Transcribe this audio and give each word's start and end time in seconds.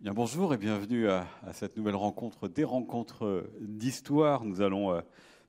Bien, 0.00 0.12
bonjour 0.14 0.54
et 0.54 0.58
bienvenue 0.58 1.08
à, 1.08 1.26
cette 1.52 1.76
nouvelle 1.76 1.96
rencontre 1.96 2.46
des 2.46 2.62
rencontres 2.62 3.50
d'histoire. 3.60 4.44
Nous 4.44 4.60
allons 4.60 4.92
euh, 4.92 5.00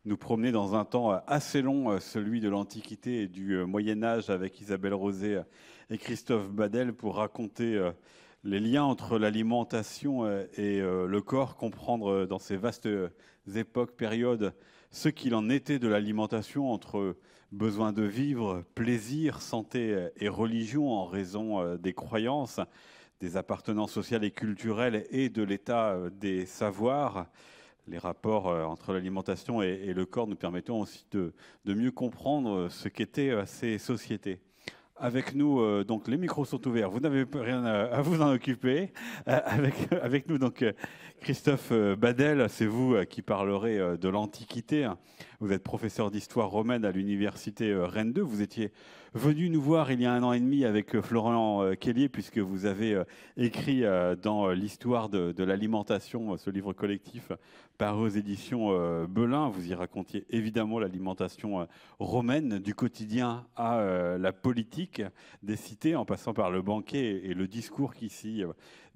nous 0.05 0.17
promener 0.17 0.51
dans 0.51 0.73
un 0.73 0.85
temps 0.85 1.13
euh, 1.13 1.19
assez 1.27 1.61
long, 1.61 1.91
euh, 1.91 1.99
celui 1.99 2.39
de 2.41 2.49
l'Antiquité 2.49 3.21
et 3.21 3.27
du 3.27 3.63
Moyen 3.65 4.01
Âge, 4.01 4.31
avec 4.31 4.59
Isabelle 4.59 4.95
Rosé 4.95 5.39
et 5.91 5.99
Christophe 5.99 6.49
Badel 6.49 6.93
pour 6.93 7.17
raconter 7.17 7.91
les 8.43 8.59
liens 8.59 8.85
entre 8.85 9.19
l'alimentation 9.19 10.27
et 10.57 10.79
le 10.79 11.21
corps, 11.21 11.55
comprendre 11.55 12.25
dans 12.25 12.39
ces 12.39 12.57
vastes 12.57 12.89
époques, 13.55 13.95
périodes, 13.97 14.55
ce 14.89 15.09
qu'il 15.09 15.35
en 15.35 15.47
était 15.51 15.77
de 15.77 15.87
l'alimentation 15.87 16.71
entre 16.71 17.17
besoin 17.51 17.93
de 17.93 18.03
vivre, 18.03 18.63
plaisir, 18.73 19.43
santé 19.43 20.09
et 20.17 20.27
religion 20.27 20.91
en 20.91 21.05
raison 21.05 21.75
des 21.75 21.93
croyances 21.93 22.59
des 23.19 23.35
appartenances 23.35 23.91
sociales 23.91 24.23
et 24.23 24.31
culturelles 24.31 25.05
et 25.11 25.29
de 25.29 25.43
l'état 25.43 25.89
euh, 25.89 26.09
des 26.09 26.45
savoirs. 26.45 27.27
Les 27.87 27.97
rapports 27.97 28.47
euh, 28.47 28.63
entre 28.63 28.93
l'alimentation 28.93 29.61
et, 29.61 29.93
le 29.93 30.05
corps 30.05 30.27
nous 30.27 30.35
permettent 30.35 30.69
aussi 30.69 31.05
de, 31.11 31.33
mieux 31.65 31.91
comprendre 31.91 32.51
euh, 32.51 32.69
ce 32.69 32.87
qu'étaient 32.87 33.33
ces 33.45 33.77
sociétés. 33.77 34.39
Avec 35.01 35.33
nous, 35.33 35.85
donc 35.85 36.09
les 36.09 36.17
micros 36.17 36.43
sont 36.43 36.67
ouverts. 36.67 36.89
Vous 36.89 36.99
n'avez 36.99 37.25
rien 37.33 37.63
à, 37.63 38.01
vous 38.01 38.21
en 38.21 38.33
occuper. 38.33 38.91
avec, 39.25 39.73
avec 40.03 40.27
nous, 40.27 40.37
donc 40.37 40.65
Christophe 41.21 41.71
Badel, 41.71 42.49
c'est 42.49 42.65
vous 42.65 42.97
qui 43.09 43.21
parlerez 43.21 43.97
de 43.97 44.09
l'Antiquité. 44.09 44.89
Vous 45.41 45.53
êtes 45.53 45.63
professeur 45.63 46.11
d'histoire 46.11 46.49
romaine 46.49 46.83
à 46.83 46.91
l'université 46.91 47.73
Rennes 47.73 48.11
2. 48.11 48.21
Vous 48.21 48.41
étiez 48.41 48.73
venu 49.13 49.49
nous 49.49 49.61
voir 49.61 49.89
il 49.89 50.01
y 50.01 50.05
a 50.05 50.11
un 50.11 50.21
an 50.21 50.33
et 50.33 50.39
demi 50.41 50.65
avec 50.65 50.95
euh, 50.95 51.01
Florent 51.01 51.63
euh, 51.63 51.75
Kelly, 51.75 52.09
puisque 52.09 52.39
vous 52.39 52.65
avez 52.65 52.93
euh, 52.93 53.05
écrit 53.37 53.83
dans 54.21 54.49
l'histoire 54.49 55.07
de, 55.07 55.43
l'alimentation, 55.43 56.35
ce 56.35 56.49
livre 56.49 56.73
collectif 56.73 57.31
paru 57.77 58.07
aux 58.07 58.09
éditions 58.09 59.05
Belin. 59.07 59.47
Vous 59.47 59.69
y 59.69 59.73
racontiez 59.73 60.25
évidemment 60.29 60.79
l'alimentation 60.79 61.65
romaine, 61.99 62.59
du 62.59 62.75
quotidien 62.75 63.47
à 63.55 63.81
la 64.19 64.33
politique 64.33 65.01
des 65.43 65.55
cités, 65.55 65.95
en 65.95 66.03
passant 66.03 66.33
par 66.33 66.51
le 66.51 66.61
banquet 66.61 67.21
et 67.23 67.33
le 67.33 67.47
discours 67.47 67.93
qui 67.93 68.09
s'y 68.09 68.43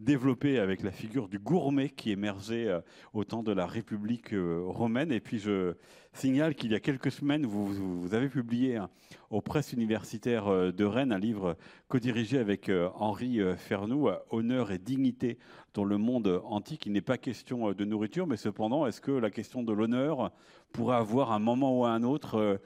développé 0.04 0.60
avec 0.60 0.84
la 0.84 0.92
figure 0.92 1.28
du 1.28 1.40
gourmet 1.40 1.90
qui 1.90 2.12
émergeait 2.12 2.70
au 3.14 3.24
temps 3.24 3.44
de 3.44 3.52
la 3.52 3.66
République 3.66 4.34
romaine. 4.34 5.12
Et 5.12 5.20
puis 5.20 5.40
je 5.40 5.76
signale 6.14 6.56
qu'il 6.56 6.72
y 6.72 6.76
a 6.76 6.80
quelques 6.80 7.12
semaines, 7.12 7.46
vous, 7.46 8.14
avez 8.14 8.30
publié 8.30 8.78
hein, 8.78 8.90
aux 9.30 9.42
presses 9.42 9.74
universitaires 9.74 10.48
euh, 10.48 10.72
de 10.72 10.86
Rennes 10.86 11.12
un 11.12 11.20
livre 11.20 11.58
co-dirigé 11.88 12.38
avec 12.38 12.70
euh, 12.70 12.90
Henri 12.96 13.42
euh, 13.42 13.56
Fernoux, 13.56 14.10
Honneur 14.30 14.72
et 14.72 14.78
dignité 14.78 15.38
dans 15.74 15.84
le 15.84 15.98
monde 15.98 16.42
antique. 16.46 16.86
Il 16.86 16.92
n'est 16.92 17.02
pas 17.02 17.18
question 17.18 17.72
de 17.72 17.86
nourriture, 17.86 18.28
mais 18.28 18.38
cependant, 18.38 18.86
est-ce 18.86 19.02
que 19.02 19.12
la 19.12 19.32
question 19.32 19.64
de 19.64 19.74
l'honneur 19.74 20.32
pourrait 20.72 20.98
avoir 20.98 21.32
un 21.32 21.40
moment 21.40 21.80
ou 21.80 21.86
un 21.86 22.04
autre 22.04 22.60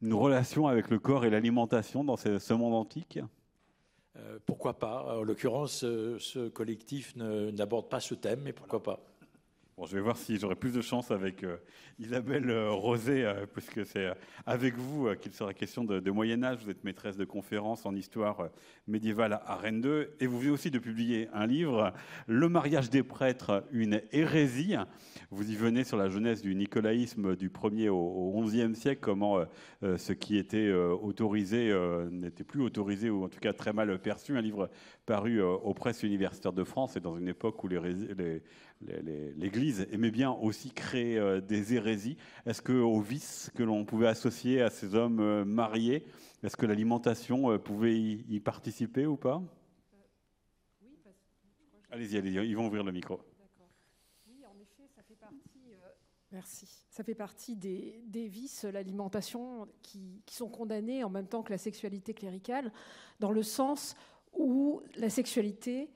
une 0.00 0.14
relation 0.14 0.66
avec 0.66 0.90
le 0.90 0.98
corps 0.98 1.24
et 1.24 1.30
l'alimentation 1.30 2.04
dans 2.04 2.16
ce 2.16 2.54
monde 2.54 2.74
antique? 2.74 3.20
Pourquoi 4.46 4.78
pas? 4.78 5.16
En 5.18 5.22
l'occurrence, 5.22 5.80
ce 5.80 6.48
collectif 6.48 7.14
n'aborde 7.16 7.88
pas 7.88 8.00
ce 8.00 8.14
thème, 8.14 8.40
mais 8.42 8.52
pourquoi 8.52 8.82
pas? 8.82 9.00
Bon, 9.78 9.86
je 9.86 9.94
vais 9.94 10.02
voir 10.02 10.18
si 10.18 10.38
j'aurai 10.38 10.54
plus 10.54 10.74
de 10.74 10.82
chance 10.82 11.10
avec 11.10 11.44
euh, 11.44 11.56
Isabelle 11.98 12.50
euh, 12.50 12.72
Rosé, 12.72 13.24
euh, 13.24 13.46
puisque 13.50 13.86
c'est 13.86 14.12
avec 14.44 14.76
vous 14.76 15.08
qu'il 15.18 15.32
sera 15.32 15.54
question 15.54 15.82
de, 15.82 16.10
Moyen 16.10 16.42
Âge. 16.42 16.58
Vous 16.62 16.68
êtes 16.68 16.84
maîtresse 16.84 17.16
de 17.16 17.24
conférences 17.24 17.86
en 17.86 17.94
histoire 17.94 18.50
médiévale 18.86 19.40
à 19.46 19.56
Rennes 19.56 19.80
2, 19.80 20.16
et 20.20 20.26
vous 20.26 20.38
venez 20.38 20.50
aussi 20.50 20.70
de 20.70 20.78
publier 20.78 21.28
un 21.32 21.46
livre, 21.46 21.94
Le 22.26 22.50
mariage 22.50 22.90
des 22.90 23.02
prêtres, 23.02 23.64
une 23.72 24.02
hérésie. 24.12 24.74
Vous 25.30 25.50
y 25.50 25.54
venez 25.54 25.84
sur 25.84 25.96
la 25.96 26.10
jeunesse 26.10 26.42
du 26.42 26.54
nicolaïsme 26.54 27.34
du 27.34 27.48
1er 27.48 27.88
au, 27.88 28.42
11e 28.44 28.74
siècle, 28.74 29.00
comment 29.00 29.42
ce 29.80 30.12
qui 30.12 30.36
était 30.36 30.70
autorisé 30.72 31.74
n'était 32.10 32.44
plus 32.44 32.60
autorisé, 32.60 33.08
ou 33.08 33.24
en 33.24 33.28
tout 33.30 33.40
cas 33.40 33.54
très 33.54 33.72
mal 33.72 33.98
perçu. 34.00 34.36
Un 34.36 34.42
livre 34.42 34.68
paru 35.06 35.40
aux 35.40 35.74
presses 35.74 36.02
universitaires 36.02 36.52
de 36.52 36.64
France, 36.64 36.96
et 36.96 37.00
dans 37.00 37.16
une 37.16 37.28
époque 37.28 37.64
où 37.64 37.68
les 37.68 37.78
l'Église 39.36 39.86
aimait 39.90 40.10
bien 40.10 40.30
aussi 40.30 40.70
créer 40.70 41.18
euh, 41.18 41.40
des 41.40 41.74
hérésies. 41.74 42.16
Est-ce 42.46 42.62
qu'au 42.62 43.00
vice 43.00 43.50
que 43.54 43.62
l'on 43.62 43.84
pouvait 43.84 44.08
associer 44.08 44.62
à 44.62 44.70
ces 44.70 44.94
hommes 44.94 45.20
euh, 45.20 45.44
mariés, 45.44 46.04
est-ce 46.42 46.56
que 46.56 46.66
l'alimentation 46.66 47.52
euh, 47.52 47.58
pouvait 47.58 47.98
y, 47.98 48.40
participer 48.40 49.06
ou 49.06 49.16
pas? 49.16 49.42
Oui. 50.82 50.90
Allez-y, 51.90 52.16
allez-y, 52.16 52.48
ils 52.48 52.56
vont 52.56 52.66
ouvrir 52.66 52.84
le 52.84 52.92
micro. 52.92 53.20
Oui, 54.28 54.44
en 54.44 54.58
effet, 54.60 54.88
ça 54.94 55.02
fait 55.02 55.16
partie. 55.16 55.36
merci. 56.30 56.86
Ça 56.90 57.04
fait 57.04 57.14
partie 57.14 57.56
des, 57.56 58.28
vices, 58.28 58.64
l'alimentation, 58.64 59.68
qui 59.82 60.22
sont 60.30 60.48
condamnés 60.48 61.04
en 61.04 61.10
même 61.10 61.26
temps 61.26 61.42
que 61.42 61.52
la 61.52 61.58
sexualité 61.58 62.14
cléricale, 62.14 62.72
dans 63.20 63.32
le 63.32 63.42
sens 63.42 63.96
où 64.34 64.82
la 64.96 65.10
sexualité 65.10 65.90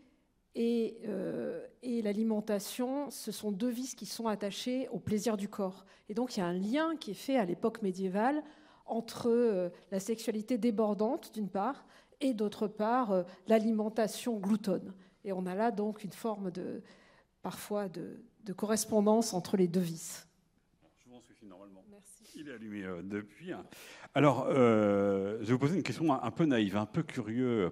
euh, 0.59 1.67
et, 1.83 2.03
l'alimentation, 2.03 3.11
ce 3.11 3.33
sont 3.33 3.53
deux 3.53 3.69
vices 3.69 3.95
qui 3.95 4.07
sont 4.07 4.27
attachés 4.27 4.89
au 4.89 4.99
plaisir 4.99 5.37
du 5.37 5.49
corps. 5.49 5.85
Et 6.09 6.15
donc 6.15 6.37
il 6.37 6.41
y 6.41 6.43
a 6.43 6.47
un 6.47 6.53
lien 6.53 6.97
qui 6.97 7.11
est 7.11 7.15
fait 7.15 7.37
à 7.37 7.45
l'époque 7.45 7.83
médiévale 7.83 8.43
entre 8.87 9.29
euh, 9.29 9.69
la 9.91 10.01
sexualité 10.01 10.59
débordante, 10.59 11.35
d'une 11.35 11.49
part, 11.49 11.87
et 12.21 12.33
d'autre 12.33 12.69
part, 12.69 13.13
euh, 13.13 13.23
l'alimentation 13.49 14.39
gloutonne. 14.39 14.95
Et 15.25 15.33
on 15.33 15.45
a 15.47 15.55
là 15.55 15.71
donc 15.71 16.05
une 16.05 16.13
forme 16.13 16.51
de, 16.51 16.83
parfois 17.43 17.89
de, 17.89 18.25
de 18.45 18.53
correspondance 18.53 19.35
entre 19.35 19.57
les 19.57 19.69
deux 19.69 19.81
vices. 19.81 20.27
Je 20.99 21.11
vous 21.11 21.17
en 21.17 21.21
suffis 21.21 21.47
normalement. 21.47 21.85
Merci. 21.91 22.25
Il 22.37 22.49
est 22.49 22.55
allumé 22.55 22.85
depuis. 23.03 23.53
Alors, 24.17 24.47
euh, 24.49 25.37
je 25.43 25.45
vais 25.45 25.53
vous 25.53 25.59
poser 25.59 25.77
une 25.77 25.83
question 25.83 26.11
un, 26.11 26.31
peu 26.31 26.47
naïve, 26.47 26.79
un 26.79 26.87
peu 26.87 27.03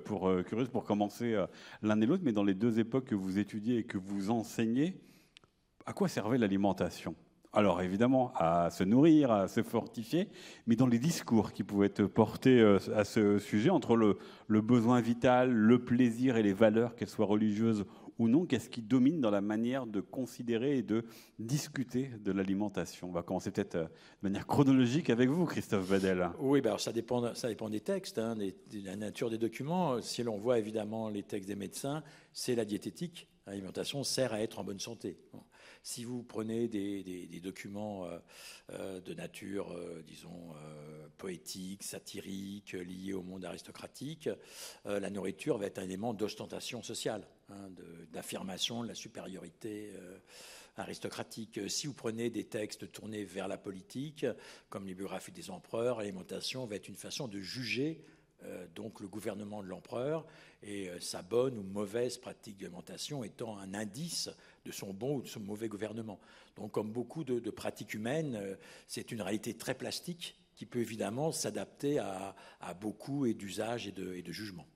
pour, 0.05 0.29
euh, 0.29 0.43
curieuse 0.43 0.69
pour 0.69 0.85
commencer 0.85 1.33
euh, 1.33 1.47
l'un 1.81 1.99
et 2.03 2.05
l'autre, 2.05 2.23
mais 2.23 2.33
dans 2.33 2.45
les 2.45 2.53
deux 2.53 2.79
époques 2.79 3.07
que 3.07 3.15
vous 3.15 3.39
étudiez 3.39 3.79
et 3.79 3.85
que 3.85 3.97
vous 3.97 4.31
enseignez, 4.31 5.01
à 5.87 5.95
quoi 5.95 6.07
servait 6.07 6.37
l'alimentation? 6.37 7.15
Alors 7.55 7.81
évidemment 7.81 8.31
à 8.37 8.69
se 8.69 8.85
nourrir, 8.85 9.31
à 9.31 9.49
se 9.49 9.63
fortifier, 9.63 10.29
mais 10.67 10.77
dans 10.77 10.87
les 10.87 10.99
discours 10.99 11.51
qui 11.53 11.65
pouvaient 11.65 11.87
être 11.87 12.05
portés 12.05 12.61
à 12.95 13.05
ce 13.05 13.39
sujet, 13.39 13.71
entre 13.71 13.97
le, 13.97 14.19
le 14.47 14.61
besoin 14.61 15.01
vital, 15.01 15.51
le 15.51 15.83
plaisir 15.83 16.37
et 16.37 16.43
les 16.43 16.53
valeurs, 16.53 16.95
qu'elles 16.95 17.09
soient 17.09 17.25
religieuses 17.25 17.87
ou 18.19 18.29
non 18.29 18.47
Qu'est-ce 18.47 18.69
qui 18.69 18.83
domine 18.83 19.21
dans 19.21 19.31
la 19.31 19.41
manière 19.41 19.87
de 19.87 20.01
considérer 20.01 20.79
et 20.79 20.83
de 20.83 21.05
discuter 21.39 22.11
de 22.21 22.33
l'alimentation? 22.33 23.09
On 23.09 23.13
va 23.13 23.23
commencer 23.23 23.51
peut-être 23.51 23.75
euh, 23.77 23.85
de 23.85 24.29
manière 24.29 24.47
chronologique 24.47 25.11
avec 25.11 25.29
vous, 25.29 25.47
Christophe 25.47 25.89
Badel. 25.89 26.31
Oui, 26.39 26.61
ben 26.61 26.79
ça, 26.79 26.93
dépend, 26.93 27.35
ça 27.35 27.49
dépend 27.49 27.69
des 27.69 27.81
textes, 27.81 28.19
hein, 28.19 28.35
de 28.37 28.53
la 28.85 28.97
nature 28.97 29.31
des 29.31 29.39
documents. 29.39 30.01
Si 30.01 30.23
l'on 30.23 30.39
voit 30.39 30.59
évidemment 30.59 31.09
les 31.09 31.23
textes 31.23 31.49
des 31.49 31.57
médecins, 31.57 32.03
c'est 32.33 32.55
la 32.55 32.65
diététique. 32.65 33.29
L'alimentation 33.47 34.05
sert 34.05 34.33
à 34.33 34.41
être 34.41 34.59
en 34.59 34.65
bonne 34.65 34.81
santé. 34.81 35.19
Si 35.83 36.05
vous 36.05 36.23
prenez 36.23 36.67
des, 36.67 37.41
documents 37.43 38.07
euh, 38.07 38.19
euh, 38.71 39.01
de 39.03 39.13
nature, 39.13 39.77
disons, 40.07 40.55
poétique, 41.19 41.83
satirique, 41.83 42.73
liés 42.73 43.13
au 43.13 43.23
monde 43.23 43.45
aristocratique, 43.45 44.31
la 44.87 45.11
nourriture 45.11 45.59
va 45.59 45.67
être 45.67 45.79
un 45.79 45.85
élément 45.85 46.15
d'ostentation 46.15 46.83
sociale, 46.83 47.27
hein, 47.51 47.71
d'affirmation 48.13 48.83
de, 48.83 48.89
la 48.89 48.95
supériorité 48.95 49.93
aristocratique. 50.77 51.61
Si 51.69 51.87
vous 51.87 51.95
prenez 51.95 52.31
des 52.31 52.45
textes 52.45 52.91
tournés 52.91 53.25
vers 53.25 53.49
la 53.49 53.59
politique, 53.59 54.27
comme 54.69 54.87
les 54.87 54.95
biographies 54.95 55.33
des 55.33 55.51
empereurs, 55.51 55.99
l'alimentation 55.99 56.67
va 56.67 56.77
être 56.77 56.89
une 56.89 56.97
façon 56.97 57.29
de 57.29 57.41
juger 57.41 58.05
donc 58.75 59.01
le 59.01 59.09
gouvernement 59.09 59.63
de 59.63 59.69
l'empereur 59.69 60.27
et 60.63 60.91
sa 61.01 61.23
bonne 61.23 61.57
ou 61.57 61.63
mauvaise 61.63 62.19
pratique 62.19 62.59
d'alimentation 62.59 63.25
étant 63.25 63.59
un 63.59 63.73
indice 63.73 64.29
de 64.65 64.73
son 64.73 64.93
bon 64.93 65.17
ou 65.17 65.23
de 65.23 65.29
son 65.29 65.41
mauvais 65.41 65.69
gouvernement. 65.69 66.21
Donc, 66.57 66.73
comme 66.73 66.93
beaucoup 66.93 67.25
de, 67.25 67.51
pratiques 67.51 67.95
humaines, 67.95 68.37
euh, 68.37 68.55
c'est 68.87 69.13
une 69.13 69.23
réalité 69.23 69.55
très 69.55 69.75
plastique 69.75 70.37
qui 70.55 70.67
peut 70.67 70.81
évidemment 70.81 71.33
s'adapter 71.33 71.99
à, 71.99 72.35
beaucoup 72.81 73.27
d'usages 73.33 73.89
et 73.89 73.93
de, 73.93 74.15
et 74.15 74.23
de 74.23 74.33
jugements. 74.33 74.67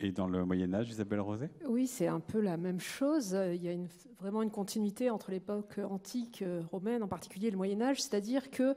Et 0.00 0.12
dans 0.12 0.28
le 0.28 0.44
Moyen 0.44 0.72
Âge, 0.74 0.90
Isabelle 0.90 1.20
Rosé? 1.20 1.50
Oui, 1.66 1.88
c'est 1.88 2.06
un 2.06 2.20
peu 2.20 2.40
la 2.40 2.56
même 2.56 2.78
chose. 2.78 3.36
Il 3.52 3.62
y 3.62 3.68
a 3.68 3.74
vraiment 4.20 4.42
une 4.42 4.50
continuité 4.50 5.10
entre 5.10 5.32
l'époque 5.32 5.80
antique 5.90 6.42
euh, 6.42 6.62
romaine, 6.70 7.02
en 7.02 7.08
particulier 7.08 7.50
le 7.50 7.56
Moyen 7.56 7.80
Âge, 7.80 8.00
c'est-à-dire 8.02 8.50
que 8.50 8.76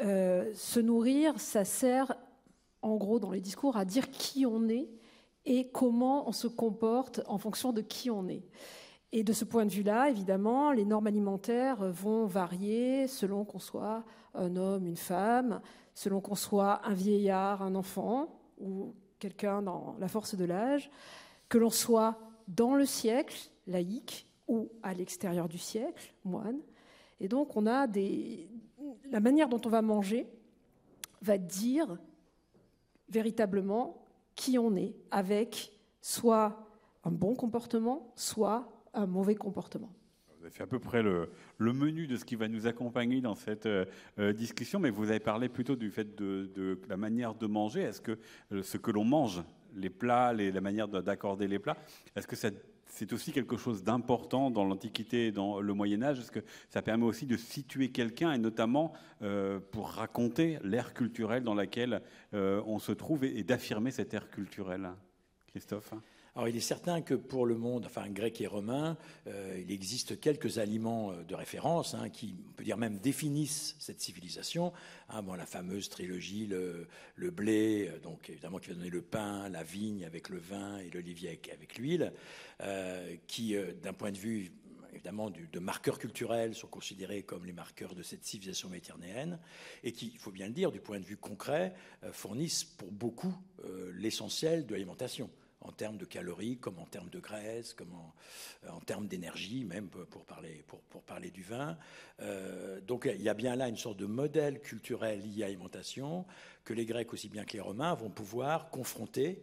euh, 0.00 0.50
se 0.54 0.80
nourrir, 0.80 1.38
ça 1.38 1.66
sert, 1.66 2.16
en 2.80 2.96
gros, 2.96 3.18
dans 3.18 3.32
les 3.32 3.42
discours, 3.42 3.76
à 3.76 3.84
dire 3.84 4.10
qui 4.10 4.46
on 4.46 4.66
est 4.70 4.88
et 5.44 5.68
comment 5.68 6.26
on 6.26 6.32
se 6.32 6.46
comporte 6.46 7.20
en 7.26 7.36
fonction 7.36 7.74
de 7.74 7.82
qui 7.82 8.10
on 8.10 8.26
est. 8.28 8.44
Et 9.12 9.24
de 9.24 9.34
ce 9.34 9.44
point 9.44 9.66
de 9.66 9.70
vue-là, 9.70 10.08
évidemment, 10.08 10.72
les 10.72 10.86
normes 10.86 11.06
alimentaires 11.06 11.84
vont 11.92 12.24
varier 12.24 13.08
selon 13.08 13.44
qu'on 13.44 13.58
soit 13.58 14.04
un 14.32 14.56
homme, 14.56 14.86
une 14.86 14.96
femme, 14.96 15.60
selon 15.94 16.22
qu'on 16.22 16.34
soit 16.34 16.80
un 16.86 16.94
vieillard, 16.94 17.62
un 17.62 17.74
enfant 17.74 18.40
ou 18.58 18.94
quelqu'un 19.18 19.62
dans 19.62 19.96
la 19.98 20.08
force 20.08 20.34
de 20.34 20.44
l'âge, 20.44 20.90
que 21.48 21.58
l'on 21.58 21.70
soit 21.70 22.18
dans 22.48 22.74
le 22.74 22.86
siècle, 22.86 23.50
laïque, 23.66 24.26
ou 24.48 24.70
à 24.82 24.94
l'extérieur 24.94 25.48
du 25.48 25.58
siècle, 25.58 26.14
moine. 26.24 26.60
Et 27.20 27.28
donc, 27.28 27.56
on 27.56 27.66
a 27.66 27.86
des. 27.86 28.48
La 29.10 29.20
manière 29.20 29.48
dont 29.48 29.60
on 29.64 29.68
va 29.68 29.82
manger 29.82 30.28
va 31.22 31.38
dire 31.38 31.98
véritablement 33.08 34.04
qui 34.34 34.58
on 34.58 34.76
est, 34.76 34.94
avec 35.10 35.72
soit 36.00 36.66
un 37.04 37.10
bon 37.10 37.34
comportement, 37.34 38.12
soit 38.14 38.68
un 38.94 39.06
mauvais 39.06 39.34
comportement. 39.34 39.90
Avez 40.46 40.54
fait 40.54 40.62
à 40.62 40.68
peu 40.68 40.78
près 40.78 41.02
le, 41.02 41.28
menu 41.58 42.06
de 42.06 42.16
ce 42.16 42.24
qui 42.24 42.36
va 42.36 42.46
nous 42.46 42.68
accompagner 42.68 43.20
dans 43.20 43.34
cette 43.34 43.66
euh, 43.66 43.84
euh, 44.20 44.32
discussion, 44.32 44.78
mais 44.78 44.90
vous 44.90 45.10
avez 45.10 45.18
parlé 45.18 45.48
plutôt 45.48 45.74
du 45.74 45.90
fait 45.90 46.14
de, 46.14 46.78
la 46.88 46.96
manière 46.96 47.34
de 47.34 47.48
manger. 47.48 47.80
Est-ce 47.80 48.00
que 48.00 48.16
euh, 48.52 48.62
ce 48.62 48.76
que 48.76 48.92
l'on 48.92 49.02
mange, 49.02 49.42
les 49.74 49.90
plats, 49.90 50.32
la 50.32 50.60
manière 50.60 50.86
d'accorder 50.86 51.48
les 51.48 51.58
plats, 51.58 51.76
est-ce 52.14 52.28
que 52.28 52.36
c'est 52.36 53.12
aussi 53.12 53.32
quelque 53.32 53.56
chose 53.56 53.82
d'important 53.82 54.52
dans 54.52 54.64
l'Antiquité 54.64 55.26
et 55.26 55.32
dans 55.32 55.60
le 55.60 55.74
Moyen 55.74 56.00
Âge? 56.04 56.20
Est-ce 56.20 56.30
que 56.30 56.44
ça 56.68 56.80
permet 56.80 57.06
aussi 57.06 57.26
de 57.26 57.36
situer 57.36 57.90
quelqu'un 57.90 58.32
et 58.32 58.38
notamment 58.38 58.92
pour 59.72 59.88
raconter 59.88 60.60
l'ère 60.62 60.94
culturelle 60.94 61.42
dans 61.42 61.54
laquelle 61.54 62.00
on 62.32 62.78
se 62.78 62.92
trouve 62.92 63.24
et 63.24 63.42
d'affirmer 63.42 63.90
cette 63.90 64.14
ère 64.14 64.30
culturelle? 64.30 64.92
Christophe? 65.48 65.92
Alors 66.36 66.50
il 66.50 66.56
est 66.56 66.60
certain 66.60 67.00
que 67.00 67.14
pour 67.14 67.46
le 67.46 67.56
monde, 67.56 67.86
enfin 67.86 68.10
grec 68.10 68.42
et 68.42 68.46
romain, 68.46 68.98
euh, 69.26 69.58
il 69.58 69.72
existe 69.72 70.20
quelques 70.20 70.58
aliments 70.58 71.12
euh, 71.12 71.22
de 71.22 71.34
référence 71.34 71.94
hein, 71.94 72.10
qui, 72.10 72.34
on 72.50 72.52
peut 72.52 72.62
dire 72.62 72.76
même, 72.76 72.98
définissent 72.98 73.74
cette 73.78 74.02
civilisation. 74.02 74.74
Hein, 75.08 75.22
bon, 75.22 75.32
la 75.32 75.46
fameuse 75.46 75.88
trilogie, 75.88 76.46
le, 76.46 77.30
blé, 77.30 77.88
euh, 77.88 77.98
donc 78.00 78.28
évidemment 78.28 78.58
qui 78.58 78.68
va 78.68 78.74
donner 78.74 78.90
le 78.90 79.00
pain, 79.00 79.48
la 79.48 79.62
vigne 79.62 80.04
avec 80.04 80.28
le 80.28 80.36
vin 80.36 80.76
et 80.76 80.90
l'olivier 80.90 81.40
avec, 81.50 81.78
l'huile, 81.78 82.12
qui, 83.26 83.56
d'un 83.82 83.94
point 83.94 84.12
de 84.12 84.18
vue 84.18 84.52
évidemment 84.92 85.30
de 85.30 85.58
marqueurs 85.58 85.98
culturels 85.98 86.54
sont 86.54 86.68
considérés 86.68 87.22
comme 87.22 87.46
les 87.46 87.52
marqueurs 87.52 87.94
de 87.94 88.02
cette 88.02 88.24
civilisation 88.24 88.68
méditerranéenne 88.68 89.38
et 89.84 89.92
qui, 89.92 90.10
il 90.12 90.18
faut 90.18 90.30
bien 90.30 90.48
le 90.48 90.52
dire, 90.52 90.70
du 90.70 90.80
point 90.80 91.00
de 91.00 91.04
vue 91.04 91.16
concret, 91.16 91.72
fournissent 92.12 92.64
pour 92.64 92.92
beaucoup 92.92 93.34
l'essentiel 93.94 94.66
de 94.66 94.72
l'alimentation 94.72 95.30
en 95.66 95.72
termes 95.72 95.96
de 95.96 96.04
calories, 96.04 96.58
comme 96.58 96.78
en 96.78 96.86
termes 96.86 97.10
de 97.10 97.18
graisse, 97.18 97.74
comme 97.74 97.92
en, 97.94 98.14
euh, 98.64 98.70
termes 98.86 99.08
d'énergie, 99.08 99.64
même 99.64 99.88
pour 99.88 100.24
parler, 100.24 101.30
du 101.30 101.42
vin. 101.42 101.76
Euh, 102.20 102.80
donc 102.80 103.08
il 103.12 103.22
y 103.22 103.28
a 103.28 103.34
bien 103.34 103.56
là 103.56 103.68
une 103.68 103.76
sorte 103.76 103.96
de 103.98 104.06
modèle 104.06 104.60
culturel 104.60 105.20
lié 105.20 105.42
à 105.42 105.46
l'alimentation 105.46 106.24
que 106.64 106.74
les 106.74 106.86
Grecs 106.86 107.12
aussi 107.12 107.28
bien 107.28 107.44
que 107.44 107.54
les 107.54 107.60
Romains 107.60 107.94
vont 107.94 108.10
pouvoir 108.10 108.70
confronter, 108.70 109.42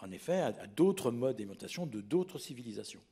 en 0.00 0.10
effet, 0.10 0.40
à, 0.40 0.46
à 0.46 0.66
d'autres 0.66 1.10
modes 1.10 1.36
d'alimentation 1.36 1.86
de 1.86 2.00
d'autres 2.00 2.38
civilisations. 2.38 3.02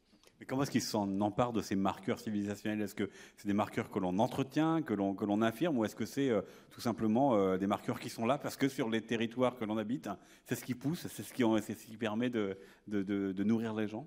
Mais 0.41 0.47
comment 0.47 0.63
est-ce 0.63 0.71
qu'ils 0.71 0.81
s'en 0.81 1.21
emparent 1.21 1.53
de 1.53 1.61
ces 1.61 1.77
marqueurs 1.77 2.19
civilisationnels? 2.19 2.81
Est-ce 2.81 2.95
que 2.95 3.11
c'est 3.37 3.47
des 3.47 3.53
marqueurs 3.53 3.91
que 3.91 3.99
l'on 3.99 4.19
entretient, 4.19 4.81
que 4.81 4.95
l'on, 4.95 5.15
que 5.15 5.27
l'on 5.27 5.43
affirme, 5.43 5.77
ou 5.77 5.85
est-ce 5.85 5.95
que 5.95 6.07
c'est 6.07 6.31
euh, 6.31 6.41
tout 6.71 6.81
simplement 6.81 7.35
euh, 7.35 7.59
des 7.59 7.67
marqueurs 7.67 8.01
qui 8.01 8.09
sont 8.09 8.25
là 8.25 8.39
parce 8.39 8.57
que 8.57 8.69
sur 8.69 8.89
les 8.89 9.03
territoires 9.03 9.57
que 9.57 9.67
l'on 9.67 9.77
habite, 9.77 10.09
c'est 10.47 10.55
ce 10.55 10.65
qui 10.65 10.75
pousse, 10.75 11.07
c'est 11.09 11.23
ce 11.23 11.35
qui, 11.35 11.45
c'est 11.63 11.79
ce 11.79 11.87
qui 11.87 11.99
permet 11.99 12.31
de, 12.31 12.57
de, 12.89 13.03
de, 13.03 13.45
nourrir 13.45 13.75
les 13.75 13.87
gens? 13.87 14.07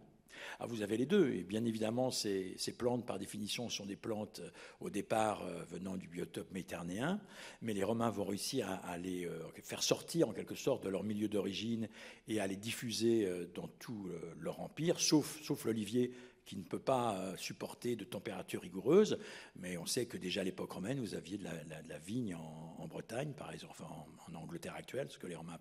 Ah, 0.60 0.66
vous 0.66 0.82
avez 0.82 0.98
les 0.98 1.06
deux. 1.06 1.34
Et 1.34 1.44
bien 1.44 1.66
évidemment, 1.66 2.12
ces, 2.12 2.56
plantes, 2.78 3.06
par 3.06 3.20
définition, 3.20 3.70
sont 3.70 3.86
des 3.86 3.96
plantes 3.96 4.40
euh, 4.40 4.50
au 4.80 4.90
départ 4.90 5.46
venant 5.72 5.98
du 5.98 6.08
biotope 6.08 6.52
méditerranéen, 6.52 7.20
mais 7.62 7.74
les 7.74 7.84
Romains 7.84 8.10
vont 8.10 8.26
réussir 8.26 8.68
à, 8.84 8.98
les 8.98 9.28
faire 9.62 9.82
sortir 9.82 10.30
en 10.30 10.34
quelque 10.34 10.56
sorte 10.56 10.84
de 10.84 10.90
leur 10.90 11.04
milieu 11.04 11.28
d'origine 11.28 11.88
et 12.28 12.40
à 12.40 12.48
les 12.48 12.56
diffuser 12.56 13.28
dans 13.54 13.68
tout 13.80 14.10
leur 14.40 14.60
empire, 14.60 15.00
sauf 15.00 15.66
l'olivier 15.66 16.12
qui 16.46 16.58
ne 16.58 16.64
peut 16.64 16.80
pas 16.80 17.16
euh, 17.16 17.38
supporter 17.38 17.96
de 17.96 18.04
température 18.04 18.62
rigoureuse. 18.62 19.18
Mais 19.56 19.78
on 19.78 19.86
sait 19.86 20.06
que 20.06 20.18
déjà 20.18 20.42
à 20.42 20.44
l'époque 20.44 20.72
romaine, 20.72 21.00
vous 21.00 21.16
aviez 21.16 21.38
de 21.38 21.44
la, 21.44 21.98
vigne 22.00 22.36
en, 22.36 22.88
Bretagne, 22.88 23.34
par 23.34 23.52
exemple, 23.52 23.82
en, 23.84 24.36
Angleterre 24.36 24.76
actuelle, 24.76 25.08
ce 25.10 25.18
que 25.18 25.28
les 25.28 25.36
Romains 25.36 25.54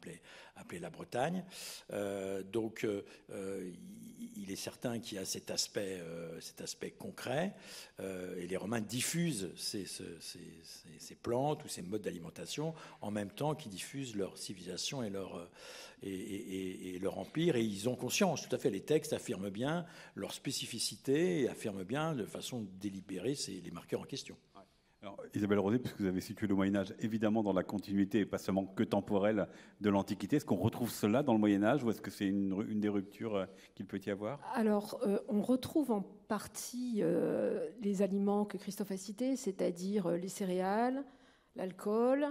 appelaient, 0.56 0.80
la 0.80 0.90
Bretagne. 0.90 1.44
Euh, 1.92 2.42
donc, 2.42 2.84
euh, 2.84 3.72
il 4.36 4.50
est 4.50 4.56
certain 4.56 4.98
qu'il 4.98 5.18
y 5.18 5.20
a 5.20 5.24
cet 5.24 5.50
aspect, 5.50 6.00
concret. 6.98 7.54
et 8.00 8.46
les 8.46 8.56
Romains 8.56 8.80
diffusent 8.80 9.50
ces, 9.56 9.86
plantes 11.22 11.64
ou 11.64 11.68
ces 11.68 11.82
modes 11.82 12.02
d'alimentation 12.02 12.74
en 13.00 13.10
même 13.10 13.30
temps 13.30 13.54
qu'ils 13.54 13.72
diffusent 13.72 14.16
leur 14.16 14.36
civilisation 14.36 15.02
et 15.02 15.10
leur 15.10 15.48
et, 16.02 16.98
leur 17.00 17.18
empire, 17.18 17.56
et 17.56 17.62
ils 17.62 17.88
ont 17.88 17.96
conscience, 17.96 18.48
tout 18.48 18.54
à 18.54 18.58
fait, 18.58 18.70
les 18.70 18.82
textes 18.82 19.12
affirment 19.12 19.50
bien 19.50 19.84
leur 20.14 20.32
spécificité 20.32 21.42
et 21.42 21.48
affirment 21.48 21.84
bien 21.84 22.14
de 22.14 22.24
façon 22.24 22.66
délibérée 22.80 23.36
les 23.48 23.70
marqueurs 23.70 24.00
en 24.00 24.04
question. 24.04 24.36
Alors, 25.02 25.18
Isabelle 25.34 25.58
Rosé, 25.58 25.80
puisque 25.80 26.00
vous 26.00 26.06
avez 26.06 26.20
situé 26.20 26.46
le 26.46 26.54
Moyen 26.54 26.76
Âge 26.76 26.94
évidemment 27.00 27.42
dans 27.42 27.52
la 27.52 27.64
continuité 27.64 28.20
et 28.20 28.24
pas 28.24 28.38
seulement 28.38 28.64
que 28.66 28.84
temporelle 28.84 29.48
de 29.80 29.90
l'Antiquité, 29.90 30.36
est-ce 30.36 30.44
qu'on 30.44 30.54
retrouve 30.54 30.90
cela 30.90 31.24
dans 31.24 31.32
le 31.32 31.40
Moyen 31.40 31.64
Âge 31.64 31.82
ou 31.82 31.90
est-ce 31.90 32.00
que 32.00 32.12
c'est 32.12 32.28
une, 32.28 32.78
des 32.78 32.88
ruptures 32.88 33.34
euh, 33.34 33.46
qu'il 33.74 33.84
peut 33.84 34.00
y 34.06 34.10
avoir? 34.10 34.38
Alors, 34.54 35.00
euh, 35.04 35.18
on 35.26 35.42
retrouve 35.42 35.90
en 35.90 36.02
partie 36.28 37.00
euh, 37.00 37.68
les 37.80 38.00
aliments 38.02 38.44
que 38.44 38.56
Christophe 38.58 38.92
a 38.92 38.96
cités, 38.96 39.34
c'est-à-dire 39.34 40.08
les 40.08 40.28
céréales, 40.28 41.02
l'alcool, 41.56 42.28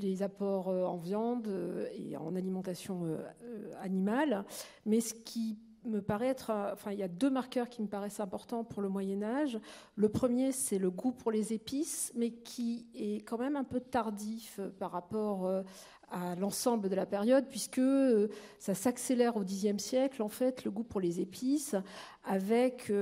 les 0.00 0.22
apports 0.22 0.68
euh, 0.68 0.84
en 0.84 0.96
viande 0.96 1.48
euh, 1.48 1.86
et 1.94 2.16
en 2.16 2.34
alimentation 2.34 3.04
euh, 3.04 3.72
animale. 3.80 4.44
Mais 4.86 5.00
ce 5.00 5.14
qui 5.14 5.58
me 5.84 6.02
paraît 6.02 6.28
être, 6.28 6.52
enfin, 6.72 6.92
il 6.92 6.98
y 6.98 7.02
a 7.02 7.08
deux 7.08 7.30
marqueurs 7.30 7.68
qui 7.68 7.82
me 7.82 7.86
paraissent 7.86 8.20
importants 8.20 8.64
pour 8.64 8.82
le 8.82 8.88
Moyen 8.88 9.22
Âge. 9.22 9.58
Le 9.96 10.08
premier, 10.08 10.52
c'est 10.52 10.78
le 10.78 10.90
goût 10.90 11.12
pour 11.12 11.30
les 11.30 11.52
épices, 11.52 12.12
mais 12.14 12.30
qui 12.30 12.86
est 12.94 13.24
quand 13.24 13.38
même 13.38 13.56
un 13.56 13.64
peu 13.64 13.80
tardif 13.80 14.60
par 14.78 14.90
rapport 14.90 15.48
à 16.10 16.34
l'ensemble 16.34 16.90
de 16.90 16.94
la 16.94 17.06
période, 17.06 17.46
puisque 17.48 17.80
ça 18.58 18.74
s'accélère 18.74 19.36
au 19.36 19.44
Xe 19.44 19.78
siècle, 19.78 20.20
en 20.22 20.28
fait, 20.28 20.64
le 20.64 20.70
goût 20.70 20.82
pour 20.82 21.00
les 21.00 21.20
épices, 21.20 21.76
avec 22.24 22.92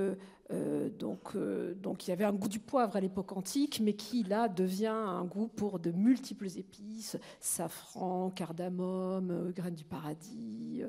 euh, 0.53 0.89
donc, 0.91 1.35
euh, 1.35 1.75
donc 1.75 2.07
il 2.07 2.11
y 2.11 2.13
avait 2.13 2.25
un 2.25 2.33
goût 2.33 2.49
du 2.49 2.61
poivre 2.61 2.97
à 2.97 3.01
l'époque 3.01 3.33
antique, 3.33 3.81
mais 3.83 3.95
qui 3.95 4.23
là 4.23 4.49
devient 4.49 4.87
un 4.87 5.25
goût 5.25 5.49
pour 5.49 5.79
de 5.81 5.91
multiples 5.91 6.47
épices, 6.57 7.17
safran, 7.41 8.31
cardamome, 8.31 9.31
euh, 9.31 9.51
graines 9.51 9.75
du 9.75 9.85
paradis, 9.85 10.83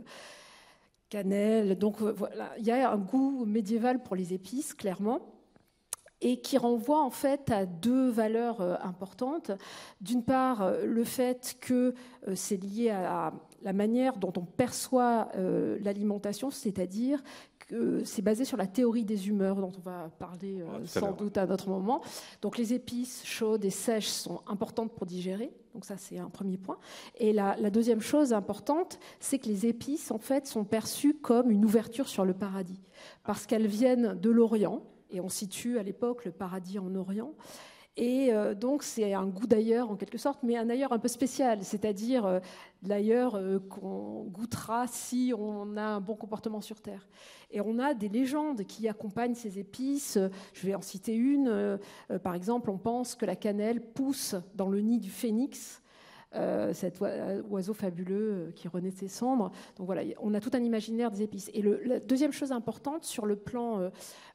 cannelle. 1.09 1.77
Donc 1.77 2.01
voilà, 2.01 2.51
il 2.60 2.65
y 2.65 2.72
a 2.72 2.91
un 2.91 2.98
goût 2.98 3.46
médiéval 3.46 4.03
pour 4.03 4.15
les 4.15 4.34
épices, 4.34 4.74
clairement 4.74 5.22
et 6.20 6.41
qui 6.41 6.58
renvoie 6.58 7.03
en 7.03 7.12
fait 7.12 7.51
à 7.51 7.67
deux 7.67 8.10
valeurs 8.10 8.60
importantes. 8.84 9.51
D'une 10.01 10.24
part, 10.24 10.72
le 10.84 11.03
fait 11.03 11.55
que 11.62 11.93
c'est 12.34 12.58
lié 12.58 12.89
à 12.89 13.31
la 13.62 13.72
manière 13.72 14.17
dont 14.17 14.34
on 14.36 14.41
perçoit 14.41 15.29
l'alimentation, 15.79 16.50
c'est-à-dire 16.50 17.22
c'est 18.03 18.21
basé 18.21 18.45
sur 18.45 18.57
la 18.57 18.67
théorie 18.67 19.03
des 19.03 19.27
humeurs 19.27 19.57
dont 19.57 19.71
on 19.77 19.81
va 19.81 20.09
parler 20.19 20.62
euh, 20.62 20.86
sans 20.86 21.12
doute 21.12 21.38
à 21.38 21.45
notre 21.45 21.69
moment. 21.69 22.01
Donc 22.41 22.57
les 22.57 22.74
épices 22.74 23.25
chaudes 23.25 23.65
et 23.65 23.69
sèches 23.69 24.07
sont 24.07 24.41
importantes 24.47 24.93
pour 24.93 25.05
digérer. 25.05 25.51
Donc 25.74 25.83
ça 25.83 25.97
c'est 25.97 26.17
un 26.17 26.29
premier 26.29 26.57
point. 26.57 26.77
Et 27.17 27.33
la, 27.33 27.57
la 27.57 27.69
deuxième 27.69 28.00
chose 28.01 28.31
importante, 28.31 29.00
c'est 29.19 29.38
que 29.38 29.47
les 29.47 29.65
épices 29.65 30.12
en 30.12 30.17
fait 30.17 30.47
sont 30.47 30.63
perçues 30.63 31.13
comme 31.15 31.51
une 31.51 31.65
ouverture 31.65 32.07
sur 32.07 32.24
le 32.24 32.33
paradis 32.33 32.81
parce 33.24 33.45
qu'elles 33.45 33.67
viennent 33.67 34.13
de 34.15 34.29
l'Orient 34.29 34.83
et 35.12 35.19
on 35.19 35.29
situe 35.29 35.77
à 35.77 35.83
l'époque 35.83 36.25
le 36.25 36.31
paradis 36.31 36.79
en 36.79 36.93
Orient. 36.95 37.33
Et 37.98 38.32
euh, 38.32 38.54
donc, 38.54 38.84
c'est 38.84 39.13
un 39.16 39.25
goût 39.25 39.48
d'ailleurs, 39.48 39.89
en 39.89 39.96
quelque 39.96 40.20
sorte, 40.20 40.44
mais 40.44 40.56
un 40.56 40.70
ailleurs 40.70 40.92
un 40.92 41.00
peu 41.00 41.08
spécial, 41.08 41.63
c'est-à-dire 41.63 42.25
euh, 42.27 42.39
l'ailleurs 42.84 43.36
euh, 43.36 43.58
qu'on 43.58 44.25
goûtera 44.25 44.86
si 44.86 45.34
on 45.36 45.75
a 45.77 45.82
un 45.82 46.00
bon 46.00 46.16
comportement 46.16 46.62
sur 46.62 46.80
Terre. 46.80 47.08
Et 47.50 47.60
on 47.60 47.80
a 47.80 47.96
des 47.96 48.08
légendes 48.08 48.66
qui 48.66 48.88
accompagnent 48.88 49.34
ces 49.34 49.58
épices. 49.58 50.20
Je 50.54 50.68
vais 50.68 50.75
en 50.75 50.82
citer 50.82 51.16
une. 51.16 51.80
par 52.22 52.36
exemple, 52.36 52.70
on 52.70 52.77
pense 52.77 53.16
que 53.16 53.25
la 53.25 53.38
cannelle 53.38 53.82
pousse 53.82 54.36
dans 54.54 54.68
le 54.68 54.82
nid 54.82 55.00
du 55.00 55.10
phénix. 55.10 55.82
Euh, 56.36 56.74
cet 56.74 57.01
euh, 57.01 57.41
oiseau 57.43 57.74
fabuleux 57.74 58.31
euh, 58.34 58.51
qui 58.51 58.67
renaît 58.67 58.91
ses 58.91 59.07
cendres. 59.07 59.50
Donc 59.77 59.86
voilà, 59.86 60.01
on 60.19 60.34
a 60.34 60.41
tout 60.41 60.51
un 60.53 60.62
imaginaire 60.62 61.10
des 61.10 61.22
épices. 61.22 61.50
Et 61.53 61.62
la 61.62 62.01
deuxième 62.01 62.34
chose 62.34 62.51
importante 62.51 63.05
sur 63.05 63.25
le 63.25 63.38
plan 63.38 63.89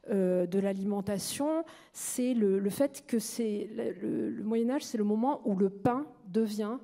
de 0.09 0.59
l'alimentation, 0.59 1.63
c'est 1.93 2.33
le, 2.33 2.67
fait 2.69 3.05
que 3.05 3.19
c'est 3.19 3.69
le, 4.01 4.41
Moyen 4.43 4.71
Âge, 4.71 4.83
c'est 4.83 4.97
le 4.97 5.03
moment 5.03 5.41
où 5.45 5.55
le 5.55 5.69
pain 5.69 6.07
devient 6.27 6.77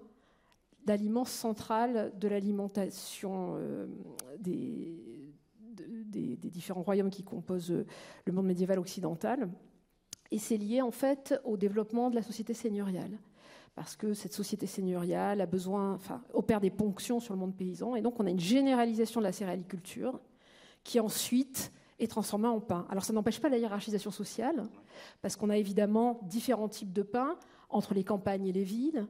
l'aliment 0.86 1.26
central 1.26 2.12
de 2.18 2.28
l'alimentation 2.28 3.58
des, 4.40 4.96
des, 6.06 6.50
différents 6.50 6.84
royaumes 6.84 7.10
qui 7.10 7.24
composent 7.24 7.84
le 8.26 8.34
monde 8.34 8.46
médiéval 8.46 8.78
occidental. 8.78 9.50
Et 10.32 10.38
c'est 10.38 10.58
lié 10.58 10.82
en 10.82 10.92
fait 10.92 11.40
au 11.44 11.58
développement 11.58 12.12
de 12.12 12.16
la 12.16 12.22
société 12.22 12.54
seigneuriale. 12.54 13.18
Parce 13.76 13.96
que 13.96 14.14
cette 14.14 14.34
société 14.34 14.68
seigneuriale 14.68 15.42
a 15.42 15.46
besoin, 15.46 15.94
enfin, 15.94 16.22
opère 16.34 16.60
des 16.60 16.70
ponctions 16.70 17.20
sur 17.20 17.34
le 17.34 17.40
monde 17.40 17.56
paysan, 17.56 17.96
et 17.96 18.02
donc 18.02 18.20
on 18.20 18.26
a 18.26 18.30
une 18.30 18.40
généralisation 18.40 19.22
de 19.22 19.26
la 19.26 19.32
céréaliculture 19.32 20.20
qui 20.84 21.00
ensuite 21.00 21.72
est 22.00 22.08
transformée 22.08 22.48
en 22.48 22.60
pain. 22.60 22.86
Alors 22.90 23.04
ça 23.04 23.14
n'empêche 23.14 23.40
pas 23.40 23.50
la 23.50 23.58
hiérarchisation 23.58 24.12
sociale, 24.12 24.64
parce 25.22 25.36
qu'on 25.36 25.50
a 25.50 25.58
évidemment 25.58 26.20
différents 26.24 26.70
types 26.70 26.94
de 26.94 27.04
pain 27.04 27.38
entre 27.70 27.94
les 27.94 28.04
campagnes 28.04 28.48
et 28.48 28.54
les 28.54 28.64
villes, 28.64 29.08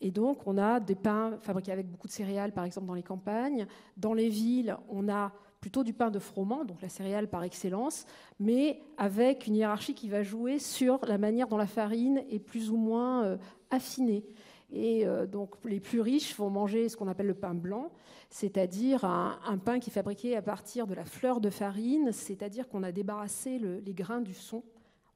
et 0.00 0.10
donc, 0.10 0.46
on 0.46 0.56
a 0.56 0.80
des 0.80 0.94
pains 0.94 1.36
fabriqués 1.42 1.72
avec 1.72 1.90
beaucoup 1.90 2.06
de 2.06 2.12
céréales, 2.12 2.52
par 2.52 2.64
exemple, 2.64 2.86
dans 2.86 2.94
les 2.94 3.02
campagnes. 3.02 3.66
Dans 3.96 4.14
les 4.14 4.30
villes, 4.30 4.76
on 4.88 5.08
a 5.08 5.32
plutôt 5.60 5.84
du 5.84 5.92
pain 5.92 6.10
de 6.10 6.18
froment, 6.18 6.64
donc 6.64 6.80
la 6.80 6.88
céréale 6.88 7.28
par 7.28 7.42
excellence, 7.42 8.06
mais 8.38 8.80
avec 8.96 9.46
une 9.46 9.56
hiérarchie 9.56 9.92
qui 9.92 10.08
va 10.08 10.22
jouer 10.22 10.58
sur 10.58 11.04
la 11.04 11.18
manière 11.18 11.48
dont 11.48 11.58
la 11.58 11.66
farine 11.66 12.24
est 12.30 12.38
plus 12.38 12.70
ou 12.70 12.78
moins 12.78 13.36
affinée. 13.70 14.24
Et 14.72 15.04
euh, 15.06 15.26
donc, 15.26 15.54
les 15.64 15.80
plus 15.80 16.00
riches 16.00 16.36
vont 16.36 16.50
manger 16.50 16.88
ce 16.88 16.96
qu'on 16.96 17.08
appelle 17.08 17.26
le 17.26 17.34
pain 17.34 17.54
blanc, 17.54 17.90
c'est-à-dire 18.30 19.04
un, 19.04 19.58
pain 19.58 19.80
qui 19.80 19.90
est 19.90 19.92
fabriqué 19.92 20.36
à 20.36 20.42
partir 20.42 20.86
de 20.86 20.94
la 20.94 21.04
fleur 21.04 21.40
de 21.40 21.50
farine, 21.50 22.12
c'est-à-dire 22.12 22.68
qu'on 22.68 22.82
a 22.82 22.92
débarrassé 22.92 23.58
les 23.58 23.94
grains 23.94 24.20
du 24.20 24.34
son. 24.34 24.62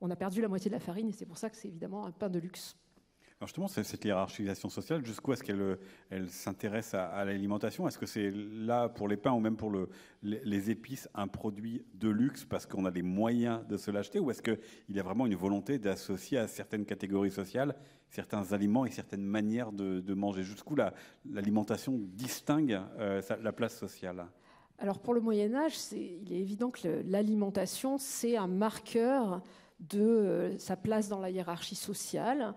On 0.01 0.11
a 0.11 0.17
perdu 0.17 0.41
la 0.41 0.49
moitié 0.49 0.69
de 0.69 0.75
la 0.75 0.81
farine 0.81 1.09
et 1.09 1.13
c'est 1.13 1.27
pour 1.27 1.39
ça 1.39 1.49
que 1.51 1.57
c'est 1.57 1.69
évidemment 1.69 2.05
un 2.05 2.11
pain 2.11 2.29
de 2.29 2.39
luxe. 2.39 2.77
Justement, 3.47 3.69
cette 3.69 4.05
hiérarchisation 4.05 4.69
sociale, 4.69 5.05
jusqu'où 5.05 5.33
est-ce 5.33 5.43
qu'elle 5.43 5.79
elle, 6.11 6.29
s'intéresse 6.31 6.95
à, 6.95 7.25
l'alimentation? 7.25 7.87
Est-ce 7.87 7.99
que 7.99 8.07
c'est 8.07 8.31
là, 8.31 8.89
pour 8.89 9.09
les 9.09 9.17
pains 9.17 9.33
ou 9.33 9.41
même 9.41 9.57
pour 9.57 9.71
le, 9.71 9.89
les, 10.23 10.71
épices, 10.71 11.09
un 11.15 11.29
produit 11.29 11.85
de 11.95 12.09
luxe 12.09 12.45
parce 12.45 12.67
qu'on 12.67 12.85
a 12.85 12.91
des 12.91 13.03
moyens 13.03 13.67
de 13.67 13.77
se 13.77 13.91
l'acheter? 13.91 14.19
Ou 14.19 14.31
est-ce 14.31 14.43
qu'il 14.43 14.59
y 14.89 15.01
a 15.01 15.03
vraiment 15.03 15.27
une 15.27 15.35
volonté 15.35 15.79
d'associer 15.79 16.39
à 16.39 16.47
certaines 16.47 16.85
catégories 16.85 17.31
sociales 17.31 17.75
certains 18.09 18.53
aliments 18.53 18.87
et 18.87 18.91
certaines 18.91 19.25
manières 19.25 19.73
de, 19.73 20.15
manger? 20.15 20.43
Jusqu'où 20.43 20.77
l'alimentation 21.29 21.99
distingue 21.99 22.81
euh, 22.99 23.21
la 23.43 23.53
place 23.53 23.77
sociale? 23.77 24.27
Alors 24.79 24.99
pour 24.99 25.15
le 25.15 25.21
Moyen 25.21 25.55
Âge, 25.55 25.77
il 25.93 26.33
est 26.33 26.41
évident 26.41 26.71
que 26.71 27.03
l'alimentation, 27.07 27.99
c'est 27.99 28.37
un 28.37 28.49
marqueur 28.49 29.43
de 29.81 30.01
euh, 30.01 30.59
sa 30.59 30.77
place 30.77 31.09
dans 31.09 31.21
la 31.21 31.31
hiérarchie 31.31 31.75
sociale. 31.75 32.55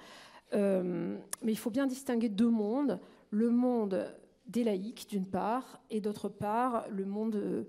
Euh, 0.54 1.18
mais 1.42 1.52
il 1.52 1.58
faut 1.58 1.70
bien 1.70 1.88
distinguer 1.88 2.30
deux 2.30 2.50
mondes. 2.50 3.00
Le 3.30 3.50
monde 3.50 4.14
des 4.48 4.64
laïcs, 4.64 5.08
d'une 5.10 5.26
part, 5.26 5.82
et 5.90 6.00
d'autre 6.00 6.30
part, 6.30 6.86
le 6.90 7.06
monde 7.06 7.66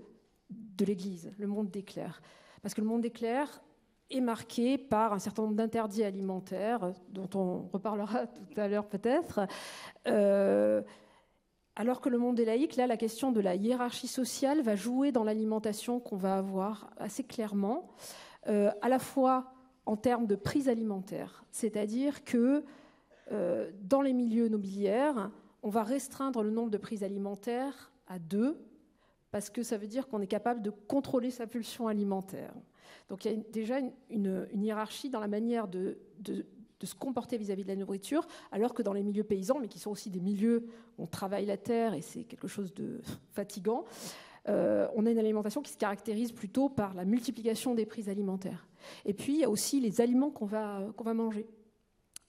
de 0.50 0.84
l'Église, 0.84 1.32
le 1.38 1.46
monde 1.46 1.70
des 1.70 1.82
clercs. 1.82 2.22
Parce 2.62 2.74
que 2.74 2.80
le 2.80 2.86
monde 2.86 3.02
des 3.02 3.10
clercs 3.10 3.62
est 4.10 4.20
marqué 4.20 4.78
par 4.78 5.12
un 5.12 5.18
certain 5.18 5.42
nombre 5.42 5.56
d'interdits 5.56 6.04
alimentaires, 6.04 6.92
dont 7.10 7.28
on 7.34 7.68
reparlera 7.72 8.26
tout 8.54 8.60
à 8.60 8.68
l'heure 8.68 8.86
peut-être. 8.86 9.40
Euh, 10.06 10.82
alors 11.76 12.00
que 12.00 12.08
le 12.08 12.18
monde 12.18 12.36
des 12.36 12.44
laïcs, 12.44 12.76
là, 12.76 12.86
la 12.86 12.96
question 12.96 13.30
de 13.30 13.40
la 13.40 13.54
hiérarchie 13.54 14.08
sociale 14.08 14.62
va 14.62 14.74
jouer 14.74 15.12
dans 15.12 15.24
l'alimentation 15.24 16.00
qu'on 16.00 16.16
va 16.16 16.36
avoir 16.36 16.90
assez 16.96 17.22
clairement, 17.22 17.86
euh, 18.48 18.70
à 18.82 18.88
la 18.88 18.98
fois 18.98 19.52
en 19.88 19.96
termes 19.96 20.26
de 20.26 20.36
prise 20.36 20.68
alimentaire. 20.68 21.44
C'est-à-dire 21.50 22.22
que 22.22 22.62
euh, 23.32 23.70
dans 23.80 24.02
les 24.02 24.12
milieux 24.12 24.48
nobiliaires, 24.48 25.30
on 25.62 25.70
va 25.70 25.82
restreindre 25.82 26.42
le 26.42 26.50
nombre 26.50 26.70
de 26.70 26.76
prises 26.76 27.02
alimentaires 27.02 27.90
à 28.06 28.18
deux, 28.18 28.58
parce 29.30 29.48
que 29.48 29.62
ça 29.62 29.78
veut 29.78 29.86
dire 29.86 30.06
qu'on 30.06 30.20
est 30.20 30.26
capable 30.26 30.60
de 30.60 30.68
contrôler 30.68 31.30
sa 31.30 31.46
pulsion 31.46 31.88
alimentaire. 31.88 32.52
Donc 33.08 33.24
il 33.24 33.32
y 33.32 33.34
a 33.34 33.42
déjà 33.50 33.78
une, 34.10 34.46
hiérarchie 34.54 35.08
dans 35.08 35.20
la 35.20 35.26
manière 35.26 35.68
de, 35.68 35.98
se 36.82 36.94
comporter 36.94 37.38
vis-à-vis 37.38 37.62
de 37.62 37.68
la 37.68 37.76
nourriture, 37.76 38.26
alors 38.52 38.74
que 38.74 38.82
dans 38.82 38.92
les 38.92 39.02
milieux 39.02 39.24
paysans, 39.24 39.58
mais 39.58 39.68
qui 39.68 39.78
sont 39.78 39.90
aussi 39.90 40.10
des 40.10 40.20
milieux 40.20 40.66
où 40.98 41.04
on 41.04 41.06
travaille 41.06 41.46
la 41.46 41.56
terre 41.56 41.94
et 41.94 42.02
c'est 42.02 42.24
quelque 42.24 42.46
chose 42.46 42.74
de 42.74 43.00
fatigant, 43.32 43.86
euh, 44.48 44.86
on 44.94 45.04
a 45.06 45.10
une 45.10 45.18
alimentation 45.18 45.62
qui 45.62 45.72
se 45.72 45.76
caractérise 45.76 46.32
plutôt 46.32 46.68
par 46.68 46.94
la 46.94 47.04
multiplication 47.04 47.74
des 47.74 47.86
prises 47.86 48.08
alimentaires. 48.08 48.66
Et 49.04 49.12
puis, 49.12 49.34
il 49.34 49.40
y 49.40 49.44
a 49.44 49.50
aussi 49.50 49.80
les 49.80 50.00
aliments 50.00 50.30
qu'on 50.30 50.46
va, 50.46 50.86
qu'on 50.96 51.04
va 51.04 51.14
manger. 51.14 51.46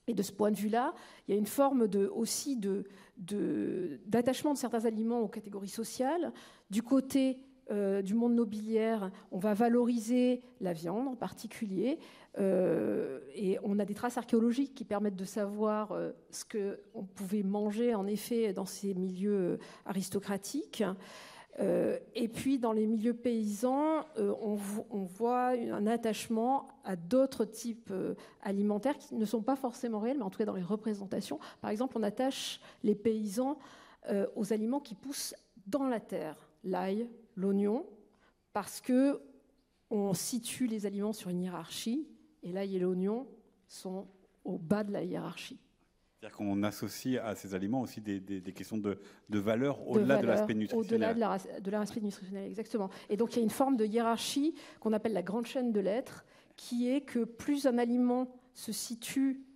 Et 0.06 0.14
de 0.14 0.22
ce 0.22 0.32
point 0.32 0.50
de 0.50 0.56
vue-là, 0.56 0.92
il 1.26 1.34
y 1.34 1.34
a 1.34 1.38
une 1.38 1.46
forme 1.46 1.88
aussi 2.14 2.56
d'attachement 3.16 4.52
de, 4.52 4.58
certains 4.58 4.84
aliments 4.84 5.20
aux 5.20 5.28
catégories 5.28 5.68
sociales. 5.68 6.32
Du 6.68 6.82
côté 6.82 7.38
euh, 7.70 8.02
du 8.02 8.14
monde 8.14 8.34
nobiliaire, 8.34 9.12
on 9.30 9.38
va 9.38 9.54
valoriser 9.54 10.42
la 10.60 10.72
viande 10.72 11.06
en 11.06 11.14
particulier. 11.14 11.98
Euh, 12.38 13.20
et 13.34 13.58
on 13.62 13.78
a 13.78 13.84
des 13.84 13.94
traces 13.94 14.18
archéologiques 14.18 14.74
qui 14.74 14.84
permettent 14.84 15.16
de 15.16 15.24
savoir 15.24 15.96
ce 16.30 16.44
qu'on 16.44 17.04
pouvait 17.04 17.44
manger 17.44 17.94
en 17.94 18.06
effet 18.06 18.52
dans 18.52 18.66
ces 18.66 18.94
milieux 18.94 19.58
aristocratiques. 19.86 20.82
Euh, 21.58 21.98
et 22.14 22.28
puis 22.28 22.58
dans 22.58 22.72
les 22.72 22.86
milieux 22.86 23.14
paysans, 23.14 24.06
euh, 24.18 24.34
on, 24.40 25.04
voit 25.04 25.48
un 25.48 25.86
attachement 25.86 26.68
à 26.84 26.96
d'autres 26.96 27.44
types 27.44 27.90
euh, 27.90 28.14
alimentaires 28.42 28.96
qui 28.96 29.16
ne 29.16 29.24
sont 29.24 29.42
pas 29.42 29.56
forcément 29.56 29.98
réels, 29.98 30.18
mais 30.18 30.24
en 30.24 30.30
tout 30.30 30.38
cas 30.38 30.44
dans 30.44 30.54
les 30.54 30.62
représentations. 30.62 31.38
Par 31.60 31.70
exemple, 31.70 31.98
on 31.98 32.02
attache 32.02 32.60
les 32.82 32.94
paysans 32.94 33.58
aux 34.34 34.54
aliments 34.54 34.80
qui 34.80 34.94
poussent 34.94 35.34
dans 35.66 35.86
la 35.86 36.00
terre, 36.00 36.48
l'ail, 36.64 37.06
l'oignon, 37.36 37.84
parce 38.54 38.80
que 38.80 39.20
on 39.90 40.14
situe 40.14 40.66
les 40.66 40.86
aliments 40.86 41.12
sur 41.12 41.28
une 41.28 41.42
hiérarchie, 41.42 42.08
et 42.42 42.50
l'ail 42.50 42.76
et 42.76 42.78
l'oignon 42.78 43.26
sont 43.68 44.06
au 44.42 44.56
bas 44.56 44.84
de 44.84 44.92
la 44.92 45.04
hiérarchie. 45.04 45.58
C'est-à-dire 46.20 46.36
qu'on 46.36 46.62
associe 46.64 47.18
à 47.24 47.34
ces 47.34 47.54
aliments 47.54 47.80
aussi 47.80 48.02
des, 48.02 48.42
questions 48.52 48.76
de, 48.76 48.98
valeur 49.30 49.88
au-delà 49.88 50.18
de, 50.20 50.26
l'aspect 50.26 50.52
nutritionnel. 50.52 51.12
Au-delà 51.12 51.38
de 51.60 51.70
l'aspect 51.70 52.02
nutritionnel, 52.02 52.46
exactement. 52.46 52.90
Et 53.08 53.16
donc 53.16 53.32
il 53.32 53.36
y 53.36 53.40
a 53.40 53.42
une 53.42 53.48
forme 53.48 53.78
de 53.78 53.86
hiérarchie 53.86 54.54
qu'on 54.80 54.92
appelle 54.92 55.14
la 55.14 55.22
grande 55.22 55.46
chaîne 55.46 55.72
de 55.72 55.80
l'être, 55.80 56.26
qui 56.56 56.90
est 56.90 57.00
que 57.00 57.24
plus 57.24 57.66
un 57.66 57.78
aliment 57.78 58.28
se 58.52 58.70
situe 58.70 59.46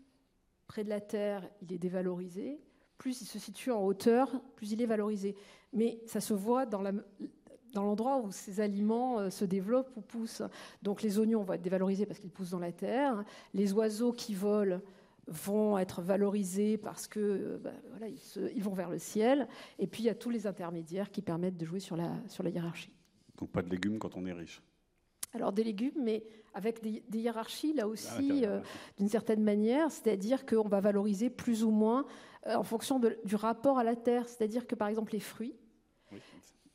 près 0.67 0.85
de 0.85 0.89
la 0.89 1.03
terre, 1.03 1.47
il 1.61 1.71
est 1.71 1.79
dévalorisé. 1.79 2.59
Plus 2.97 3.21
il 3.21 3.27
se 3.27 3.39
situe 3.39 3.71
en 3.71 3.85
hauteur, 3.85 4.41
plus 4.57 4.73
il 4.73 4.81
est 4.81 4.87
valorisé. 4.87 5.37
Mais 5.75 6.01
ça 6.07 6.23
se 6.23 6.33
voit 6.33 6.65
dans 6.65 6.83
dans 7.75 7.83
l'endroit 7.83 8.21
où 8.21 8.31
ces 8.31 8.61
aliments 8.61 9.19
euh, 9.19 9.31
se 9.31 9.45
développent 9.45 9.91
ou 9.97 10.01
poussent. 10.01 10.43
Donc 10.81 11.03
les 11.03 11.19
oignons 11.19 11.43
vont 11.43 11.53
être 11.53 11.63
dévalorisés 11.63 12.07
parce 12.07 12.21
qu'ils 12.21 12.31
poussent 12.31 12.51
dans 12.51 12.61
la 12.61 12.73
terre. 12.73 13.23
Les 13.53 13.73
oiseaux 13.73 14.13
qui 14.13 14.33
volent 14.33 14.81
vont 15.27 15.79
être 15.79 16.03
valorisés 16.03 16.77
parce 16.77 17.07
que 17.07 17.21
euh, 17.21 17.59
bah, 17.59 17.73
voilà, 17.91 18.07
ils, 18.09 18.63
vont 18.63 18.75
vers 18.75 18.91
le 18.91 18.99
ciel. 18.99 19.49
Et 19.79 19.87
puis 19.87 20.03
il 20.03 20.07
y 20.07 20.11
a 20.11 20.15
tous 20.15 20.31
les 20.31 20.47
intermédiaires 20.47 21.11
qui 21.11 21.23
permettent 21.23 21.57
de 21.57 21.65
jouer 21.65 21.81
sur 21.81 21.97
la, 21.97 22.13
sur 22.29 22.43
la 22.43 22.51
hiérarchie. 22.51 22.95
Donc 23.39 23.51
pas 23.51 23.63
de 23.63 23.71
légumes 23.71 23.99
quand 23.99 24.17
on 24.17 24.27
est 24.27 24.33
riche. 24.33 24.63
Alors 25.33 25.53
des 25.53 25.65
légumes, 25.65 25.99
mais 26.01 26.25
avec 26.53 26.81
des, 26.81 27.03
hiérarchies 27.19 27.73
là 27.73 27.89
aussi, 27.89 28.45
ah, 28.45 28.49
euh, 28.49 28.61
d'une 28.97 29.09
certaine 29.09 29.43
manière, 29.43 29.91
c'est-à-dire 29.91 30.47
qu'on 30.47 30.69
va 30.69 30.81
valoriser 30.81 31.29
plus 31.29 31.65
ou 31.65 31.71
moins 31.71 32.07
euh, 32.47 32.55
en 32.55 32.63
fonction 32.63 33.01
du 33.01 33.35
rapport 33.35 33.79
à 33.79 33.85
la 33.85 33.97
terre. 33.97 34.29
C'est-à-dire 34.29 34.67
que 34.67 34.77
par 34.77 34.89
exemple 34.89 35.13
les 35.13 35.21
fruits, 35.21 35.57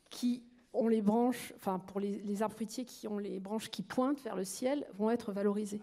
qui 0.10 0.44
ont 0.74 0.88
les 0.88 1.01
branches, 1.01 1.53
enfin 1.56 1.79
pour 1.79 2.00
les, 2.00 2.20
les 2.20 2.41
arbres 2.41 2.56
fruitiers 2.56 2.84
qui 2.84 3.08
ont 3.08 3.18
les 3.18 3.39
branches 3.39 3.70
qui 3.70 3.84
pointent 3.84 4.22
vers 4.22 4.36
le 4.36 4.44
ciel, 4.44 4.86
vont 4.98 5.10
être 5.10 5.32
valorisés. 5.32 5.82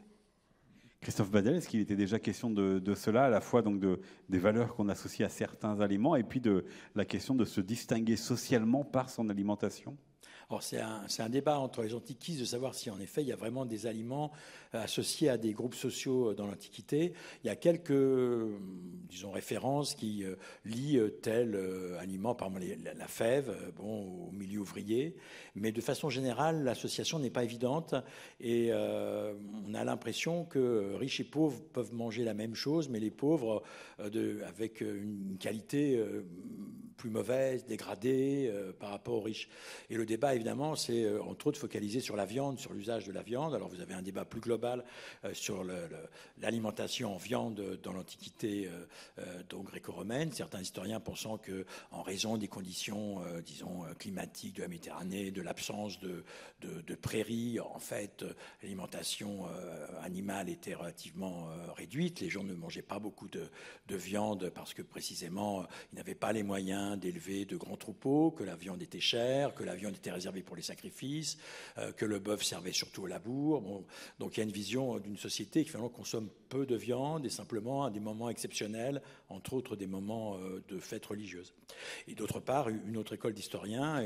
Christophe 1.01 1.31
Badel, 1.31 1.57
est-ce 1.57 1.69
qu'il 1.69 1.81
était 1.81 1.97
déjà 1.97 2.19
question 2.19 2.51
de, 2.51 2.95
cela, 2.95 3.27
à 3.27 3.31
la 3.31 3.41
fois 3.41 3.63
donc 3.63 3.79
de, 3.81 4.01
des 4.29 4.39
valeurs 4.39 4.75
qu'on 4.75 4.89
associe 4.89 5.27
à 5.27 5.31
certains 5.31 5.81
aliments 5.81 6.17
et 6.17 6.23
puis 6.23 6.41
de 6.41 6.65
la 6.95 7.05
question 7.05 7.35
de 7.35 7.45
se 7.45 7.61
distinguer 7.61 8.17
socialement 8.17 8.85
par 8.85 9.11
son 9.11 9.29
alimentation? 9.29 9.97
C'est 10.61 10.81
un, 10.81 11.29
débat 11.29 11.59
entre 11.59 11.83
les 11.83 11.95
antiquistes 11.95 12.41
de 12.41 12.45
savoir 12.45 12.75
si 12.75 12.89
en 12.89 13.01
effet 13.01 13.23
il 13.23 13.29
y 13.29 13.33
a 13.33 13.37
vraiment 13.37 13.67
des 13.67 13.87
aliments 13.87 14.31
euh, 14.75 14.83
associés 14.83 15.29
à 15.29 15.39
des 15.39 15.53
groupes 15.53 15.75
sociaux 15.75 16.31
euh, 16.31 16.35
dans 16.35 16.47
l'Antiquité. 16.47 17.15
Il 17.43 17.49
y 17.49 17.51
a 17.51 17.57
quelques, 17.57 17.91
euh, 17.91 18.57
disons, 19.09 19.33
références 19.33 19.95
qui 19.95 20.25
lient 20.65 21.01
tel 21.23 21.59
aliment, 21.99 22.35
par 22.35 22.49
exemple 22.49 22.67
la, 22.97 23.09
fève, 23.09 23.55
bon, 23.77 24.29
au 24.29 24.31
milieu 24.31 24.61
ouvrier, 24.61 25.17
mais 25.55 25.73
de 25.73 25.81
façon 25.81 26.11
générale, 26.11 26.63
l'association 26.63 27.19
n'est 27.19 27.31
pas 27.31 27.45
évidente 27.45 27.95
et 28.41 28.73
on 28.73 29.75
a 29.75 29.85
l'impression 29.85 30.45
que 30.45 30.95
riches 30.95 31.21
et 31.21 31.25
pauvres 31.25 31.61
peuvent 31.73 31.95
manger 31.95 32.25
la 32.25 32.35
même 32.35 32.55
chose, 32.55 32.89
mais 32.89 33.01
les 33.01 33.11
pauvres, 33.11 33.63
de, 33.99 34.43
avec 34.47 34.81
une 34.81 35.37
qualité 35.39 36.03
plus 36.97 37.11
mauvaise, 37.11 37.65
dégradée 37.67 38.51
euh, 38.53 38.73
par 38.73 38.91
rapport 38.91 39.15
aux 39.15 39.21
riches. 39.21 39.49
Et 39.91 39.97
le 39.97 40.07
débat, 40.07 40.35
évidemment, 40.35 40.75
c'est 40.77 41.05
euh, 41.05 41.23
entre 41.23 41.49
autres 41.49 41.59
focalisé 41.59 42.01
sur 42.01 42.17
la 42.17 42.25
viande, 42.25 42.59
sur 42.59 42.73
l'usage 42.73 43.07
de 43.07 43.13
la 43.13 43.23
viande. 43.23 43.55
Alors 43.55 43.69
vous 43.69 43.81
avez 43.81 43.95
un 43.95 44.03
débat 44.03 44.25
plus 44.25 44.41
global 44.41 44.85
euh, 45.25 45.35
sur 45.35 45.65
l'alimentation 46.41 47.15
en 47.15 47.19
viande 47.19 47.79
dans 47.83 47.93
l'Antiquité 47.93 48.69
gréco-romaine. 49.53 50.33
Certains 50.33 50.61
historiens 50.61 51.01
pensant 51.01 51.39
que, 51.39 51.67
en 51.91 52.03
raison 52.03 52.37
des 52.37 52.49
conditions, 52.49 53.21
disons, 53.45 53.83
climatiques 53.99 54.57
de 54.57 54.63
la 54.63 54.69
Méditerranée, 54.69 55.31
de 55.31 55.43
l'absence 55.43 55.99
de, 56.01 56.95
prairies, 56.95 57.61
en 57.61 57.79
fait, 57.79 58.25
l'alimentation 58.63 59.47
animale 60.03 60.49
était 60.49 60.75
relativement 60.75 61.49
réduite. 61.75 62.21
Les 62.21 62.31
gens 62.31 62.45
ne 62.45 62.55
mangeaient 62.55 62.83
pas 62.83 62.99
beaucoup 62.99 63.29
de 63.29 63.97
viande 63.97 64.51
parce 64.51 64.75
que 64.75 64.83
précisément, 64.83 65.67
ils 65.93 65.97
n'avaient 65.97 66.15
pas 66.15 66.33
les 66.33 66.43
moyens 66.43 66.86
d'élever 66.97 67.45
de 67.45 67.57
grands 67.57 67.77
troupeaux, 67.77 68.31
que 68.31 68.45
la 68.45 68.55
viande 68.55 68.83
était 68.83 69.01
chère, 69.01 69.55
que 69.55 69.65
la 69.65 69.75
viande 69.75 69.97
était 69.97 70.13
réservée 70.13 70.43
pour 70.43 70.55
les 70.55 70.63
sacrifices, 70.63 71.39
euh, 71.79 71.91
que 71.93 72.05
le 72.05 72.19
bœuf 72.19 72.43
servait 72.43 72.73
surtout 72.73 73.03
au 73.03 73.07
labour. 73.07 73.85
Donc 74.19 74.37
il 74.37 74.41
y 74.41 74.43
a 74.43 74.45
une 74.45 74.53
vision 74.53 74.99
d'une 74.99 75.17
société 75.17 75.65
qui 75.65 75.71
finalement 75.71 75.89
consomme 75.89 76.29
peu 76.49 76.67
de 76.67 76.77
viande 76.77 77.27
et 77.27 77.31
simplement 77.31 77.85
à 77.85 77.91
des 77.91 78.01
moments 78.01 78.29
exceptionnels, 78.29 79.03
entre 79.29 79.55
autres 79.55 79.75
des 79.75 79.87
moments 79.87 80.37
euh, 80.37 80.63
de 80.69 80.79
fêtes 80.79 81.07
religieuses. 81.07 81.55
Et 82.07 82.15
d'autre 82.15 82.41
part, 82.41 82.69
une 82.69 82.97
autre 82.97 83.15
école 83.15 83.33
d'historiens, 83.33 84.05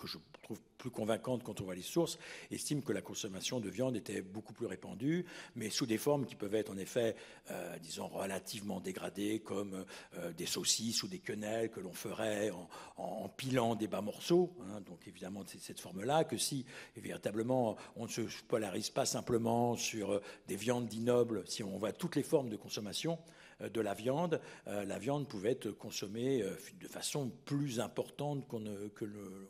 que 0.00 0.08
je 0.08 0.18
trouve 0.42 0.60
plus 0.78 0.90
convaincante 0.90 1.44
quand 1.44 1.60
on 1.60 1.64
voit 1.64 1.74
les 1.74 1.82
sources, 1.82 2.18
estime 2.50 2.82
que 2.82 2.92
la 2.92 3.02
consommation 3.02 3.60
de 3.60 3.68
viande 3.68 3.96
était 3.96 4.22
beaucoup 4.22 4.54
plus 4.54 4.66
répandue, 4.66 5.26
mais 5.54 5.68
sous 5.70 5.86
des 5.86 5.98
formes 5.98 6.24
qui 6.24 6.34
peuvent 6.34 6.54
être 6.54 6.70
en 6.70 6.78
effet, 6.78 7.14
euh, 7.50 7.78
disons, 7.78 8.08
relativement 8.08 8.80
dégradées, 8.80 9.40
comme 9.40 9.84
euh, 10.16 10.32
des 10.32 10.46
saucisses 10.46 11.02
ou 11.02 11.08
des 11.08 11.18
quenelles 11.18 11.70
que 11.70 11.80
l'on 11.80 11.92
ferait 11.92 12.50
en, 12.96 13.28
pilant 13.36 13.74
des 13.74 13.86
bas 13.86 14.00
morceaux. 14.00 14.52
Hein. 14.62 14.80
donc 14.80 15.06
évidemment, 15.06 15.44
c'est 15.46 15.60
cette 15.60 15.80
forme-là 15.80 16.24
que 16.24 16.36
si 16.36 16.64
véritablement 16.96 17.76
on 17.96 18.04
ne 18.04 18.08
se 18.08 18.22
polarise 18.48 18.90
pas 18.90 19.06
simplement 19.06 19.76
sur 19.76 20.12
euh, 20.12 20.22
des 20.48 20.56
viandes 20.56 20.88
dits 20.88 21.00
nobles, 21.00 21.44
si 21.46 21.62
on 21.62 21.76
voit 21.78 21.92
toutes 21.92 22.16
les 22.16 22.22
formes 22.22 22.48
de 22.48 22.56
consommation, 22.56 23.18
de 23.60 23.80
la 23.80 23.94
viande, 23.94 24.40
la 24.66 24.98
viande 24.98 25.28
pouvait 25.28 25.52
être 25.52 25.70
consommée 25.70 26.42
de 26.80 26.88
façon 26.88 27.30
plus 27.44 27.80
importante 27.80 28.46
qu'on 28.48 28.64
que 28.94 29.04
le, 29.04 29.48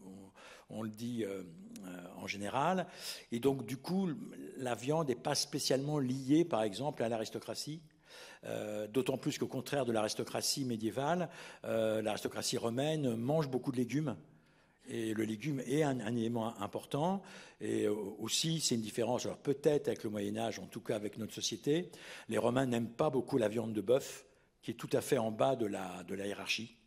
on 0.70 0.82
le 0.82 0.90
dit 0.90 1.24
euh, 1.24 1.42
euh, 1.84 2.06
en 2.16 2.26
général. 2.26 2.86
Et 3.32 3.40
donc, 3.40 3.66
du 3.66 3.76
coup, 3.76 4.10
la 4.56 4.74
viande 4.74 5.08
n'est 5.08 5.14
pas 5.14 5.34
spécialement 5.34 5.98
liée, 5.98 6.44
par 6.44 6.62
exemple, 6.62 7.02
à 7.02 7.08
l'aristocratie. 7.08 7.80
Euh, 8.44 8.86
d'autant 8.86 9.18
plus 9.18 9.38
qu'au 9.38 9.46
contraire 9.46 9.84
de 9.84 9.92
l'aristocratie 9.92 10.64
médiévale, 10.64 11.28
l'aristocratie 11.62 12.56
romaine 12.56 13.14
mange 13.16 13.48
beaucoup 13.48 13.72
de 13.72 13.76
légumes. 13.76 14.16
Et 14.88 15.14
le 15.14 15.24
légume 15.24 15.60
est 15.60 15.82
un, 15.82 16.16
élément 16.16 16.58
important. 16.60 17.22
Et 17.60 17.86
aussi, 17.86 18.60
c'est 18.60 18.74
une 18.74 18.80
différence, 18.80 19.26
alors 19.26 19.38
peut-être 19.38 19.88
avec 19.88 20.02
le 20.02 20.10
Moyen 20.10 20.36
Âge, 20.36 20.58
en 20.58 20.66
tout 20.66 20.80
cas 20.80 20.96
avec 20.96 21.18
notre 21.18 21.34
société. 21.34 21.90
Les 22.28 22.38
Romains 22.38 22.66
n'aiment 22.66 22.90
pas 22.90 23.10
beaucoup 23.10 23.38
la 23.38 23.48
viande 23.48 23.72
de 23.72 23.80
bœuf, 23.80 24.24
qui 24.62 24.72
est 24.72 24.74
tout 24.74 24.90
à 24.92 25.00
fait 25.00 25.18
en 25.18 25.30
bas 25.30 25.54
de 25.56 25.66
la 25.66 26.26
hiérarchie. 26.26 26.79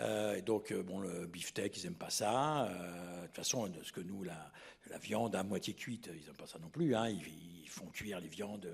Euh, 0.00 0.40
donc, 0.40 0.70
euh, 0.70 0.82
bon, 0.82 1.00
le 1.00 1.26
beefsteak, 1.26 1.76
ils 1.78 1.84
n'aiment 1.84 1.94
pas 1.94 2.10
ça. 2.10 2.66
Euh, 2.66 3.22
de 3.22 3.26
toute 3.26 3.36
façon, 3.36 3.68
ce 3.82 3.92
que 3.92 4.00
nous, 4.00 4.22
la, 4.22 4.52
la 4.90 4.98
viande 4.98 5.34
à 5.34 5.42
moitié 5.42 5.74
cuite, 5.74 6.08
ils 6.12 6.24
n'aiment 6.24 6.36
pas 6.36 6.46
ça 6.46 6.58
non 6.58 6.68
plus. 6.68 6.94
Hein. 6.94 7.08
Ils, 7.08 7.56
font 7.68 7.86
cuire 7.92 8.18
les 8.18 8.28
viandes 8.28 8.66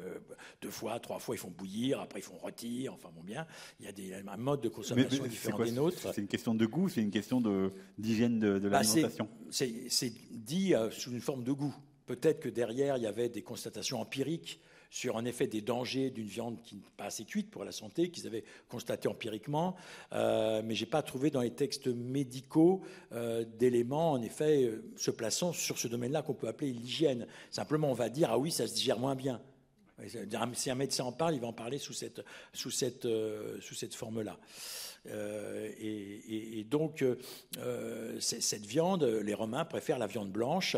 deux 0.62 0.70
fois, 0.70 0.98
trois 1.00 1.18
fois, 1.18 1.34
ils 1.34 1.38
font 1.38 1.50
bouillir, 1.50 2.00
après 2.00 2.20
ils 2.20 2.22
font 2.22 2.38
rôtir. 2.38 2.94
Enfin, 2.94 3.10
bon, 3.12 3.22
bien. 3.22 3.44
Il 3.80 3.84
y 3.84 3.88
a 3.88 3.92
des, 3.92 4.14
un 4.14 4.36
mode 4.36 4.60
de 4.62 4.68
consommation 4.68 5.26
différent 5.26 5.58
des 5.62 5.72
nôtres. 5.72 5.98
C'est 6.14 6.20
une 6.20 6.28
question 6.28 6.54
de 6.54 6.64
goût, 6.64 6.88
c'est 6.88 7.02
une 7.02 7.10
question 7.10 7.42
d'hygiène 7.98 8.38
de, 8.38 8.60
de, 8.60 8.68
bah, 8.68 8.82
l'alimentation? 8.82 9.28
c'est 9.50 10.12
dit 10.30 10.74
sous 10.92 11.10
une 11.10 11.20
forme 11.20 11.42
de 11.42 11.52
goût. 11.52 11.74
Peut-être 12.06 12.38
que 12.38 12.48
derrière, 12.48 12.96
il 12.96 13.02
y 13.02 13.06
avait 13.06 13.28
des 13.28 13.42
constatations 13.42 14.00
empiriques 14.00 14.60
sur 14.94 15.16
en 15.16 15.24
effet 15.24 15.48
des 15.48 15.60
dangers 15.60 16.10
d'une 16.10 16.28
viande 16.28 16.62
qui 16.62 16.76
n'est 16.76 16.82
pas 16.96 17.06
assez 17.06 17.24
cuite 17.24 17.50
pour 17.50 17.64
la 17.64 17.72
santé, 17.72 18.10
qu'ils 18.10 18.28
avaient 18.28 18.44
constaté 18.68 19.08
empiriquement, 19.08 19.74
euh, 20.12 20.62
mais 20.64 20.76
j'ai 20.76 20.86
pas 20.86 21.02
trouvé 21.02 21.30
dans 21.30 21.40
les 21.40 21.50
textes 21.50 21.88
médicaux 21.88 22.80
euh, 23.10 23.44
d'éléments 23.58 24.12
en 24.12 24.22
effet 24.22 24.66
euh, 24.66 24.84
se 24.96 25.10
plaçant 25.10 25.52
sur 25.52 25.78
ce 25.78 25.88
domaine-là 25.88 26.22
qu'on 26.22 26.34
peut 26.34 26.46
appeler 26.46 26.70
l'hygiène. 26.70 27.26
Simplement, 27.50 27.90
on 27.90 27.94
va 27.94 28.08
dire 28.08 28.28
ah 28.30 28.38
oui, 28.38 28.52
ça 28.52 28.68
se 28.68 28.74
digère 28.74 29.00
moins 29.00 29.16
bien. 29.16 29.40
Si 30.54 30.70
un 30.70 30.76
médecin 30.76 31.02
en 31.02 31.12
parle, 31.12 31.34
il 31.34 31.40
va 31.40 31.48
en 31.48 31.52
parler 31.52 31.78
sous 31.78 31.92
cette, 31.92 32.24
sous 32.52 32.70
cette, 32.70 33.08
sous 33.60 33.74
cette 33.74 33.94
forme-là. 33.96 34.38
Euh, 35.10 35.70
et, 35.78 36.64
donc, 36.64 37.02
euh, 37.02 38.20
cette 38.20 38.64
viande, 38.64 39.04
les 39.04 39.34
Romains 39.34 39.64
préfèrent 39.64 39.98
la 39.98 40.06
viande 40.06 40.30
blanche, 40.30 40.76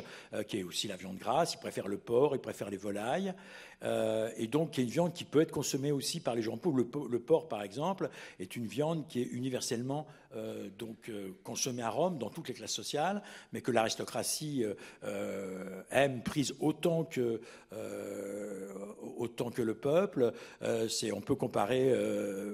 qui 0.49 0.58
est 0.58 0.62
aussi 0.62 0.88
la 0.88 0.96
viande 0.96 1.18
grasse, 1.18 1.54
ils 1.54 1.58
préfèrent 1.58 1.88
le 1.88 1.99
porc, 1.99 2.35
ils 2.35 2.40
préfèrent 2.40 2.70
les 2.70 2.76
volailles. 2.76 3.33
Euh, 3.82 4.30
et 4.36 4.46
donc, 4.46 4.76
y 4.78 4.80
a 4.80 4.84
une 4.84 4.90
viande 4.90 5.12
qui 5.12 5.24
peut 5.24 5.40
être 5.40 5.52
consommée 5.52 5.92
aussi 5.92 6.20
par 6.20 6.34
les 6.34 6.42
gens 6.42 6.56
pauvres. 6.56 6.78
Le, 6.78 7.18
porc, 7.20 7.48
par 7.48 7.62
exemple, 7.62 8.10
est 8.40 8.56
une 8.56 8.66
viande 8.66 9.06
qui 9.08 9.20
est 9.20 9.26
universellement 9.26 10.06
euh, 10.34 10.68
donc 10.78 11.08
euh, 11.08 11.30
consommée 11.44 11.82
à 11.82 11.90
Rome 11.90 12.18
dans 12.18 12.30
toutes 12.30 12.48
les 12.48 12.54
classes 12.54 12.72
sociales, 12.72 13.22
mais 13.52 13.60
que 13.60 13.70
l'aristocratie 13.70 14.64
aime 15.90 16.22
prise 16.22 16.54
autant 16.60 17.04
que 17.04 17.40
autant 19.18 19.50
que 19.50 19.62
le 19.62 19.74
peuple. 19.74 20.32
on 20.62 21.20
peut 21.20 21.34
comparer 21.34 21.92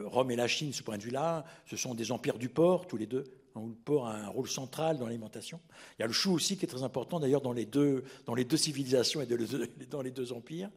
Rome 0.05 0.31
et 0.31 0.37
la 0.37 0.49
Chine, 0.49 0.73
ce 0.73 0.83
point 0.83 0.99
de 0.99 1.03
vue-là. 1.03 1.45
Ce 1.67 1.77
sont 1.77 1.95
des 1.95 2.13
empires 2.13 2.39
du 2.39 2.49
porc, 2.49 2.87
tous 2.87 2.97
les 2.97 3.07
deux 3.07 3.25
où 3.55 3.69
le 3.69 3.75
porc 3.75 4.09
a 4.09 4.15
un 4.15 4.29
rôle 4.29 4.49
central 4.49 4.97
dans 4.97 5.05
l'alimentation. 5.05 5.61
Il 5.99 6.03
y 6.03 6.05
a 6.05 6.07
le 6.07 6.13
chou 6.13 6.33
aussi 6.33 6.57
qui 6.57 6.65
est 6.65 6.69
très 6.69 6.83
important 6.85 7.21
d'ailleurs 7.21 7.43
dans 7.43 7.53
dans 7.53 8.35
les 8.35 8.45
deux 8.45 8.57
civilisations 8.57 9.21
et 9.21 9.27
dans 9.91 10.03
les 10.03 10.11
deux 10.11 10.33
empires. 10.33 10.71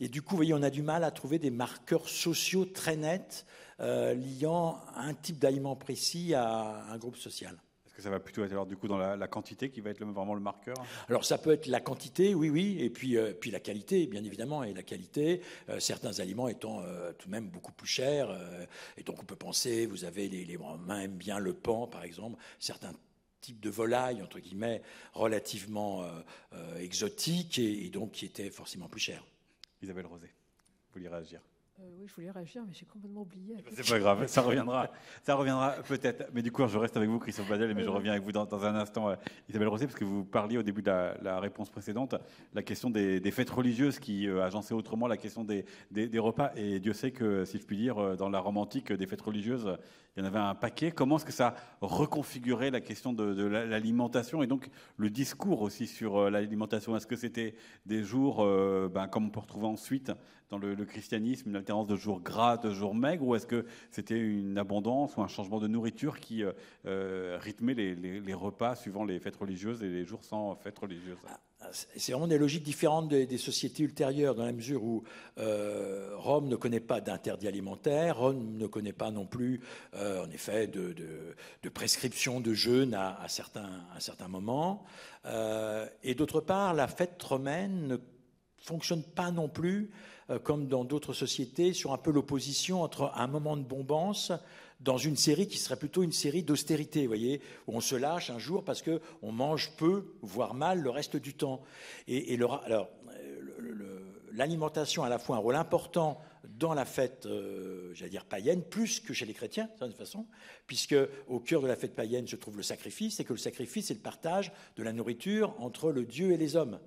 Et 0.00 0.08
du 0.08 0.22
coup, 0.22 0.30
vous 0.30 0.36
voyez, 0.36 0.54
on 0.54 0.62
a 0.62 0.70
du 0.70 0.82
mal 0.82 1.02
à 1.02 1.10
trouver 1.10 1.38
des 1.38 1.50
marqueurs 1.50 2.08
sociaux 2.08 2.64
très 2.64 2.96
nets 2.96 3.44
euh, 3.80 4.14
liant 4.14 4.80
un 4.96 5.14
type 5.14 5.38
d'aliment 5.38 5.74
précis 5.74 6.34
à 6.34 6.84
un 6.90 6.98
groupe 6.98 7.16
social. 7.16 7.56
Est-ce 7.86 7.94
que 7.94 8.02
ça 8.02 8.10
va 8.10 8.20
plutôt 8.20 8.44
être 8.44 8.52
alors 8.52 8.66
du 8.66 8.76
coup 8.76 8.86
dans 8.86 8.98
la, 8.98 9.28
quantité 9.28 9.70
qui 9.70 9.80
va 9.80 9.90
être 9.90 10.04
vraiment 10.04 10.34
le 10.34 10.40
marqueur? 10.40 10.76
Alors 11.08 11.24
ça 11.24 11.36
peut 11.36 11.50
être 11.50 11.66
la 11.66 11.80
quantité, 11.80 12.32
oui, 12.32 12.48
oui, 12.48 12.76
et 12.80 12.90
puis, 12.90 13.16
euh, 13.16 13.32
puis 13.32 13.50
la 13.50 13.58
qualité, 13.58 14.06
bien 14.06 14.22
évidemment, 14.22 14.62
et 14.62 14.72
la 14.72 14.84
qualité, 14.84 15.42
euh, 15.68 15.80
certains 15.80 16.20
aliments 16.20 16.46
étant 16.46 16.82
tout 17.18 17.26
de 17.26 17.32
même 17.32 17.48
beaucoup 17.48 17.72
plus 17.72 17.88
chers, 17.88 18.30
et 18.96 19.02
donc 19.02 19.20
on 19.20 19.24
peut 19.24 19.36
penser, 19.36 19.86
vous 19.86 20.04
avez 20.04 20.28
les, 20.28 20.44
les 20.44 20.56
Romains 20.56 21.00
aiment 21.00 21.16
bien 21.16 21.40
le 21.40 21.54
pan, 21.54 21.88
par 21.88 22.04
exemple, 22.04 22.38
certains 22.60 22.92
types 23.40 23.60
de 23.60 23.70
volailles, 23.70 24.22
entre 24.22 24.38
guillemets, 24.38 24.82
relativement 25.12 26.04
exotiques, 26.80 27.58
et, 27.58 27.86
et 27.86 27.90
donc 27.90 28.12
qui 28.12 28.26
étaient 28.26 28.50
forcément 28.50 28.88
plus 28.88 29.00
chers. 29.00 29.24
Isabelle 29.82 30.06
Rosé, 30.06 30.26
vous 30.26 30.92
voulez 30.94 31.08
réagir? 31.08 31.40
Euh, 31.80 31.84
oui, 32.00 32.06
je 32.08 32.14
voulais 32.14 32.30
réagir, 32.30 32.64
mais 32.66 32.72
j'ai 32.74 32.86
complètement 32.86 33.20
oublié. 33.20 33.56
C'est 33.72 33.88
pas 33.88 34.00
grave, 34.00 34.26
ça 34.26 34.42
reviendra. 34.42 34.90
Ça 35.22 35.36
reviendra 35.36 35.74
peut-être. 35.86 36.28
Mais 36.32 36.42
du 36.42 36.50
coup, 36.50 36.66
je 36.66 36.76
reste 36.76 36.96
avec 36.96 37.08
vous, 37.08 37.20
Christophe 37.20 37.48
Badel, 37.48 37.72
mais 37.72 37.84
je 37.84 37.88
reviens 37.88 38.12
avec 38.12 38.24
vous 38.24 38.32
dans, 38.32 38.64
un 38.64 38.74
instant, 38.74 39.10
euh, 39.10 39.14
Isabelle 39.48 39.68
Rosé, 39.68 39.86
parce 39.86 39.98
que 39.98 40.04
vous 40.04 40.24
parliez 40.24 40.58
au 40.58 40.64
début 40.64 40.82
de 40.82 40.90
la, 40.90 41.38
réponse 41.38 41.70
précédente, 41.70 42.16
la 42.52 42.62
question 42.64 42.90
des, 42.90 43.30
fêtes 43.30 43.50
religieuses 43.50 44.00
qui 44.00 44.26
euh, 44.26 44.44
agençaient 44.44 44.74
autrement 44.74 45.06
la 45.06 45.16
question 45.16 45.44
des, 45.44 45.64
des, 45.92 46.18
repas. 46.18 46.50
Et 46.56 46.80
Dieu 46.80 46.92
sait 46.92 47.12
que, 47.12 47.44
si 47.44 47.58
je 47.58 47.64
puis 47.64 47.76
dire, 47.76 48.16
dans 48.16 48.28
la 48.28 48.40
Rome 48.40 48.56
antique, 48.56 48.92
des 48.92 49.06
fêtes 49.06 49.22
religieuses, 49.22 49.78
il 50.16 50.20
y 50.20 50.22
en 50.24 50.26
avait 50.26 50.40
un 50.40 50.56
paquet. 50.56 50.90
Comment 50.90 51.16
est-ce 51.16 51.26
que 51.26 51.32
ça 51.32 51.54
reconfigurait 51.80 52.72
la 52.72 52.80
question 52.80 53.12
de, 53.12 53.44
l'alimentation 53.44 54.42
et 54.42 54.48
donc 54.48 54.68
le 54.96 55.10
discours 55.10 55.62
aussi 55.62 55.86
sur 55.86 56.28
l'alimentation? 56.28 56.96
Est-ce 56.96 57.06
que 57.06 57.14
c'était 57.14 57.54
des 57.86 58.02
jours, 58.02 58.44
ben, 58.88 59.06
comme 59.06 59.26
on 59.26 59.30
peut 59.30 59.38
retrouver 59.38 59.66
ensuite 59.66 60.10
dans 60.50 60.58
le, 60.58 60.84
christianisme, 60.84 61.50
une 61.50 61.56
alternance 61.56 61.86
de 61.86 61.96
jours 61.96 62.20
gras, 62.20 62.56
de 62.56 62.70
jours 62.70 62.94
maigres, 62.94 63.26
ou 63.26 63.34
est-ce 63.34 63.46
que 63.46 63.66
c'était 63.90 64.18
une 64.18 64.56
abondance 64.56 65.16
ou 65.16 65.22
un 65.22 65.28
changement 65.28 65.58
de 65.58 65.68
nourriture 65.68 66.20
qui 66.20 66.42
euh, 66.42 66.52
euh, 66.86 67.38
rythmait 67.40 67.74
les, 67.74 68.34
repas 68.34 68.74
suivant 68.76 69.04
les 69.04 69.18
fêtes 69.18 69.36
religieuses 69.36 69.82
et 69.82 69.88
les 69.88 70.04
jours 70.04 70.24
sans 70.24 70.54
fêtes 70.56 70.78
religieuses? 70.78 71.18
Ah, 71.60 71.68
c'est 71.72 72.12
vraiment 72.12 72.28
des 72.28 72.38
logiques 72.38 72.62
différentes 72.62 73.08
des, 73.08 73.38
sociétés 73.38 73.82
ultérieures, 73.82 74.34
dans 74.34 74.44
la 74.44 74.52
mesure 74.52 74.84
où 74.84 75.02
euh, 75.38 76.12
Rome 76.16 76.48
ne 76.48 76.56
connaît 76.56 76.80
pas 76.80 77.00
d'interdit 77.00 77.48
alimentaire, 77.48 78.18
Rome 78.18 78.56
ne 78.56 78.66
connaît 78.66 78.92
pas 78.92 79.10
non 79.10 79.26
plus, 79.26 79.60
en 79.94 80.30
effet, 80.30 80.66
de, 80.66 81.34
prescription 81.74 82.40
de 82.40 82.54
jeûne 82.54 82.94
à, 82.94 83.26
certains, 83.28 83.84
à 83.94 84.00
certains 84.00 84.28
moments. 84.28 84.84
et 86.04 86.14
d'autre 86.14 86.40
part, 86.40 86.74
la 86.74 86.86
fête 86.86 87.20
romaine 87.22 87.88
ne 87.88 87.96
fonctionne 88.60 89.02
pas 89.02 89.30
non 89.30 89.48
plus 89.48 89.90
euh, 90.30 90.38
comme 90.38 90.68
dans 90.68 90.84
d'autres 90.84 91.14
sociétés, 91.14 91.72
sur 91.72 91.92
un 91.92 91.98
peu 91.98 92.10
l'opposition 92.10 92.82
entre 92.82 93.12
un 93.14 93.26
moment 93.26 93.56
de 93.56 93.62
bombance 93.62 94.32
dans 94.80 94.98
une 94.98 95.16
série 95.16 95.48
qui 95.48 95.58
serait 95.58 95.78
plutôt 95.78 96.02
une 96.02 96.12
série 96.12 96.42
d'austérité, 96.42 97.02
vous 97.02 97.08
voyez, 97.08 97.40
où 97.66 97.76
on 97.76 97.80
se 97.80 97.96
lâche 97.96 98.30
un 98.30 98.38
jour 98.38 98.62
parce 98.62 98.82
qu'on 98.82 99.32
mange 99.32 99.72
peu, 99.76 100.14
voire 100.22 100.54
mal, 100.54 100.80
le 100.80 100.90
reste 100.90 101.16
du 101.16 101.34
temps. 101.34 101.62
Et, 102.06 102.34
alors, 102.34 102.90
l'alimentation 104.32 105.02
a 105.02 105.06
à 105.06 105.08
la 105.08 105.18
fois 105.18 105.36
un 105.36 105.40
rôle 105.40 105.56
important 105.56 106.20
dans 106.44 106.74
la 106.74 106.84
fête, 106.84 107.26
euh, 107.26 107.92
j'allais 107.94 108.10
dire 108.10 108.24
païenne, 108.24 108.62
plus 108.62 109.00
que 109.00 109.12
chez 109.12 109.26
les 109.26 109.34
chrétiens, 109.34 109.68
de 109.80 109.86
toute 109.86 109.96
façon, 109.96 110.26
puisque 110.66 110.96
au 111.26 111.40
cœur 111.40 111.62
de 111.62 111.66
la 111.66 111.76
fête 111.76 111.94
païenne 111.94 112.26
se 112.26 112.36
trouve 112.36 112.56
le 112.56 112.62
sacrifice, 112.62 113.18
et 113.18 113.24
que 113.24 113.32
le 113.32 113.38
sacrifice, 113.38 113.86
c'est 113.86 113.94
le 113.94 114.00
partage 114.00 114.52
de 114.76 114.82
la 114.82 114.92
nourriture 114.92 115.54
entre 115.58 115.90
le 115.90 116.04
Dieu 116.04 116.32
et 116.32 116.36
les 116.36 116.54
hommes 116.54 116.78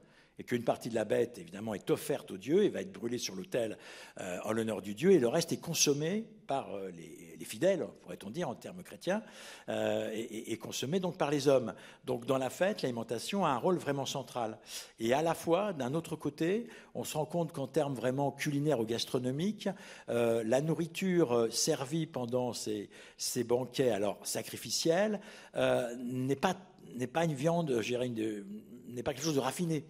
et 0.41 0.43
qu'une 0.43 0.63
partie 0.63 0.89
de 0.89 0.95
la 0.95 1.05
bête, 1.05 1.37
évidemment, 1.37 1.75
est 1.75 1.91
offerte 1.91 2.31
au 2.31 2.37
Dieu 2.37 2.63
et 2.63 2.69
va 2.69 2.81
être 2.81 2.91
brûlée 2.91 3.19
sur 3.19 3.35
l'autel 3.35 3.77
euh, 4.19 4.39
en 4.43 4.53
l'honneur 4.53 4.81
du 4.81 4.95
Dieu, 4.95 5.11
et 5.11 5.19
le 5.19 5.27
reste 5.27 5.51
est 5.51 5.61
consommé 5.61 6.25
par 6.47 6.73
euh, 6.73 6.89
les, 6.89 7.45
fidèles, 7.45 7.85
pourrait-on 8.01 8.31
dire 8.31 8.49
en 8.49 8.55
termes 8.55 8.81
chrétiens, 8.81 9.21
euh, 9.69 10.09
et, 10.13 10.57
consommé 10.57 10.99
donc 10.99 11.17
par 11.17 11.29
les 11.29 11.47
hommes. 11.47 11.75
Donc 12.05 12.25
dans 12.25 12.39
la 12.39 12.49
fête, 12.49 12.81
l'alimentation 12.81 13.45
a 13.45 13.49
un 13.49 13.57
rôle 13.57 13.77
vraiment 13.77 14.07
central. 14.07 14.57
Et 14.99 15.13
à 15.13 15.21
la 15.21 15.35
fois, 15.35 15.73
d'un 15.73 15.93
autre 15.93 16.15
côté, 16.15 16.67
on 16.95 17.03
se 17.03 17.15
rend 17.17 17.25
compte 17.25 17.51
qu'en 17.51 17.67
termes 17.67 17.93
vraiment 17.93 18.31
culinaires 18.31 18.79
ou 18.79 18.85
gastronomiques, 18.85 19.69
la 20.07 20.61
nourriture 20.61 21.47
servie 21.51 22.05
pendant 22.05 22.53
ces, 22.53 22.89
banquets 23.43 23.89
alors 23.89 24.19
sacrificiels 24.21 25.19
n'est 25.55 26.35
pas 26.35 26.55
n'est 26.95 27.07
pas 27.07 27.25
une 27.25 27.33
viande, 27.33 27.79
je 27.81 27.87
dirais, 27.87 28.07
n'est 28.09 29.03
pas 29.03 29.13
quelque 29.13 29.25
chose 29.25 29.35
de 29.35 29.39
raffiné. 29.39 29.83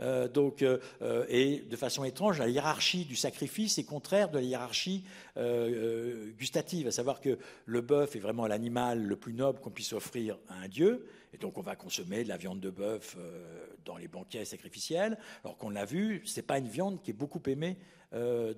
Euh, 0.00 0.28
donc, 0.28 0.62
euh, 0.62 0.78
euh, 1.02 1.24
et 1.28 1.60
de 1.60 1.76
façon 1.76 2.04
étrange, 2.04 2.38
la 2.38 2.48
hiérarchie 2.48 3.04
du 3.04 3.16
sacrifice 3.16 3.78
est 3.78 3.84
contraire 3.84 4.30
de 4.30 4.38
la 4.38 4.44
hiérarchie 4.44 5.04
gustative, 6.38 6.86
à 6.86 6.90
savoir 6.90 7.20
que 7.20 7.38
le 7.64 7.80
bœuf 7.80 8.14
est 8.16 8.20
vraiment 8.20 8.46
l'animal 8.46 9.02
le 9.02 9.16
plus 9.16 9.32
noble 9.32 9.60
qu'on 9.60 9.70
puisse 9.70 9.92
offrir 9.92 10.38
à 10.48 10.54
un 10.54 10.68
dieu, 10.68 11.06
et 11.32 11.38
donc 11.38 11.56
on 11.56 11.62
va 11.62 11.76
consommer 11.76 12.24
de 12.24 12.28
la 12.28 12.36
viande 12.36 12.60
de 12.60 12.68
bœuf 12.68 13.16
dans 13.84 13.96
les 13.96 14.08
banquets 14.08 14.44
sacrificiels, 14.44 15.16
alors 15.44 15.56
qu'on 15.56 15.70
l'a 15.70 15.86
vu, 15.86 16.22
c'est 16.26 16.42
pas 16.42 16.58
une 16.58 16.68
viande 16.68 17.00
qui 17.02 17.10
est 17.10 17.14
beaucoup 17.14 17.40
aimée 17.46 17.78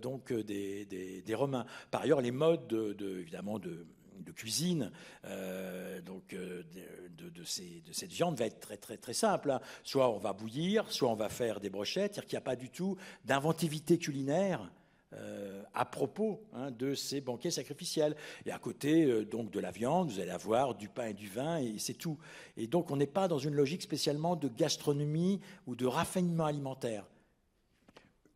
donc 0.00 0.32
des, 0.32 1.34
Romains. 1.34 1.66
Par 1.90 2.02
ailleurs, 2.02 2.20
les 2.20 2.32
modes 2.32 2.66
de 2.66 3.20
évidemment 3.20 3.60
de 3.60 3.86
de 4.22 4.32
cuisine 4.32 4.90
euh, 5.24 6.00
donc, 6.00 6.32
euh, 6.32 6.62
de, 7.10 7.44
cette 7.44 8.12
viande 8.12 8.38
va 8.38 8.46
être 8.46 8.60
très, 8.60 8.76
très, 8.76 8.96
très 8.96 9.14
simple. 9.14 9.50
Hein. 9.50 9.60
Soit 9.82 10.10
on 10.10 10.18
va 10.18 10.32
bouillir, 10.32 10.90
soit 10.90 11.10
on 11.10 11.14
va 11.14 11.28
faire 11.28 11.60
des 11.60 11.70
brochettes, 11.70 12.14
c'est-à-dire 12.14 12.28
qu'il 12.28 12.36
n'y 12.36 12.42
a 12.42 12.44
pas 12.44 12.56
du 12.56 12.70
tout 12.70 12.96
d'inventivité 13.24 13.98
culinaire. 13.98 14.70
Euh, 15.14 15.62
à 15.74 15.84
propos 15.84 16.42
hein, 16.54 16.70
de 16.70 16.94
ces 16.94 17.20
banquets 17.20 17.50
sacrificiels. 17.50 18.16
Et 18.46 18.50
à 18.50 18.58
côté 18.58 19.26
donc 19.26 19.50
de 19.50 19.60
la 19.60 19.70
viande, 19.70 20.10
vous 20.10 20.20
allez 20.20 20.30
avoir 20.30 20.74
du 20.74 20.88
pain 20.88 21.08
et 21.08 21.12
du 21.12 21.28
vin, 21.28 21.58
et 21.58 21.78
c'est 21.78 21.92
tout. 21.92 22.16
Et 22.56 22.66
donc 22.66 22.90
on 22.90 22.96
n'est 22.96 23.06
pas 23.06 23.28
dans 23.28 23.38
une 23.38 23.54
logique 23.54 23.82
spécialement 23.82 24.36
de 24.36 24.48
gastronomie 24.48 25.38
ou 25.66 25.76
de 25.76 25.84
raffinement 25.84 26.46
alimentaire 26.46 27.04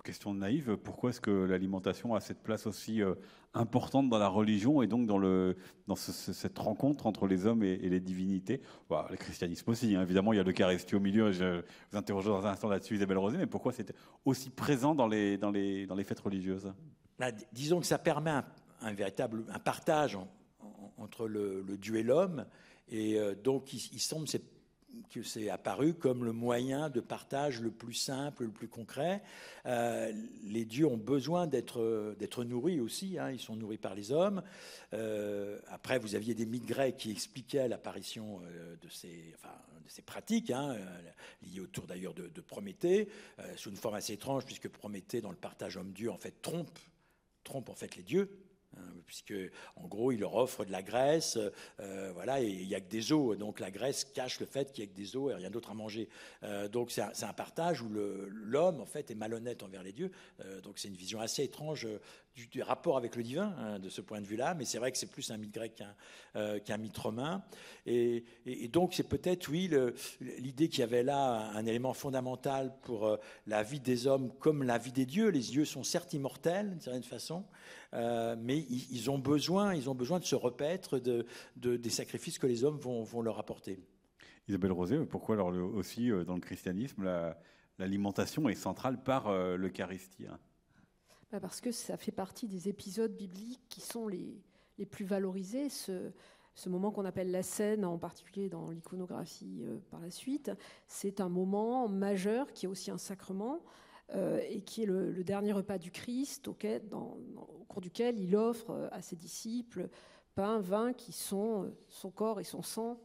question 0.07 0.35
naïve, 0.35 0.77
pourquoi 0.77 1.11
est-ce 1.11 1.20
que 1.20 1.33
l'alimentation 1.33 2.14
a 2.14 2.20
cette 2.20 2.38
place 2.38 2.68
aussi 2.68 3.03
importante 3.57 4.09
dans 4.09 4.19
la 4.19 4.29
religion 4.29 4.83
et 4.83 4.87
donc 4.87 5.07
dans, 5.07 5.19
le, 5.19 5.57
dans 5.87 5.97
cette 5.97 6.59
rencontre 6.59 7.07
entre 7.07 7.27
les 7.27 7.47
hommes 7.47 7.62
et, 7.62 7.77
les 7.77 8.01
divinités 8.01 8.61
bah, 8.88 9.07
Le 9.11 9.16
christianisme 9.16 9.71
aussi, 9.71 9.95
hein. 9.97 10.03
évidemment, 10.03 10.33
il 10.33 10.37
y 10.37 10.40
a 10.40 10.42
l'Eucharistie 10.42 10.95
au 10.95 11.01
milieu, 11.01 11.33
je 11.33 11.62
vous 11.90 11.99
interrogerai 11.99 12.35
dans 12.35 12.47
un 12.47 12.51
instant 12.51 12.69
là-dessus, 12.69 12.97
Isabelle 12.97 13.19
Rosé, 13.19 13.38
mais 13.38 13.47
pourquoi 13.47 13.73
c'est 13.73 13.92
aussi 14.25 14.51
présent 14.51 14.95
dans 14.95 15.09
les, 15.09 15.38
dans 15.38 15.51
les, 15.51 15.87
dans 15.87 15.95
les 15.95 16.05
fêtes 16.05 16.21
religieuses? 16.21 16.73
Bah, 17.19 17.33
Disons 17.53 17.81
que 17.81 17.87
ça 17.87 17.99
permet 17.99 18.33
un, 18.81 18.92
véritable 18.92 19.45
un 19.49 19.59
partage 19.59 20.19
entre 20.99 21.27
le, 21.27 21.64
Dieu 21.79 21.97
et 21.97 22.03
l'homme, 22.03 22.47
et 22.88 23.19
euh, 23.19 23.35
donc 23.35 23.73
il, 23.73 23.81
il 23.92 24.01
semble 24.01 24.29
c'est 24.29 24.56
que 25.11 25.22
c'est 25.22 25.51
apparu 25.51 25.94
comme 25.94 26.25
le 26.25 26.33
moyen 26.33 26.90
de 26.90 27.01
partage 27.01 27.61
le 27.61 27.70
plus 27.70 27.94
simple, 27.94 28.44
le 28.44 28.51
plus 28.51 28.68
concret. 28.68 29.22
Euh, 29.66 30.12
les 30.44 30.64
dieux 30.64 30.87
ont 30.87 30.96
besoin 30.96 31.46
d'être, 31.46 32.44
nourris 32.44 32.81
aussi, 32.81 33.18
hein, 33.18 33.31
ils 33.31 33.40
sont 33.40 33.57
nourris 33.57 33.79
par 33.79 33.94
les 33.94 34.12
hommes. 34.12 34.42
Euh, 34.92 35.59
après, 35.68 35.99
vous 35.99 36.14
aviez 36.14 36.35
des 36.35 36.46
mythes 36.46 36.66
grecs 36.66 36.96
qui 36.96 37.11
expliquaient 37.11 37.68
l'apparition 37.68 38.40
euh, 38.44 38.77
de, 38.77 38.88
ces, 38.88 39.35
enfin, 39.37 39.55
de 39.85 39.90
ces 39.90 40.03
pratiques, 40.03 40.51
hein, 40.51 40.77
liées 41.42 41.61
autour 41.61 41.87
d'ailleurs 41.87 42.14
de, 42.14 42.29
de 42.29 42.40
Prométhée, 42.40 43.09
sous 43.57 43.70
une 43.70 43.77
forme 43.77 43.96
assez 43.96 44.12
étrange, 44.12 44.44
puisque 44.44 44.68
Prométhée, 44.68 45.20
dans 45.20 45.31
le 45.31 45.37
partage 45.37 45.77
homme-dieu, 45.77 46.11
en 46.11 46.18
fait, 46.18 46.42
trompe, 46.42 46.79
trompe 47.44 47.68
en 47.68 47.75
fait 47.75 47.96
les 47.96 48.03
dieux. 48.03 48.46
Hein, 48.79 48.83
puisque 49.07 49.35
en 49.77 49.87
gros 49.87 50.12
il 50.12 50.21
leur 50.21 50.35
offre 50.35 50.65
de 50.65 50.73
la 50.73 50.83
graisse, 50.83 51.39
euh, 51.81 52.11
voilà, 52.12 52.41
et 52.41 52.47
il 52.47 52.67
n'y 52.67 52.75
a 52.75 52.81
que 52.81 52.91
des 52.91 53.12
os, 53.12 53.37
donc 53.39 53.61
la 53.61 53.71
graisse 53.71 54.05
cache 54.05 54.41
le 54.41 54.47
fait 54.47 54.73
qu'il 54.73 54.85
n'y 54.85 54.91
a 54.91 54.93
que 54.93 54.99
des 54.99 55.17
os 55.17 55.33
et 55.33 55.35
rien 55.35 55.51
d'autre 55.51 55.71
à 55.71 55.75
manger. 55.75 56.09
Euh, 56.43 56.69
donc 56.69 56.91
c'est 56.91 57.03
un, 57.03 57.33
partage 57.33 57.83
où 57.83 57.89
l'homme 57.89 58.81
en 58.81 58.87
fait 58.87 59.11
est 59.11 59.15
malhonnête 59.15 59.62
envers 59.62 59.83
les 59.83 59.93
dieux. 59.93 60.11
Euh, 60.41 60.61
donc 60.61 60.79
c'est 60.79 60.89
une 60.89 60.97
vision 60.97 61.21
assez 61.21 61.45
étrange 61.45 61.87
du, 62.37 62.62
rapport 62.62 62.96
avec 62.96 63.16
le 63.16 63.22
divin 63.22 63.55
hein, 63.59 63.79
de 63.79 63.88
ce 63.88 64.01
point 64.01 64.20
de 64.20 64.27
vue-là, 64.27 64.55
mais 64.55 64.64
c'est 64.64 64.79
vrai 64.79 64.92
que 64.92 64.99
c'est 64.99 65.11
plus 65.11 65.31
un 65.31 65.37
mythe 65.37 65.53
grec 65.55 65.83
qu'un 66.64 66.77
mythe 66.77 66.99
romain. 66.99 67.42
Et, 67.87 68.25
donc 68.72 68.94
c'est 68.94 69.09
peut-être 69.09 69.49
oui 69.49 69.70
l'idée 70.20 70.68
qu'il 70.68 70.81
y 70.81 70.83
avait 70.83 71.03
là 71.03 71.51
un 71.55 71.64
élément 71.64 71.94
fondamental 71.94 72.75
pour 72.83 73.18
la 73.46 73.62
vie 73.62 73.81
des 73.81 74.07
hommes 74.07 74.33
comme 74.38 74.62
la 74.62 74.77
vie 74.79 74.92
des 74.92 75.07
dieux. 75.07 75.29
Les 75.29 75.40
dieux 75.40 75.64
sont 75.64 75.83
certes 75.83 76.12
immortels 76.12 76.70
d'une 76.70 76.81
certaine 76.81 77.03
façon. 77.03 77.44
Euh, 77.94 78.37
mais 78.38 78.59
ils, 78.59 79.11
ont 79.11 79.18
besoin, 79.18 79.75
ils 79.75 79.88
ont 79.88 79.94
besoin 79.94 80.18
de 80.18 80.25
se 80.25 80.35
repaître 80.35 80.99
de, 80.99 81.27
des 81.57 81.90
sacrifices 81.90 82.38
que 82.38 82.46
les 82.46 82.64
hommes 82.64 82.79
vont, 82.79 83.22
leur 83.22 83.38
apporter. 83.38 83.79
Isabelle 84.49 84.72
Rosé, 84.72 84.99
pourquoi 85.07 85.37
alors 85.37 85.49
aussi 85.75 86.11
euh, 86.11 86.25
dans 86.25 86.35
le 86.35 86.40
christianisme 86.40 87.05
l'alimentation 87.79 88.49
est 88.49 88.55
centrale 88.55 89.03
par 89.03 89.29
euh, 89.29 89.57
l'Eucharistie 89.57 90.27
hein? 90.27 90.38
Parce 91.31 91.61
que 91.61 91.73
ça 91.73 91.97
fait 91.97 92.12
partie 92.12 92.49
des 92.49 92.69
épisodes 92.69 93.15
bibliques 93.15 93.69
qui 93.69 93.81
sont 93.81 94.09
les, 94.09 94.41
les 94.79 94.87
plus 94.87 95.05
valorisés. 95.05 95.69
Ce, 95.69 96.11
ce 96.55 96.69
moment 96.69 96.91
qu'on 96.91 97.05
appelle 97.05 97.31
la 97.31 97.43
scène, 97.43 97.85
en 97.85 97.99
particulier 97.99 98.49
dans 98.49 98.71
l'iconographie 98.71 99.62
par 99.91 100.01
la 100.01 100.11
suite, 100.11 100.51
c'est 100.87 101.21
un 101.21 101.29
moment 101.29 101.89
majeur 101.89 102.53
qui 102.53 102.67
est 102.67 102.69
aussi 102.69 102.91
un 102.91 102.99
sacrement. 102.99 103.61
Euh, 104.15 104.41
et 104.49 104.61
qui 104.61 104.85
est 104.85 104.87
le, 104.87 105.25
dernier 105.25 105.53
repas 105.53 105.79
du 105.79 105.91
Christ, 105.91 106.47
auquel, 106.47 106.83
au 106.93 107.65
cours 107.67 107.81
duquel 107.81 108.21
il 108.21 108.37
offre 108.37 108.71
euh, 108.71 108.89
à 108.93 109.03
ses 109.03 109.17
disciples 109.17 109.89
pain, 110.37 110.61
vin, 110.61 110.93
qui 110.93 111.11
sont 111.11 111.65
euh, 111.65 111.77
son 111.89 112.12
corps 112.12 112.39
et 112.39 112.45
son 112.45 112.62
sang, 112.62 113.01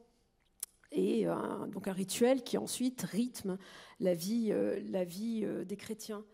et 0.92 1.26
donc 1.72 1.88
un 1.88 1.94
rituel 1.94 2.44
qui 2.44 2.58
ensuite 2.58 3.04
rythme 3.04 3.58
la 4.02 4.14
vie, 4.14 4.52
la 4.90 5.06
vie 5.06 5.48
des 5.66 5.78
chrétiens. 5.78 6.26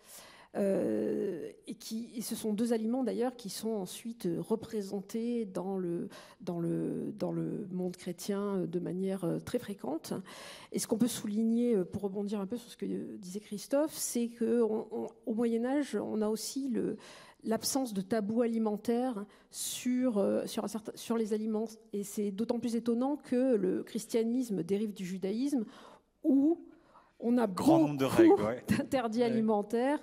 Euh, 0.57 1.51
et, 1.67 1.75
qui, 1.75 2.21
ce 2.21 2.35
sont 2.35 2.53
deux 2.53 2.73
aliments 2.73 3.03
d'ailleurs 3.03 3.35
qui 3.35 3.49
sont 3.49 3.69
ensuite 3.69 4.27
représentés 4.39 5.45
dans 5.45 5.77
le, 5.77 6.09
dans 6.41 6.59
le, 6.59 7.13
dans 7.17 7.31
le 7.31 7.67
monde 7.71 7.95
chrétien 7.95 8.65
de 8.65 8.79
manière 8.79 9.23
euh, 9.23 9.39
très 9.39 9.59
fréquente. 9.59 10.13
Et 10.71 10.79
ce 10.79 10.87
qu'on 10.87 10.97
peut 10.97 11.07
souligner, 11.07 11.75
euh, 11.75 11.83
pour 11.83 12.01
rebondir 12.01 12.39
un 12.39 12.47
peu 12.47 12.57
sur 12.57 12.71
ce 12.71 12.77
que 12.77 13.17
disait 13.17 13.39
Christophe, 13.39 13.93
c'est 13.93 14.29
qu'au 14.29 15.11
Moyen 15.27 15.65
Âge, 15.65 15.95
on 15.95 16.21
a 16.21 16.29
aussi 16.29 16.73
l'absence 17.43 17.93
de 17.93 18.01
tabou 18.01 18.41
alimentaire 18.41 19.25
sur, 19.51 20.23
sur, 20.45 20.65
sur 20.95 21.17
les 21.17 21.33
aliments. 21.33 21.67
Et 21.93 22.03
c'est 22.03 22.31
d'autant 22.31 22.59
plus 22.59 22.75
étonnant 22.75 23.17
que 23.17 23.55
le 23.55 23.83
christianisme 23.83 24.63
dérive 24.63 24.93
du 24.93 25.05
judaïsme, 25.05 25.65
où 26.23 26.66
on 27.19 27.37
a 27.37 27.47
grand 27.47 27.79
nombre 27.79 27.97
d'interdits 28.67 29.23
alimentaires, 29.23 29.99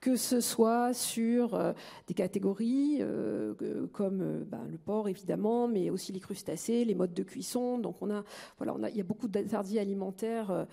que 0.00 0.16
ce 0.16 0.40
soit 0.40 0.92
sur 0.94 1.54
euh, 1.54 1.72
des 2.06 2.14
catégories 2.14 2.98
euh, 3.00 3.54
comme 3.92 4.20
euh, 4.20 4.44
ben, 4.44 4.66
le 4.68 4.78
porc 4.78 5.08
évidemment, 5.08 5.68
mais 5.68 5.90
aussi 5.90 6.12
les 6.12 6.20
crustacés, 6.20 6.84
les 6.84 6.94
modes 6.94 7.14
de 7.14 7.22
cuisson. 7.22 7.78
Donc 7.78 7.96
on 8.00 8.10
a, 8.10 8.24
voilà, 8.58 8.74
on 8.74 8.82
a, 8.82 8.90
il 8.90 8.96
y 8.96 9.00
a 9.00 9.04
beaucoup 9.04 9.28
d'interdits 9.28 9.78
alimentaires 9.78 10.66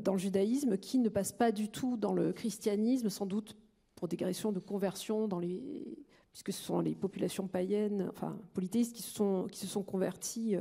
dans 0.00 0.12
le 0.12 0.18
judaïsme 0.18 0.76
qui 0.76 0.98
ne 0.98 1.08
passent 1.08 1.32
pas 1.32 1.52
du 1.52 1.70
tout 1.70 1.96
dans 1.96 2.12
le 2.12 2.32
christianisme, 2.32 3.08
sans 3.08 3.26
doute 3.26 3.56
pour 3.94 4.08
des 4.08 4.16
questions 4.16 4.52
de 4.52 4.60
conversion 4.60 5.28
dans 5.28 5.38
les 5.38 6.04
puisque 6.32 6.52
ce 6.52 6.62
sont 6.62 6.78
les 6.78 6.94
populations 6.94 7.48
païennes, 7.48 8.08
enfin 8.10 8.38
polythéistes, 8.54 8.94
qui 8.94 9.02
se 9.02 9.10
sont, 9.10 9.48
qui 9.50 9.58
se 9.58 9.66
sont 9.66 9.82
converties 9.82 10.54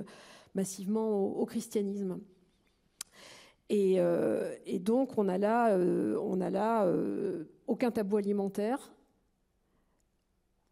massivement 0.56 1.12
au 1.12 1.46
christianisme. 1.46 2.20
Euh, 3.72 4.56
et, 4.66 4.80
donc, 4.80 5.18
on 5.18 5.28
a 5.28 5.38
là, 5.38 5.74
euh, 5.74 6.18
euh, 6.18 7.44
aucun 7.68 7.92
tabou 7.92 8.18
alimentaire. 8.18 8.94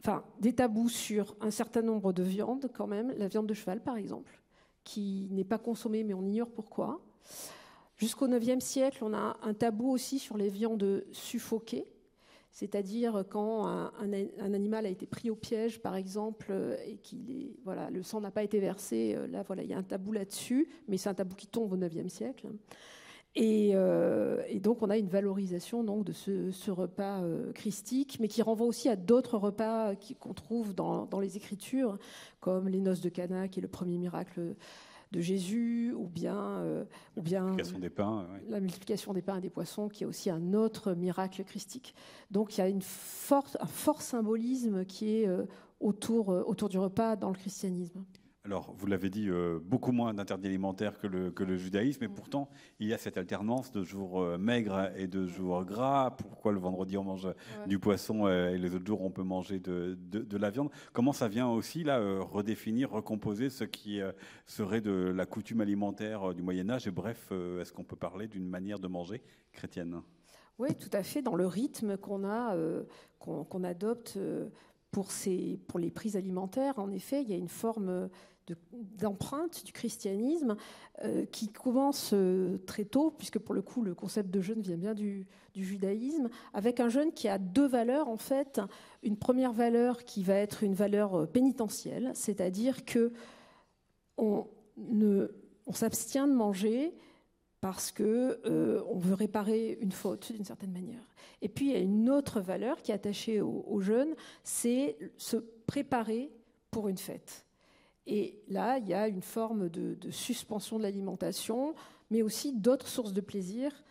Enfin, 0.01 0.23
des 0.39 0.53
tabous 0.53 0.89
sur 0.89 1.35
un 1.41 1.51
certain 1.51 1.81
nombre 1.81 2.13
de 2.13 2.23
viandes, 2.23 2.69
quand 2.73 2.87
même. 2.87 3.13
La 3.17 3.27
viande 3.27 3.47
de 3.47 3.53
cheval, 3.53 3.81
par 3.81 3.97
exemple, 3.97 4.41
qui 4.83 5.27
n'est 5.31 5.43
pas 5.43 5.57
consommée, 5.57 6.03
mais 6.03 6.13
on 6.13 6.25
ignore 6.25 6.49
pourquoi. 6.49 7.01
Jusqu'au 7.97 8.27
IXe 8.27 8.63
siècle, 8.63 8.99
on 9.01 9.13
a 9.13 9.37
un 9.41 9.53
tabou 9.53 9.91
aussi 9.91 10.19
sur 10.19 10.37
les 10.37 10.49
viandes 10.49 11.03
suffoquées 11.11 11.87
c'est-à-dire 12.57 13.23
quand 13.29 13.67
un, 13.67 14.13
animal 14.39 14.87
a 14.87 14.89
été 14.89 15.05
pris 15.05 15.29
au 15.29 15.35
piège, 15.35 15.79
par 15.79 15.95
exemple, 15.95 16.51
et 16.87 16.95
qu'il 16.95 17.51
voilà, 17.63 17.91
le 17.91 18.01
sang 18.01 18.19
n'a 18.19 18.31
pas 18.31 18.41
été 18.41 18.59
versé, 18.59 19.13
euh, 19.15 19.27
là, 19.27 19.43
voilà, 19.43 19.61
il 19.61 19.69
y 19.69 19.75
a 19.75 19.77
un 19.77 19.83
tabou 19.83 20.11
là-dessus, 20.11 20.67
mais 20.87 20.97
c'est 20.97 21.07
un 21.07 21.13
tabou 21.13 21.35
qui 21.35 21.45
tombe 21.45 21.71
au 21.71 21.77
IXe 21.77 22.11
siècle. 22.11 22.47
Euh, 23.37 24.41
et, 24.47 24.59
donc, 24.59 24.81
on 24.81 24.89
a 24.89 24.97
une 24.97 25.07
valorisation 25.07 25.83
donc, 25.83 26.03
de 26.03 26.13
ce, 26.13 26.71
repas 26.71 27.21
euh, 27.21 27.51
christique, 27.53 28.17
mais 28.19 28.27
qui 28.27 28.41
renvoie 28.41 28.65
aussi 28.65 28.89
à 28.89 28.95
d'autres 28.95 29.37
repas 29.37 29.93
qu'on 30.19 30.33
trouve 30.33 30.73
dans, 30.73 31.19
les 31.19 31.37
Écritures, 31.37 31.99
comme 32.39 32.69
les 32.69 32.79
noces 32.79 33.01
de 33.01 33.09
Cana, 33.09 33.49
qui 33.49 33.59
est 33.59 33.61
le 33.61 33.67
premier 33.67 33.99
miracle 33.99 34.55
de 35.11 35.21
Jésus, 35.21 35.93
ou 35.95 36.07
bien, 36.07 36.37
euh, 36.37 36.85
ou 37.15 37.21
bien 37.21 37.41
la, 37.41 37.47
multiplication 37.47 37.79
des 37.79 37.89
pains, 37.89 38.27
la 38.49 38.59
multiplication 38.59 39.13
des 39.13 39.21
pains 39.21 39.37
et 39.37 39.41
des 39.41 39.49
poissons, 39.49 39.89
qui 39.89 40.03
est 40.03 40.07
aussi 40.07 40.29
un 40.29 40.53
autre 40.53 40.93
miracle 40.93 41.43
christique. 41.43 41.95
Donc, 42.31 42.57
il 42.57 42.61
y 42.61 42.63
a 42.63 42.67
une 42.67 42.81
forte, 42.81 43.57
un 43.59 43.67
fort 43.67 44.01
symbolisme 44.01 44.85
qui 44.85 45.15
est 45.15 45.29
autour, 45.79 46.29
autour 46.29 46.69
du 46.69 46.77
repas 46.77 47.15
dans 47.15 47.29
le 47.29 47.35
christianisme. 47.35 48.03
Alors, 48.47 48.73
vous 48.77 48.87
l'avez 48.87 49.09
dit, 49.09 49.27
euh, 49.27 49.59
beaucoup 49.61 49.91
moins 49.91 50.13
d'interdits 50.13 50.47
alimentaires 50.47 50.97
que 50.99 51.07
le, 51.07 51.31
que 51.31 51.43
le 51.43 51.57
judaïsme, 51.57 52.05
et 52.05 52.07
pourtant, 52.07 52.47
il 52.79 52.87
y 52.87 52.93
a 52.93 52.97
cette 52.97 53.17
alternance 53.17 53.73
de 53.73 53.83
jours 53.83 54.21
euh, 54.21 54.37
maigres 54.37 54.89
et 54.95 55.07
de 55.07 55.27
jours 55.27 55.65
gras. 55.65 56.11
Pourquoi 56.11 56.53
le 56.53 56.59
vendredi 56.59 56.97
on 56.97 57.03
mange 57.03 57.27
du 57.65 57.77
poisson 57.77 58.25
euh, 58.25 58.51
et 58.51 58.57
les 58.57 58.73
autres 58.73 58.87
jours 58.87 59.01
on 59.01 59.11
peut 59.11 59.23
manger 59.23 59.59
de, 59.59 59.97
de, 59.99 60.37
la 60.37 60.49
viande? 60.49 60.69
Comment 60.93 61.11
ça 61.11 61.27
vient 61.27 61.49
aussi 61.49 61.83
là 61.83 61.99
redéfinir, 62.21 62.89
recomposer 62.89 63.49
ce 63.49 63.65
qui 63.65 63.99
serait 64.45 64.79
de 64.79 65.11
la 65.13 65.25
coutume 65.25 65.59
alimentaire 65.59 66.33
du 66.33 66.41
Moyen 66.41 66.69
Âge? 66.69 66.87
Et 66.87 66.91
bref, 66.91 67.33
est-ce 67.59 67.73
qu'on 67.73 67.83
peut 67.83 67.97
parler 67.97 68.29
d'une 68.29 68.47
manière 68.47 68.79
de 68.79 68.87
manger 68.87 69.21
chrétienne? 69.51 70.01
Oui, 70.57 70.69
tout 70.73 70.89
à 70.93 71.03
fait. 71.03 71.21
Dans 71.21 71.35
le 71.35 71.47
rythme 71.47 71.97
qu'on 71.97 72.23
a, 72.23 72.55
qu'on 73.19 73.63
adopte 73.65 74.17
pour, 74.91 75.11
ces, 75.11 75.59
pour 75.67 75.79
les 75.79 75.91
prises 75.91 76.15
alimentaires, 76.15 76.79
en 76.79 76.91
effet, 76.91 77.21
il 77.23 77.29
y 77.29 77.33
a 77.33 77.37
une 77.37 77.49
forme 77.49 78.09
d'empreinte 78.71 79.65
du 79.65 79.71
christianisme 79.71 80.55
euh, 81.03 81.25
qui 81.25 81.49
commence 81.49 82.11
euh, 82.13 82.57
très 82.65 82.85
tôt, 82.85 83.11
puisque 83.11 83.39
pour 83.39 83.53
le 83.53 83.61
coup 83.61 83.83
le 83.83 83.93
concept 83.93 84.29
de 84.31 84.41
jeûne 84.41 84.61
vient 84.61 84.77
bien 84.77 84.93
du, 84.93 85.27
judaïsme, 85.55 86.29
avec 86.53 86.79
un 86.79 86.89
jeûne 86.89 87.11
qui 87.11 87.27
a 87.27 87.37
deux 87.37 87.67
valeurs 87.67 88.09
en 88.09 88.17
fait. 88.17 88.61
Une 89.03 89.17
première 89.17 89.53
valeur 89.53 90.05
qui 90.05 90.23
va 90.23 90.35
être 90.35 90.63
une 90.63 90.75
valeur 90.75 91.15
euh, 91.15 91.25
pénitentielle, 91.25 92.11
c'est-à-dire 92.13 92.85
que 92.85 93.11
on, 94.17 94.47
on 94.77 95.73
s'abstient 95.73 96.27
de 96.27 96.33
manger 96.33 96.93
parce 97.61 97.91
que 97.91 98.39
on 98.87 98.97
veut 98.97 99.13
réparer 99.13 99.77
une 99.81 99.91
faute 99.91 100.31
d'une 100.31 100.45
certaine 100.45 100.71
manière. 100.71 101.07
Et 101.41 101.49
puis 101.49 101.67
il 101.67 101.71
y 101.71 101.75
a 101.75 101.79
une 101.79 102.09
autre 102.09 102.39
valeur 102.39 102.81
qui 102.81 102.91
est 102.91 102.95
attachée 102.95 103.41
au, 103.41 103.63
au 103.67 103.79
jeûne, 103.79 104.15
c'est 104.43 104.97
se 105.17 105.37
préparer 105.65 106.31
pour 106.71 106.87
une 106.87 106.97
fête. 106.97 107.46
Et 108.07 108.39
là, 108.47 108.77
il 108.77 108.87
y 108.87 108.93
a 108.93 109.09
une 109.09 109.21
forme 109.21 109.67
de, 109.67 109.97
suspension 110.11 110.77
de 110.77 110.83
l'alimentation, 110.83 111.75
mais 112.09 112.21
aussi 112.21 112.53
d'autres 112.53 112.87
sources 112.87 113.11
de 113.11 113.19
plaisir, 113.19 113.83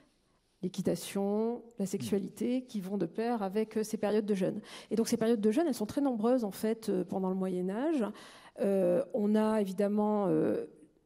l'équitation, 0.63 1.63
la 1.79 1.85
sexualité, 1.85 2.63
qui 2.65 2.81
vont 2.81 2.97
de 2.97 3.05
pair 3.05 3.43
avec 3.43 3.77
euh, 3.77 3.85
ces 3.85 3.99
périodes 3.99 4.25
de 4.25 4.35
jeûne. 4.35 4.63
Et 4.91 4.97
donc 4.97 5.07
ces 5.07 5.19
périodes 5.19 5.43
de 5.43 5.51
jeûne, 5.51 5.67
elles 5.69 5.75
sont 5.75 5.87
très 5.87 6.01
nombreuses 6.01 6.45
en 6.45 6.51
fait 6.51 6.89
euh, 6.89 7.05
pendant 7.05 7.29
le 7.29 7.35
Moyen 7.35 7.69
Âge. 7.69 8.07
Euh, 8.61 9.05
on 9.13 9.35
a 9.35 9.61
évidemment, 9.61 10.31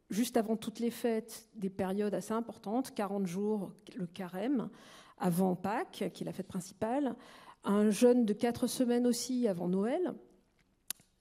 juste 0.09 0.37
avant 0.37 0.57
toutes 0.57 0.79
les 0.79 0.92
fêtes, 0.92 1.49
des 1.57 1.68
périodes 1.68 2.14
assez 2.14 2.33
importantes, 2.33 2.94
40 2.94 3.27
jours, 3.27 3.73
le 3.96 4.07
carême, 4.07 4.70
avant 5.18 5.57
Pâques, 5.57 6.11
qui 6.14 6.23
est 6.23 6.27
la 6.27 6.33
fête 6.33 6.46
principale, 6.46 7.16
un 7.64 7.90
jeûne 7.90 8.25
de 8.25 8.33
4 8.33 8.68
semaines 8.68 9.07
aussi 9.07 9.49
avant 9.49 9.68
Noël, 9.68 10.14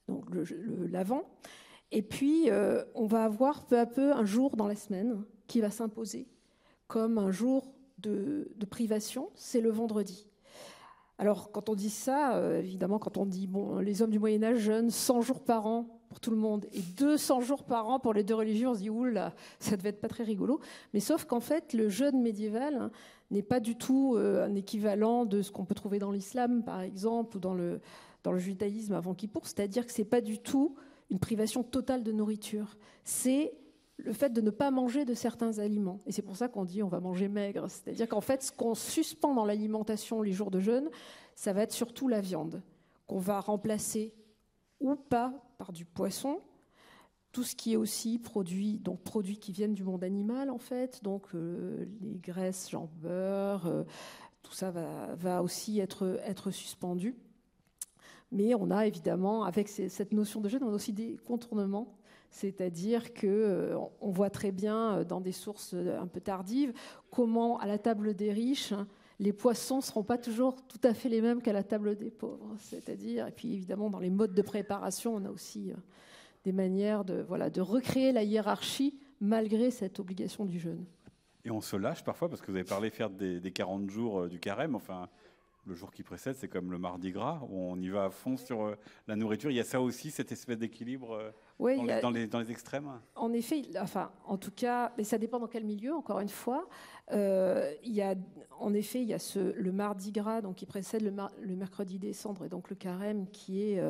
donc 0.06 0.24
l'avant. 0.88 1.24
Et 1.92 2.02
puis, 2.02 2.50
euh, 2.50 2.84
on 2.94 3.06
va 3.06 3.24
avoir 3.24 3.66
peu 3.66 3.78
à 3.78 3.86
peu 3.86 4.12
un 4.12 4.24
jour 4.24 4.56
dans 4.56 4.68
la 4.68 4.76
semaine 4.76 5.24
qui 5.46 5.60
va 5.60 5.70
s'imposer 5.70 6.28
comme 6.90 7.18
un 7.18 7.30
jour 7.30 7.72
de, 7.98 8.48
privation, 8.68 9.30
c'est 9.34 9.60
le 9.60 9.70
vendredi. 9.70 10.26
Alors, 11.18 11.52
quand 11.52 11.68
on 11.68 11.74
dit 11.74 11.90
ça, 11.90 12.34
euh, 12.34 12.58
évidemment, 12.58 12.98
quand 12.98 13.16
on 13.16 13.26
dit, 13.26 13.46
bon, 13.46 13.78
les 13.78 14.02
hommes 14.02 14.10
du 14.10 14.18
Moyen-Âge 14.18 14.58
jeûnent 14.58 14.90
100 14.90 15.20
jours 15.20 15.40
par 15.40 15.66
an 15.66 16.00
pour 16.08 16.18
tout 16.18 16.30
le 16.30 16.36
monde 16.36 16.66
et 16.72 16.80
200 16.80 17.42
jours 17.42 17.62
par 17.62 17.88
an 17.88 18.00
pour 18.00 18.12
les 18.12 18.24
deux 18.24 18.34
religions, 18.34 18.70
on 18.70 18.74
se 18.74 18.80
dit, 18.80 18.90
oula, 18.90 19.34
ça 19.60 19.76
devait 19.76 19.90
être 19.90 20.00
pas 20.00 20.08
très 20.08 20.24
rigolo. 20.24 20.58
Mais 20.92 21.00
sauf 21.00 21.24
qu'en 21.26 21.40
fait, 21.40 21.74
le 21.74 21.88
jeûne 21.88 22.20
médiéval 22.20 22.90
n'est 23.30 23.42
pas 23.42 23.60
du 23.60 23.76
tout 23.76 24.14
euh, 24.16 24.44
un 24.44 24.54
équivalent 24.56 25.24
de 25.26 25.42
ce 25.42 25.52
qu'on 25.52 25.64
peut 25.64 25.76
trouver 25.76 26.00
dans 26.00 26.10
l'islam, 26.10 26.64
par 26.64 26.80
exemple, 26.80 27.36
ou 27.36 27.40
dans 27.40 27.54
le, 27.54 27.80
dans 28.24 28.32
le 28.32 28.38
judaïsme 28.38 28.94
avant 28.94 29.14
Kippour. 29.14 29.46
C'est-à-dire 29.46 29.86
que 29.86 29.92
c'est 29.92 30.04
pas 30.04 30.20
du 30.20 30.38
tout 30.38 30.74
une 31.10 31.18
privation 31.18 31.62
totale 31.62 32.02
de 32.02 32.12
nourriture. 32.12 32.76
C'est 33.04 33.52
le 33.98 34.12
fait 34.12 34.30
de 34.30 34.40
ne 34.40 34.50
pas 34.50 34.70
manger 34.70 35.04
de 35.04 35.14
certains 35.14 35.58
aliments. 35.58 36.00
Et 36.06 36.12
c'est 36.12 36.22
pour 36.22 36.36
ça 36.36 36.48
qu'on 36.48 36.64
dit 36.64 36.82
on 36.82 36.88
va 36.88 37.00
manger 37.00 37.28
maigre. 37.28 37.68
C'est-à-dire 37.68 38.08
qu'en 38.08 38.20
fait, 38.20 38.42
ce 38.42 38.52
qu'on 38.52 38.74
suspend 38.74 39.34
dans 39.34 39.44
l'alimentation 39.44 40.22
les 40.22 40.32
jours 40.32 40.50
de 40.50 40.60
jeûne, 40.60 40.88
ça 41.34 41.52
va 41.52 41.62
être 41.62 41.72
surtout 41.72 42.08
la 42.08 42.20
viande, 42.20 42.62
qu'on 43.06 43.18
va 43.18 43.40
remplacer 43.40 44.14
ou 44.80 44.94
pas 44.94 45.32
par 45.58 45.72
du 45.72 45.84
poisson, 45.84 46.40
tout 47.32 47.44
ce 47.44 47.54
qui 47.54 47.74
est 47.74 47.76
aussi 47.76 48.18
produit, 48.18 48.78
donc 48.78 49.02
produits 49.02 49.38
qui 49.38 49.52
viennent 49.52 49.74
du 49.74 49.84
monde 49.84 50.02
animal 50.02 50.50
en 50.50 50.58
fait, 50.58 51.02
donc 51.04 51.28
euh, 51.34 51.84
les 52.00 52.18
graisses, 52.18 52.70
genre 52.70 52.88
beurre, 52.88 53.66
euh, 53.66 53.84
tout 54.42 54.52
ça 54.52 54.70
va, 54.70 55.42
aussi 55.42 55.78
être 55.80 56.50
suspendu. 56.50 57.14
Mais 58.32 58.54
on 58.54 58.70
a 58.70 58.86
évidemment, 58.86 59.44
avec 59.44 59.68
cette 59.68 60.12
notion 60.12 60.40
de 60.40 60.48
jeûne, 60.48 60.62
on 60.62 60.70
a 60.70 60.74
aussi 60.74 60.92
des 60.92 61.16
contournements. 61.26 61.96
C'est-à-dire 62.30 63.12
qu'on 63.12 63.26
euh, 63.26 63.76
voit 64.00 64.30
très 64.30 64.52
bien 64.52 64.98
euh, 64.98 65.04
dans 65.04 65.20
des 65.20 65.32
sources 65.32 65.74
euh, 65.74 66.00
un 66.00 66.06
peu 66.06 66.20
tardives 66.20 66.72
comment, 67.10 67.58
à 67.58 67.66
la 67.66 67.76
table 67.76 68.14
des 68.14 68.32
riches, 68.32 68.72
les 69.18 69.32
poissons 69.32 69.78
ne 69.78 69.82
seront 69.82 70.04
pas 70.04 70.16
toujours 70.16 70.64
tout 70.68 70.78
à 70.84 70.94
fait 70.94 71.08
les 71.08 71.20
mêmes 71.20 71.42
qu'à 71.42 71.52
la 71.52 71.64
table 71.64 71.96
des 71.96 72.10
pauvres. 72.10 72.54
C'est-à-dire, 72.58 73.26
et 73.26 73.32
puis 73.32 73.52
évidemment, 73.52 73.90
dans 73.90 73.98
les 73.98 74.10
modes 74.10 74.32
de 74.32 74.42
préparation, 74.42 75.16
on 75.16 75.24
a 75.24 75.30
aussi 75.30 75.72
des 76.44 76.52
manières 76.52 77.04
de, 77.04 77.20
voilà, 77.20 77.50
de 77.50 77.60
recréer 77.60 78.12
la 78.12 78.22
hiérarchie 78.22 78.98
malgré 79.20 79.70
cette 79.70 79.98
obligation 79.98 80.46
du 80.46 80.58
jeûne. 80.58 80.86
Et 81.44 81.50
on 81.50 81.60
se 81.60 81.76
lâche 81.76 82.04
parfois, 82.04 82.28
parce 82.28 82.40
que 82.40 82.50
vous 82.50 82.56
avez 82.56 82.64
parlé 82.64 82.90
faire 82.90 83.10
des, 83.10 83.40
des 83.40 83.50
40 83.50 83.90
jours 83.90 84.28
du 84.28 84.38
carême. 84.38 84.74
Enfin, 84.74 85.08
le 85.66 85.74
jour 85.74 85.90
qui 85.90 86.02
précède, 86.02 86.36
c'est 86.36 86.48
comme 86.48 86.70
le 86.70 86.78
mardi 86.78 87.12
gras, 87.12 87.40
où 87.48 87.58
on 87.58 87.78
y 87.78 87.88
va 87.88 88.04
à 88.04 88.10
fond 88.10 88.36
sur 88.36 88.62
euh, 88.62 88.76
la 89.06 89.16
nourriture. 89.16 89.50
Il 89.50 89.56
y 89.56 89.60
a 89.60 89.64
ça 89.64 89.80
aussi, 89.80 90.10
cette 90.10 90.32
espèce 90.32 90.58
d'équilibre 90.58 91.12
euh, 91.12 92.00
dans, 92.00 92.10
les, 92.10 92.50
extrêmes 92.50 92.90
En 93.14 93.32
effet, 93.32 93.62
enfin, 93.80 94.10
en 94.24 94.38
tout 94.38 94.50
cas, 94.50 94.92
mais 94.96 95.04
ça 95.04 95.18
dépend 95.18 95.38
dans 95.38 95.46
quel 95.46 95.64
milieu, 95.64 95.94
encore 95.94 96.20
une 96.20 96.28
fois. 96.28 96.68
Euh, 97.12 97.72
il 97.84 97.92
y 97.92 98.02
a, 98.02 98.14
en 98.58 98.72
effet, 98.74 99.02
il 99.02 99.08
y 99.08 99.14
a 99.14 99.18
ce, 99.18 99.38
le 99.38 99.72
mardi 99.72 100.12
gras 100.12 100.40
donc, 100.40 100.56
qui 100.56 100.66
précède 100.66 101.02
le, 101.02 101.56
mercredi 101.56 101.98
décembre, 101.98 102.44
et 102.44 102.48
donc 102.48 102.70
le 102.70 102.76
carême, 102.76 103.28
qui 103.30 103.62
est 103.62 103.80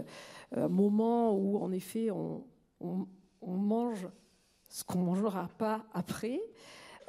un 0.56 0.68
moment 0.68 1.36
où, 1.36 1.58
en 1.58 1.70
effet, 1.72 2.10
on, 2.10 2.44
on 2.80 3.56
mange 3.56 4.08
ce 4.68 4.84
qu'on 4.84 5.00
ne 5.00 5.04
mangera 5.04 5.48
pas 5.58 5.84
après. 5.92 6.40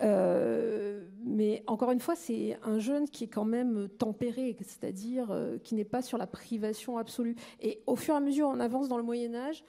Euh, 0.01 1.01
mais 1.23 1.63
encore 1.67 1.91
une 1.91 1.99
fois, 1.99 2.15
c'est 2.15 2.57
un 2.63 2.79
jeûne 2.79 3.07
qui 3.07 3.25
est 3.25 3.27
quand 3.27 3.45
même 3.45 3.89
tempéré, 3.97 4.57
c'est-à-dire 4.61 5.27
euh, 5.31 5.57
qui 5.63 5.75
n'est 5.75 5.85
pas 5.85 6.01
sur 6.01 6.17
la 6.17 6.27
privation 6.27 6.97
absolue. 6.97 7.35
Et 7.61 7.81
au 7.87 7.95
fur 7.95 8.15
et 8.15 8.17
à 8.17 8.21
mesure, 8.21 8.47
on 8.47 8.59
avance 8.59 8.87
dans 8.87 8.97
le 8.97 9.03
Moyen 9.03 9.35
Âge, 9.35 9.63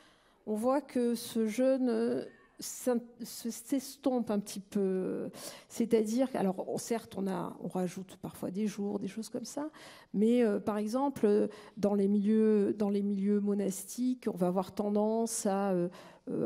on 0.46 0.54
voit 0.54 0.80
que 0.80 1.14
ce 1.14 1.46
jeûne 1.46 1.88
euh, 1.88 2.24
s'estompe 2.58 4.30
un 4.30 4.38
petit 4.38 4.60
peu. 4.60 5.28
C'est-à-dire, 5.68 6.28
alors 6.34 6.64
certes, 6.78 7.14
on, 7.18 7.26
a, 7.26 7.56
on 7.62 7.68
rajoute 7.68 8.16
parfois 8.22 8.50
des 8.50 8.66
jours, 8.66 8.98
des 8.98 9.08
choses 9.08 9.28
comme 9.28 9.44
ça, 9.44 9.68
mais 10.14 10.44
par 10.60 10.78
exemple, 10.78 11.48
dans 11.76 11.94
les, 11.94 12.06
milieux, 12.06 12.72
dans 12.78 12.88
les 12.90 13.02
milieux 13.02 13.40
monastiques, 13.40 14.28
on 14.32 14.36
va 14.36 14.46
avoir 14.46 14.72
tendance 14.72 15.44
à 15.46 15.74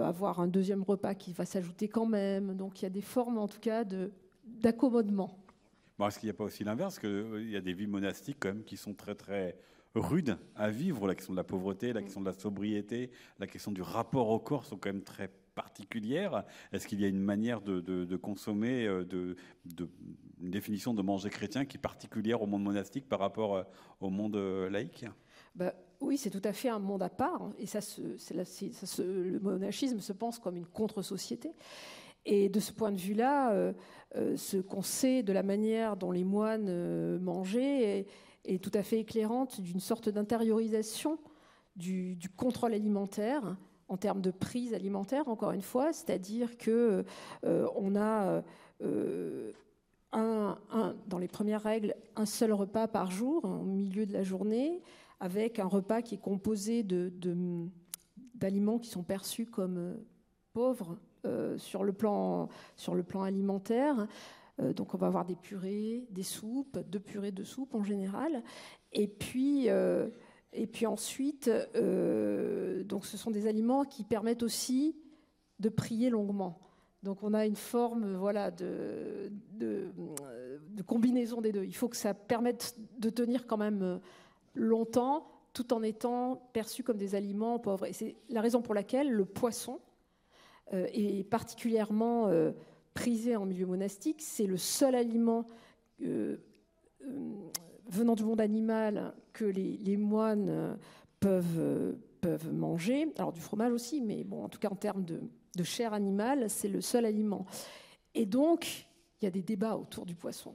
avoir 0.03 0.41
un 0.41 0.47
deuxième 0.47 0.83
repas 0.83 1.15
qui 1.15 1.33
va 1.33 1.45
s'ajouter 1.45 1.89
quand 1.89 2.07
même. 2.07 2.57
Donc 2.57 2.81
il 2.81 2.85
y 2.85 2.87
a 2.87 2.91
des 2.91 3.03
formes 3.03 3.39
en 3.39 3.49
tout 3.49 3.61
cas 3.61 3.85
d'accommodement. 4.45 5.39
Bon, 5.99 6.09
Est-ce 6.09 6.19
qu'il 6.19 6.27
n'y 6.27 6.31
a 6.31 6.35
pas 6.35 6.45
aussi 6.45 6.63
l'inverse 6.63 6.99
Qu'il 6.99 7.49
y 7.49 7.57
a 7.57 7.61
des 7.61 7.73
vies 7.73 7.87
monastiques 7.87 8.37
quand 8.41 8.49
même 8.49 8.65
qui 8.65 8.77
sont 8.77 8.95
très 8.95 9.15
très 9.15 9.59
rudes 9.95 10.37
à 10.55 10.69
vivre? 10.69 11.07
La 11.07 11.15
question 11.15 11.33
de 11.33 11.39
la 11.39 11.45
pauvreté, 11.45 11.93
la 11.93 12.03
question 12.03 12.21
de 12.21 12.27
la 12.27 12.35
sobriété, 12.35 13.11
la 13.39 13.47
question 13.47 13.73
du 13.73 13.81
rapport 13.81 14.29
au 14.29 14.39
corps 14.39 14.67
sont 14.67 14.77
quand 14.77 14.91
même 14.93 15.03
très 15.03 15.31
particulières. 15.55 16.45
Est-ce 16.73 16.87
qu'il 16.87 17.01
y 17.01 17.05
a 17.05 17.09
une 17.09 17.19
manière 17.19 17.63
de, 17.63 18.17
consommer, 18.17 18.87
euh, 18.87 19.05
de, 19.05 19.37
une 20.39 20.51
définition 20.51 20.93
de 20.93 21.01
manger 21.01 21.31
chrétien 21.31 21.65
qui 21.65 21.79
est 21.79 21.81
particulière 21.81 22.43
au 22.43 22.47
monde 22.47 22.63
monastique 22.63 23.09
par 23.09 23.21
rapport 23.21 23.57
euh, 23.57 23.63
au 24.01 24.11
monde 24.11 24.37
laïque? 24.71 25.07
Bah, 25.55 25.73
oui, 26.01 26.19
c'est 26.19 26.31
tout 26.31 26.43
à 26.45 26.53
fait 26.53 26.69
un 26.69 26.79
monde 26.79 27.03
à 27.03 27.09
part. 27.09 27.43
Hein, 27.43 27.53
et 27.59 27.67
ça, 27.67 27.81
le 28.99 29.39
monachisme 29.39 30.01
se 30.01 30.13
pense 30.13 30.39
comme 30.39 30.57
une 30.57 30.67
contre-société. 30.67 31.53
Et 32.27 32.49
de 32.49 32.59
ce 32.59 32.73
point 32.73 32.91
de 32.91 32.99
vue-là, 32.99 33.53
euh, 33.53 33.73
euh, 34.17 34.37
ce 34.37 34.57
qu'on 34.57 34.83
sait 34.83 35.23
de 35.23 35.33
la 35.33 35.45
manière 35.45 35.97
dont 35.97 36.11
les 36.11 36.25
moines 36.25 36.67
euh, 36.69 37.19
mangeaient 37.21 38.07
est, 38.45 38.63
tout 38.63 38.73
à 38.75 38.83
fait 38.83 39.01
éclairante 39.01 39.61
d'une 39.61 39.81
sorte 39.81 40.09
d'intériorisation 40.09 41.19
du, 41.77 42.19
contrôle 42.37 42.75
alimentaire 42.75 43.57
en 43.89 43.97
termes 43.97 44.21
de 44.21 44.31
prise 44.31 44.75
alimentaire, 44.75 45.29
encore 45.29 45.53
une 45.53 45.63
fois, 45.63 45.93
c'est-à-dire 45.93 46.57
que 46.57 47.05
on 47.43 47.97
a 47.97 48.43
dans 50.13 51.19
les 51.19 51.27
premières 51.27 51.63
règles, 51.63 51.97
un 52.15 52.25
seul 52.25 52.53
repas 52.53 52.87
par 52.87 53.11
jour, 53.11 53.45
au 53.45 53.65
milieu 53.65 54.07
de 54.07 54.13
la 54.13 54.23
journée, 54.23 54.81
avec 55.21 55.59
un 55.59 55.67
repas 55.67 56.03
qui 56.03 56.15
est 56.15 56.21
composé 56.21 56.85
d'aliments 58.35 58.79
qui 58.79 58.91
sont 58.91 59.03
perçus 59.03 59.47
comme 59.47 59.97
pauvres 60.53 60.99
sur, 61.57 61.85
le 61.85 61.93
plan, 61.93 62.49
sur 62.77 62.95
le 62.95 63.03
plan 63.03 63.23
alimentaire. 63.23 64.07
donc 64.59 64.95
on 64.95 64.99
va 64.99 65.09
avoir 65.09 65.25
des 65.25 65.35
purées, 65.37 66.07
des 66.11 66.23
soupes, 66.23 66.79
deux 66.89 67.01
purées 67.01 67.33
de 67.33 67.45
soupe 67.45 67.75
en 67.75 67.83
général. 67.83 68.43
Et 68.93 69.09
puis, 69.09 69.69
et 69.69 70.67
puis 70.67 70.87
ensuite, 70.87 71.51
donc 72.85 73.07
ce 73.07 73.17
sont 73.17 73.31
des 73.31 73.47
aliments 73.47 73.85
qui 73.85 74.05
permettent 74.05 74.43
aussi 74.43 74.97
de 75.59 75.69
prier 75.69 76.11
longuement. 76.11 76.61
Donc 77.03 77.23
on 77.23 77.35
a 77.35 77.47
une 77.47 77.57
forme 77.57 78.17
voilà, 78.17 78.51
de, 78.51 79.31
combinaison 80.87 81.41
des 81.41 81.53
deux. 81.53 81.65
Il 81.65 81.75
faut 81.75 81.89
que 81.89 81.97
ça 81.97 82.15
permette 82.15 82.77
de 82.99 83.11
tenir 83.11 83.47
quand 83.47 83.57
même 83.57 84.01
longtemps 84.57 85.29
tout 85.57 85.73
en 85.73 85.83
étant 85.83 86.51
perçu 86.53 86.83
comme 86.83 86.99
des 86.99 87.15
aliments 87.15 87.59
pauvres. 87.59 87.87
Et 87.87 87.95
c'est 87.95 88.17
la 88.29 88.43
raison 88.43 88.61
pour 88.61 88.75
laquelle 88.75 89.11
le 89.11 89.25
poisson 89.25 89.81
euh, 90.75 90.87
est 90.93 91.25
particulièrement 91.25 92.29
euh, 92.29 92.53
prisé 92.93 93.37
en 93.37 93.47
milieu 93.47 93.65
monastique. 93.65 94.21
C'est 94.21 94.47
le 94.47 94.59
seul 94.59 94.95
aliment 94.95 95.47
euh, 96.03 96.37
venant 97.89 98.15
du 98.15 98.25
monde 98.25 98.41
animal 98.41 99.15
que 99.33 99.47
les, 99.47 99.97
moines 99.97 100.77
peuvent, 101.21 101.97
peuvent 102.21 102.53
manger. 102.53 103.13
Alors 103.17 103.33
du 103.33 103.41
fromage 103.41 103.73
aussi, 103.73 104.03
mais 104.03 104.25
bon, 104.25 104.45
en 104.45 104.51
tout 104.51 104.59
cas 104.59 104.69
en 104.69 104.77
termes 104.77 105.05
de, 105.05 105.21
chair 105.63 105.95
animale, 105.95 106.51
c'est 106.51 106.69
le 106.69 106.83
seul 106.83 107.07
aliment. 107.07 107.47
Et 108.15 108.27
donc, 108.27 108.87
il 109.21 109.25
y 109.25 109.29
a 109.29 109.31
des 109.31 109.43
débats 109.43 109.77
autour 109.77 110.05
du 110.05 110.15
poisson. 110.15 110.55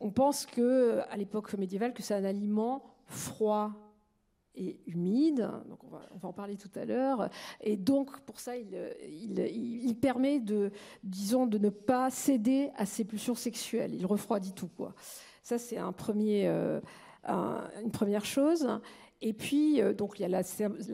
On 0.00 0.10
pense 0.10 0.46
que, 0.46 1.00
à 1.10 1.16
l'époque 1.16 1.52
médiévale, 1.54 1.94
que 1.94 2.02
c'est 2.02 2.14
un 2.14 2.24
aliment 2.24 2.82
froid 3.06 3.72
et 4.56 4.80
humide. 4.86 5.50
Donc 5.68 5.84
on, 5.84 5.88
va, 5.88 6.00
en 6.22 6.32
parler 6.32 6.56
tout 6.56 6.70
à 6.74 6.84
l'heure. 6.84 7.28
Et 7.60 7.76
donc, 7.76 8.20
pour 8.20 8.40
ça, 8.40 8.54
il, 8.56 9.96
permet 10.00 10.40
de, 10.40 10.70
disons, 11.02 11.46
de 11.46 11.58
ne 11.58 11.68
pas 11.68 12.10
céder 12.10 12.70
à 12.76 12.86
ses 12.86 13.04
pulsions 13.04 13.34
sexuelles. 13.34 13.94
Il 13.94 14.06
refroidit 14.06 14.52
tout, 14.52 14.70
quoi. 14.76 14.94
Ça, 15.42 15.58
c'est 15.58 15.78
euh, 15.78 16.80
une 17.82 17.90
première 17.92 18.24
chose. 18.24 18.68
Et 19.22 19.32
puis, 19.32 19.80
euh, 19.80 19.94
donc, 19.94 20.18
il 20.18 20.22
y 20.22 20.24
a 20.26 20.28
la, 20.28 20.42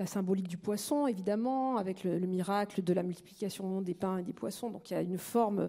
symbolique 0.07 0.47
du 0.47 0.57
poisson, 0.57 1.09
évidemment, 1.09 1.77
avec 1.77 2.05
le, 2.05 2.19
miracle 2.21 2.83
de 2.83 2.93
la 2.93 3.03
multiplication 3.03 3.83
des 3.83 3.95
pains 3.95 4.19
et 4.19 4.23
des 4.23 4.33
poissons. 4.33 4.71
Donc, 4.71 4.91
il 4.91 4.95
y 4.95 4.97
a 4.97 5.03
une 5.03 5.19
forme 5.19 5.69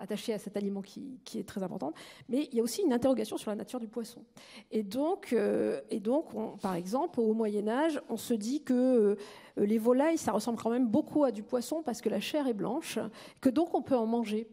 attachée 0.00 0.34
à 0.34 0.38
cet 0.38 0.56
aliment 0.56 0.82
qui, 0.82 1.18
est 1.34 1.48
très 1.48 1.62
importante. 1.62 1.94
Mais 2.28 2.48
il 2.52 2.58
y 2.58 2.60
a 2.60 2.62
aussi 2.62 2.82
une 2.82 2.92
interrogation 2.92 3.38
sur 3.38 3.50
la 3.50 3.56
nature 3.56 3.80
du 3.80 3.88
poisson. 3.88 4.22
Et 4.70 4.82
donc, 4.82 5.32
euh, 5.32 5.80
et 5.90 6.00
donc 6.00 6.32
par 6.60 6.74
exemple, 6.74 7.20
au 7.20 7.32
Moyen 7.32 7.68
Âge, 7.68 8.00
on 8.08 8.16
se 8.16 8.34
dit 8.34 8.62
que 8.62 8.74
euh, 8.74 9.16
les 9.56 9.78
volailles, 9.78 10.18
ça 10.18 10.32
ressemble 10.32 10.58
quand 10.58 10.70
même 10.70 10.88
beaucoup 10.88 11.24
à 11.24 11.32
du 11.32 11.42
poisson 11.42 11.82
parce 11.82 12.00
que 12.00 12.08
la 12.08 12.20
chair 12.20 12.46
est 12.46 12.54
blanche, 12.54 12.98
que 13.40 13.48
donc 13.48 13.74
on 13.74 13.82
peut 13.82 13.96
en 13.96 14.06
manger. 14.06 14.48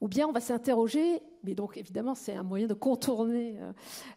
Ou 0.00 0.08
bien 0.08 0.26
on 0.26 0.32
va 0.32 0.40
s'interroger, 0.40 1.22
mais 1.44 1.54
donc 1.54 1.76
évidemment 1.76 2.14
c'est 2.14 2.34
un 2.34 2.42
moyen 2.42 2.66
de 2.66 2.74
contourner 2.74 3.58
euh, 3.60 3.72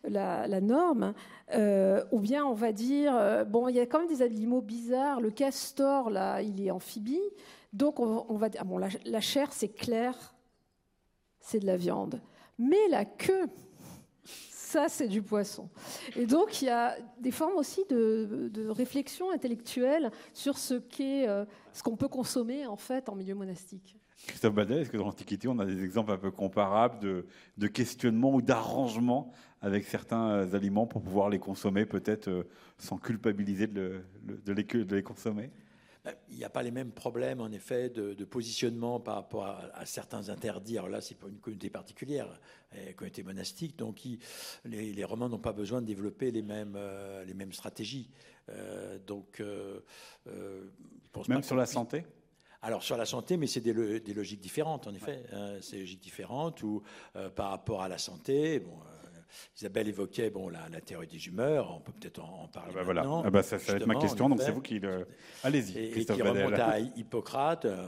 la, 0.06 0.62
norme, 0.62 1.14
euh, 1.54 2.04
ou 2.12 2.20
bien 2.20 2.46
on 2.46 2.54
va 2.54 2.72
dire, 2.72 3.14
euh, 3.16 3.44
bon 3.44 3.68
il 3.68 3.76
y 3.76 3.80
a 3.80 3.86
quand 3.86 4.00
même 4.00 4.08
des 4.08 4.22
animaux 4.22 4.62
bizarres, 4.62 5.20
le 5.20 5.30
castor 5.30 6.10
là 6.10 6.42
il 6.42 6.66
est 6.66 6.72
amphibie, 6.72 7.20
donc 7.74 8.00
on, 8.00 8.38
va 8.38 8.48
dire, 8.48 8.62
ah 8.64 8.66
bon 8.66 8.78
la, 8.78 9.22
chair 9.22 9.52
c'est 9.52 9.70
clair, 9.70 10.36
c'est 11.40 11.60
de 11.60 11.66
la 11.66 11.76
viande, 11.76 12.22
mais 12.58 12.88
la 12.90 13.04
queue, 13.04 13.48
ça 14.24 14.88
c'est 14.88 15.10
du 15.10 15.22
poisson. 15.22 15.68
Et 16.16 16.26
donc 16.26 16.62
il 16.62 16.66
y 16.66 16.70
a 16.70 16.96
des 17.20 17.32
formes 17.32 17.58
aussi 17.58 17.84
de, 17.90 18.50
de 18.54 18.70
réflexion 18.70 19.32
intellectuelle 19.32 20.12
sur 20.34 20.58
ce 20.58 20.76
qu'est, 20.76 21.28
ce 21.74 21.84
qu'on 21.84 21.98
peut 21.98 22.08
consommer 22.08 22.68
en 22.68 22.78
fait 22.78 23.10
en 23.10 23.16
milieu 23.16 23.36
monastique. 23.36 23.98
Christophe 24.28 24.54
Badet, 24.54 24.82
est-ce 24.82 24.90
que 24.90 24.98
dans 24.98 25.06
l'Antiquité, 25.06 25.48
on 25.48 25.60
a 25.60 25.66
des 25.66 25.84
exemples 25.84 26.12
un 26.12 26.18
peu 26.18 26.32
comparables 26.32 27.00
de, 27.00 27.26
de 27.58 27.68
questionnement 27.68 28.34
ou 28.34 28.42
d'arrangement 28.42 29.34
avec 29.62 29.86
certains 29.86 30.30
euh, 30.30 30.56
aliments 30.56 30.86
pour 30.86 31.02
pouvoir 31.02 31.30
les 31.30 31.40
consommer, 31.40 31.86
peut-être 31.86 32.28
euh, 32.28 32.44
sans 32.78 32.98
culpabiliser 32.98 33.68
de, 33.68 34.04
les, 34.48 35.04
consommer? 35.04 35.52
Il 36.30 36.36
n'y 36.38 36.44
a 36.44 36.50
pas 36.50 36.64
les 36.64 36.72
mêmes 36.72 36.92
problèmes, 36.92 37.40
en 37.40 37.50
effet, 37.50 37.90
de, 37.90 38.26
positionnement 38.26 39.00
par 39.00 39.16
rapport 39.16 39.46
à, 39.46 39.86
certains 39.86 40.28
interdits. 40.28 40.78
Alors 40.78 40.90
là, 40.90 41.00
c'est 41.00 41.16
pas 41.16 41.28
une 41.30 41.40
communauté 41.40 41.70
particulière, 41.70 42.28
une 42.76 42.94
communauté 42.94 43.24
monastique, 43.24 43.78
donc 43.78 44.02
les, 44.66 45.04
Romains 45.06 45.30
n'ont 45.30 45.40
pas 45.40 45.54
besoin 45.54 45.82
de 45.82 45.88
développer 45.88 46.32
les 46.32 46.42
mêmes, 46.42 46.76
euh, 46.76 47.24
les 47.24 47.34
mêmes 47.34 47.54
stratégies. 47.54 48.10
donc, 49.08 49.42
même 51.30 51.44
sur 51.44 51.56
la 51.56 51.66
santé? 51.66 52.04
Alors 52.64 52.82
sur 52.82 52.96
la 52.96 53.06
santé, 53.06 53.36
mais 53.36 53.46
c'est 53.46 53.60
des, 53.60 53.74
logiques 53.74 54.40
différentes, 54.40 54.88
en 54.88 54.94
effet. 54.94 55.24
Hein, 55.34 55.58
c'est 55.62 55.76
des 55.76 55.82
logiques 55.82 56.02
différentes 56.02 56.64
où, 56.64 56.82
euh, 57.16 57.30
par 57.30 57.50
rapport 57.50 57.82
à 57.82 57.90
la 57.90 57.98
santé, 57.98 58.60
bon, 58.60 58.72
euh, 58.72 59.20
Isabelle 59.58 59.90
évoquait 59.90 60.30
bon, 60.30 60.48
la, 60.48 60.70
théorie 60.80 61.08
des 61.08 61.28
humeurs, 61.28 61.76
on 61.76 61.82
peut 61.82 61.92
peut-être 61.92 62.24
en, 62.24 62.48
parler 62.48 62.74
ah 62.74 62.84
bah 62.86 62.94
maintenant. 62.94 63.24
Ah 63.26 63.30
bah 63.30 63.44
ça, 63.44 63.58
va 63.58 63.74
être 63.74 63.86
ma 63.86 63.96
question, 63.96 64.30
donc 64.30 64.42
c'est 64.42 64.52
vous 64.52 64.62
qui 64.62 64.80
le... 64.80 65.06
Allez-y, 65.44 65.78
Et, 65.78 66.06
qui 66.06 66.22
remonte 66.22 66.54
à 66.54 66.80
Hippocrate, 66.80 67.66
euh, 67.66 67.86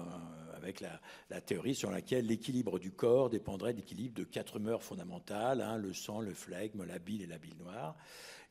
avec 0.58 0.82
la, 0.82 1.42
théorie 1.42 1.76
sur 1.76 1.90
laquelle 1.90 2.26
l'équilibre 2.26 2.78
du 2.78 2.92
corps 2.92 3.30
dépendrait 3.30 3.72
de 3.72 3.78
l'équilibre 3.78 4.16
de 4.16 4.24
quatre 4.26 4.58
humeurs 4.58 4.84
fondamentales, 4.84 5.62
hein, 5.62 5.78
le 5.78 5.94
sang, 5.94 6.20
le 6.20 6.34
flegme, 6.34 6.84
la 6.84 7.00
bile 7.00 7.22
et 7.22 7.28
la 7.28 7.38
bile 7.38 7.56
noire 7.60 7.96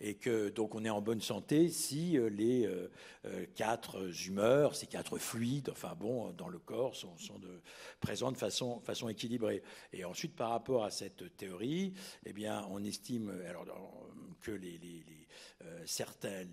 et 0.00 0.14
que 0.14 0.48
donc 0.48 0.74
on 0.74 0.84
est 0.84 0.90
en 0.90 1.00
bonne 1.00 1.20
santé 1.20 1.68
si 1.68 2.18
euh, 2.18 2.28
les 2.28 2.66
euh, 2.66 2.90
euh, 3.26 3.46
quatre 3.54 4.10
humeurs, 4.26 4.74
ces 4.74 4.86
quatre 4.86 5.18
fluides, 5.18 5.70
enfin 5.70 5.94
bon, 5.98 6.30
dans 6.32 6.48
le 6.48 6.58
corps 6.58 6.94
sont, 6.96 7.14
présents 8.00 8.32
de 8.32 8.36
façon, 8.36 8.82
équilibrée. 9.08 9.62
Et 9.92 10.04
ensuite, 10.04 10.34
par 10.34 10.50
rapport 10.50 10.84
à 10.84 10.90
cette 10.90 11.36
théorie, 11.36 11.94
eh 12.26 12.32
bien, 12.32 12.66
on 12.70 12.82
estime 12.84 13.32
alors, 13.48 13.66
que 14.40 14.50
les, 14.50 14.78
les, 14.78 15.04
certains 15.86 16.44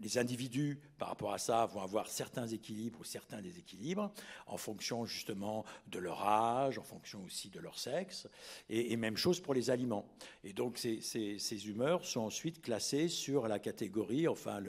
les 0.00 0.18
individus, 0.18 0.78
par 0.98 1.08
rapport 1.08 1.32
à 1.32 1.38
ça, 1.38 1.66
vont 1.66 1.82
avoir 1.82 2.08
certains 2.08 2.46
équilibres 2.46 3.00
ou 3.00 3.04
certains 3.04 3.40
déséquilibres 3.40 4.10
en 4.46 4.56
fonction 4.56 5.04
justement 5.06 5.64
de 5.88 5.98
leur 5.98 6.22
âge, 6.22 6.78
en 6.78 6.82
fonction 6.82 7.22
aussi 7.24 7.50
de 7.50 7.60
leur 7.60 7.78
sexe, 7.78 8.28
et, 8.68 8.96
même 8.96 9.16
chose 9.16 9.40
pour 9.40 9.54
les 9.54 9.70
aliments. 9.70 10.06
Et 10.44 10.52
donc 10.52 10.78
ces, 10.78 11.68
humeurs 11.68 12.04
sont 12.04 12.20
ensuite 12.20 12.62
classées 12.62 13.08
sur 13.08 13.48
la 13.48 13.58
catégorie, 13.58 14.28
enfin, 14.28 14.62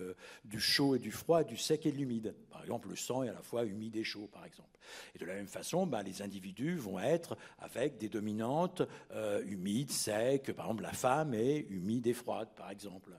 du 0.43 0.59
chaud 0.59 0.95
et 0.95 0.99
du 0.99 1.11
froid, 1.11 1.43
du 1.43 1.57
sec 1.57 1.85
et 1.85 1.91
de 1.91 1.97
l'humide. 1.97 2.35
Par 2.49 2.61
exemple, 2.61 2.89
le 2.89 2.95
sang 2.95 3.23
est 3.23 3.29
à 3.29 3.33
la 3.33 3.41
fois 3.41 3.65
humide 3.65 3.95
et 3.95 4.03
chaud, 4.03 4.27
par 4.31 4.45
exemple. 4.45 4.77
Et 5.15 5.19
de 5.19 5.25
la 5.25 5.35
même 5.35 5.47
façon, 5.47 5.85
ben, 5.85 6.03
les 6.03 6.21
individus 6.21 6.75
vont 6.75 6.99
être 6.99 7.37
avec 7.59 7.97
des 7.97 8.09
dominantes 8.09 8.81
euh, 9.11 9.43
humides, 9.45 9.91
secs. 9.91 10.51
Par 10.53 10.65
exemple, 10.65 10.83
la 10.83 10.93
femme 10.93 11.33
est 11.33 11.65
humide 11.69 12.07
et 12.07 12.13
froide, 12.13 12.49
par 12.55 12.71
exemple. 12.71 13.11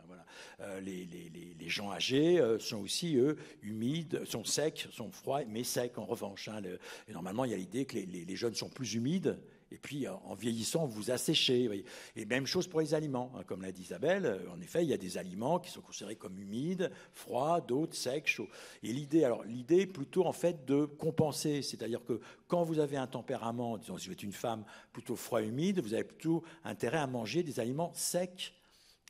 Euh, 0.61 0.81
les, 0.81 1.07
les, 1.07 1.31
les, 1.59 1.68
gens 1.68 1.92
âgés 1.92 2.38
euh, 2.38 2.59
sont 2.59 2.79
aussi, 2.79 3.18
humides, 3.62 4.22
sont 4.24 4.44
secs, 4.44 4.88
sont 4.90 5.11
froids, 5.11 5.44
mais 5.48 5.64
secs 5.64 5.98
en 5.98 6.05
revanche. 6.05 6.48
Hein. 6.48 6.62
et 7.09 7.12
normalement, 7.12 7.44
il 7.44 7.51
y 7.51 7.55
a 7.55 7.59
l'idée 7.59 7.85
que 7.85 7.96
les, 7.96 8.37
jeunes 8.37 8.55
sont 8.55 8.68
plus 8.68 8.94
humides 8.94 9.38
et 9.70 9.77
puis, 9.77 10.09
en 10.09 10.35
vieillissant, 10.35 10.87
vous 10.87 11.11
asséchez. 11.11 11.85
Et 12.16 12.24
même 12.24 12.46
chose 12.46 12.66
pour 12.66 12.81
les 12.81 12.94
aliments. 12.94 13.33
Hein. 13.37 13.42
Comme 13.46 13.62
l'a 13.62 13.72
dit 13.72 13.83
Isabelle, 13.83 14.24
euh, 14.24 14.51
en 14.51 14.61
effet, 14.61 14.83
il 14.83 14.88
y 14.88 14.94
a 14.94 14.98
des 14.98 15.18
aliments 15.18 15.59
qui 15.59 15.70
sont 15.70 15.83
considérés 15.83 16.16
comme 16.16 16.38
humides, 16.38 16.90
froids, 17.12 17.61
d'autres 17.61 17.94
secs, 17.94 18.27
chauds. 18.27 18.48
Et 18.83 18.92
l'idée, 18.92 19.24
alors, 19.24 19.44
l'idée 19.44 19.87
plutôt, 19.87 20.24
en 20.24 20.33
fait, 20.33 20.64
de 20.64 20.87
compenser. 20.87 21.61
C'est-à-dire 21.62 22.03
que 22.05 22.20
quand 22.46 22.62
vous 22.62 22.79
avez 22.79 22.96
un 22.96 23.07
tempérament, 23.07 23.77
disons, 23.77 23.98
si 23.98 24.07
vous 24.07 24.14
êtes 24.14 24.22
une 24.22 24.33
femme 24.33 24.64
plutôt 24.92 25.16
froid, 25.16 25.42
humide, 25.42 25.81
vous 25.81 25.92
avez 25.92 26.05
plutôt 26.05 26.42
intérêt 26.64 26.98
à 26.98 27.07
manger 27.07 27.42
des 27.42 27.61
aliments 27.61 27.92
secs 27.94 28.55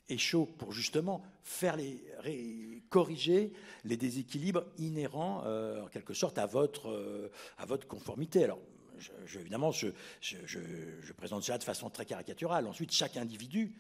et 0.09 0.19
chauds 0.19 0.47
pour 0.47 0.73
justement 0.73 1.23
faire 1.43 1.77
les, 1.77 2.83
corriger 2.89 3.53
les 3.85 3.97
déséquilibres 3.97 4.65
inhérents, 4.79 5.43
euh, 5.47 5.85
en 5.85 5.89
quelque 5.89 6.15
sorte, 6.15 6.39
à 6.39 6.47
votre, 6.47 6.89
euh, 6.89 7.31
conformité. 7.89 8.45
Alors, 8.45 8.61
je, 8.99 9.39
évidemment, 9.39 9.71
je, 9.71 9.89
présente 11.17 11.43
cela 11.43 11.59
de 11.59 11.65
façon 11.65 11.91
très 11.91 12.05
caricaturale. 12.05 12.67
Ensuite, 12.67 12.93
chaque 12.93 13.17
individu, 13.17 13.73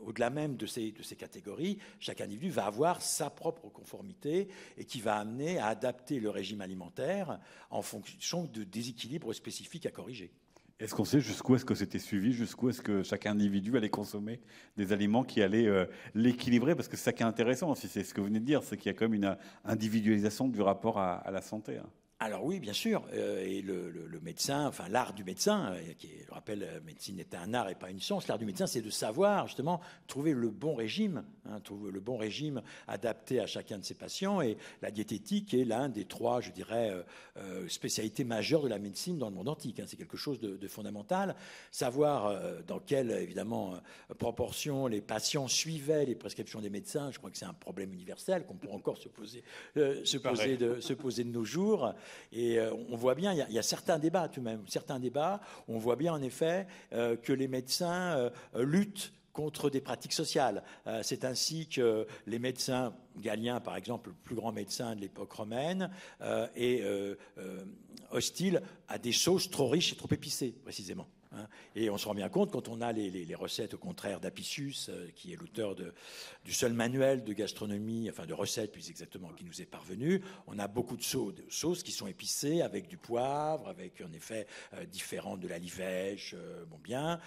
au-delà 0.00 0.30
même 0.30 0.56
de 0.56 0.66
ces 0.66 0.92
catégories, 1.18 1.78
chaque 1.98 2.20
individu 2.20 2.50
va 2.50 2.66
avoir 2.66 3.02
sa 3.02 3.30
propre 3.30 3.68
conformité 3.68 4.48
et 4.78 4.84
qui 4.84 5.00
va 5.00 5.16
amener 5.16 5.58
à 5.58 5.66
adapter 5.66 6.20
le 6.20 6.30
régime 6.30 6.60
alimentaire 6.60 7.40
en 7.70 7.82
fonction 7.82 8.44
de 8.44 8.64
déséquilibres 8.64 9.34
spécifiques 9.34 9.86
à 9.86 9.90
corriger. 9.90 10.32
Est-ce 10.80 10.94
qu'on 10.94 11.04
sait 11.04 11.20
jusqu'où 11.20 11.54
est-ce 11.56 11.64
que 11.66 11.74
c'était 11.74 11.98
suivi, 11.98 12.32
jusqu'où 12.32 12.70
est-ce 12.70 12.80
que 12.80 13.02
chaque 13.02 13.26
individu 13.26 13.76
allait 13.76 13.90
consommer 13.90 14.40
des 14.78 14.94
aliments 14.94 15.24
qui 15.24 15.42
allaient 15.42 15.66
euh, 15.66 15.84
l'équilibrer? 16.14 16.74
Parce 16.74 16.88
que 16.88 16.96
c'est 16.96 17.04
ça 17.04 17.12
qui 17.12 17.22
est 17.22 17.26
intéressant 17.26 17.70
aussi, 17.70 17.86
c'est 17.86 18.02
ce 18.02 18.14
que 18.14 18.20
vous 18.20 18.28
venez 18.28 18.40
de 18.40 18.46
dire, 18.46 18.62
c'est 18.62 18.78
qu'il 18.78 18.86
y 18.86 18.94
a 18.94 18.94
quand 18.94 19.04
même 19.04 19.14
une 19.14 19.36
individualisation 19.64 20.48
du 20.48 20.62
rapport 20.62 20.98
à, 20.98 21.30
la 21.30 21.42
santé. 21.42 21.76
Hein. 21.76 21.88
Alors 22.22 22.44
oui, 22.44 22.60
bien 22.60 22.74
sûr. 22.74 23.02
Euh, 23.14 23.42
et 23.46 23.62
le, 23.62 24.20
médecin, 24.22 24.66
enfin 24.66 24.90
l'art 24.90 25.14
du 25.14 25.24
médecin, 25.24 25.72
euh, 25.72 25.94
qui 25.98 26.10
je 26.22 26.30
rappelle, 26.30 26.58
la 26.60 26.80
médecine 26.80 27.18
est 27.18 27.34
un 27.34 27.54
art 27.54 27.70
et 27.70 27.74
pas 27.74 27.88
une 27.88 27.98
science. 27.98 28.28
L'art 28.28 28.38
du 28.38 28.44
médecin, 28.44 28.66
c'est 28.66 28.82
de 28.82 28.90
savoir 28.90 29.46
justement 29.46 29.80
trouver 30.06 30.34
le 30.34 30.50
bon 30.50 30.74
régime, 30.74 31.24
hein, 31.48 31.60
trouver 31.60 31.90
le 31.90 32.00
bon 32.00 32.18
régime 32.18 32.60
adapté 32.86 33.40
à 33.40 33.46
chacun 33.46 33.78
de 33.78 33.84
ses 33.84 33.94
patients. 33.94 34.42
Et 34.42 34.58
la 34.82 34.90
diététique 34.90 35.54
est 35.54 35.64
l'un 35.64 35.88
des 35.88 36.04
trois, 36.04 36.42
je 36.42 36.50
dirais, 36.50 36.94
euh, 37.38 37.66
spécialités 37.68 38.24
majeures 38.24 38.62
de 38.62 38.68
la 38.68 38.78
médecine 38.78 39.16
dans 39.16 39.30
le 39.30 39.34
monde 39.34 39.48
antique. 39.48 39.80
Hein. 39.80 39.84
C'est 39.86 39.96
quelque 39.96 40.18
chose 40.18 40.40
de, 40.40 40.68
fondamental. 40.68 41.34
Savoir 41.70 42.38
dans 42.66 42.78
quelle 42.78 43.10
évidemment 43.10 43.74
proportion 44.18 44.86
les 44.86 45.00
patients 45.00 45.48
suivaient 45.48 46.04
les 46.04 46.14
prescriptions 46.14 46.60
des 46.60 46.70
médecins. 46.70 47.10
Je 47.10 47.18
crois 47.18 47.30
que 47.30 47.38
c'est 47.38 47.46
un 47.46 47.54
problème 47.54 47.92
universel 47.94 48.44
qu'on 48.44 48.56
peut 48.56 48.70
encore 48.70 48.98
se 48.98 49.08
poser, 49.08 49.42
se 49.74 50.18
poser 50.18 50.58
de, 50.58 50.80
se 50.80 50.92
poser 50.92 51.24
de 51.24 51.30
nos 51.30 51.44
jours. 51.44 51.94
Et 52.32 52.58
euh, 52.58 52.72
on 52.90 52.96
voit 52.96 53.14
bien, 53.14 53.32
il 53.32 53.54
y, 53.54 53.58
a, 53.58 53.62
certains 53.62 53.98
débats 53.98 54.28
tout 54.28 54.40
de 54.40 54.44
même, 54.44 54.62
certains 54.68 54.98
débats, 54.98 55.40
on 55.68 55.78
voit 55.78 55.96
bien 55.96 56.12
en 56.12 56.22
effet 56.22 56.66
euh, 56.92 57.16
que 57.16 57.32
les 57.32 57.48
médecins 57.48 58.16
euh, 58.16 58.30
luttent 58.54 59.12
contre 59.32 59.70
des 59.70 59.80
pratiques 59.80 60.12
sociales. 60.12 60.64
c'est 61.02 61.24
ainsi 61.24 61.68
que 61.68 62.04
les 62.26 62.40
médecins, 62.40 62.92
Galien 63.16 63.60
par 63.60 63.76
exemple, 63.76 64.10
le 64.10 64.16
plus 64.16 64.34
grand 64.34 64.50
médecin 64.50 64.96
de 64.96 65.00
l'époque 65.00 65.30
romaine, 65.30 65.88
est 66.56 66.82
hostile 68.10 68.60
à 68.88 68.98
des 68.98 69.12
sauces 69.12 69.48
trop 69.48 69.68
riches 69.68 69.92
et 69.92 69.96
trop 69.96 70.12
épicées, 70.12 70.52
précisément. 70.64 71.06
Hein. 71.32 71.46
Et 71.76 71.90
on 71.90 71.98
se 71.98 72.06
rend 72.06 72.14
bien 72.14 72.28
compte 72.28 72.50
quand 72.50 72.68
on 72.68 72.80
a 72.80 72.92
les, 72.92 73.34
recettes, 73.34 73.74
au 73.74 73.78
contraire, 73.78 74.20
d'Apicius, 74.20 74.88
euh, 74.88 75.08
qui 75.14 75.32
est 75.32 75.36
l'auteur 75.36 75.74
du 76.44 76.52
seul 76.52 76.72
manuel 76.72 77.24
de 77.24 77.32
gastronomie, 77.32 78.08
enfin 78.10 78.26
de 78.26 78.34
recettes 78.34 78.72
plus 78.72 78.90
exactement, 78.90 79.28
qui 79.28 79.44
nous 79.44 79.60
est 79.60 79.66
parvenu. 79.66 80.22
On 80.46 80.58
a 80.58 80.66
beaucoup 80.66 80.96
de, 80.96 81.02
sauces 81.02 81.82
qui 81.82 81.92
sont 81.92 82.06
épicées 82.06 82.62
avec 82.62 82.88
du 82.88 82.96
poivre, 82.96 83.68
avec 83.68 84.00
en 84.00 84.12
effet 84.12 84.46
euh, 84.74 84.84
différentes 84.86 85.40
de 85.40 85.48
la 85.48 85.58
livèche, 85.58 86.34
euh, 86.36 86.64
bon 86.66 86.78
bien. 86.82 87.20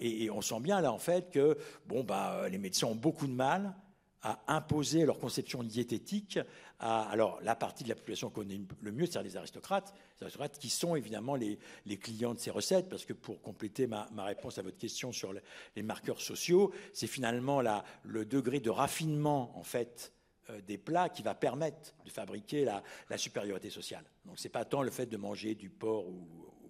Et, 0.00 0.24
et, 0.24 0.30
on 0.30 0.40
sent 0.40 0.60
bien 0.60 0.80
là 0.80 0.92
en 0.92 0.98
fait 0.98 1.30
que 1.30 1.56
bon 1.86 2.04
bah 2.04 2.48
les 2.48 2.58
médecins 2.58 2.86
ont 2.86 2.94
beaucoup 2.94 3.26
de 3.26 3.32
mal 3.32 3.74
à 4.22 4.40
imposer 4.48 5.04
leur 5.04 5.18
conception 5.18 5.62
diététique 5.62 6.38
à 6.78 7.02
alors, 7.02 7.40
la 7.42 7.54
partie 7.54 7.84
de 7.84 7.88
la 7.88 7.94
population 7.94 8.28
qu'on 8.28 8.42
connaît 8.42 8.60
le 8.80 8.92
mieux, 8.92 9.06
c'est 9.06 9.22
les 9.22 9.36
aristocrates, 9.36 9.94
les 10.18 10.24
aristocrates 10.24 10.58
qui 10.58 10.68
sont 10.68 10.96
évidemment 10.96 11.36
les, 11.36 11.58
clients 11.98 12.34
de 12.34 12.38
ces 12.40 12.50
recettes, 12.50 12.88
parce 12.88 13.04
que 13.04 13.12
pour 13.12 13.40
compléter 13.40 13.86
ma, 13.86 14.08
réponse 14.18 14.58
à 14.58 14.62
votre 14.62 14.78
question 14.78 15.12
sur 15.12 15.32
les 15.76 15.82
marqueurs 15.82 16.20
sociaux, 16.20 16.72
c'est 16.92 17.06
finalement 17.06 17.60
la, 17.60 17.84
le 18.02 18.24
degré 18.24 18.58
de 18.58 18.70
raffinement, 18.70 19.56
en 19.56 19.62
fait, 19.62 20.12
euh, 20.50 20.60
des 20.62 20.78
plats 20.78 21.08
qui 21.08 21.22
va 21.22 21.34
permettre 21.34 21.94
de 22.04 22.10
fabriquer 22.10 22.64
la, 22.64 22.82
la 23.10 23.18
supériorité 23.18 23.70
sociale. 23.70 24.04
Donc, 24.24 24.38
ce 24.38 24.44
n'est 24.44 24.52
pas 24.52 24.64
tant 24.64 24.82
le 24.82 24.90
fait 24.90 25.06
de 25.06 25.16
manger 25.16 25.54
du 25.54 25.70
porc 25.70 26.08
ou 26.08 26.26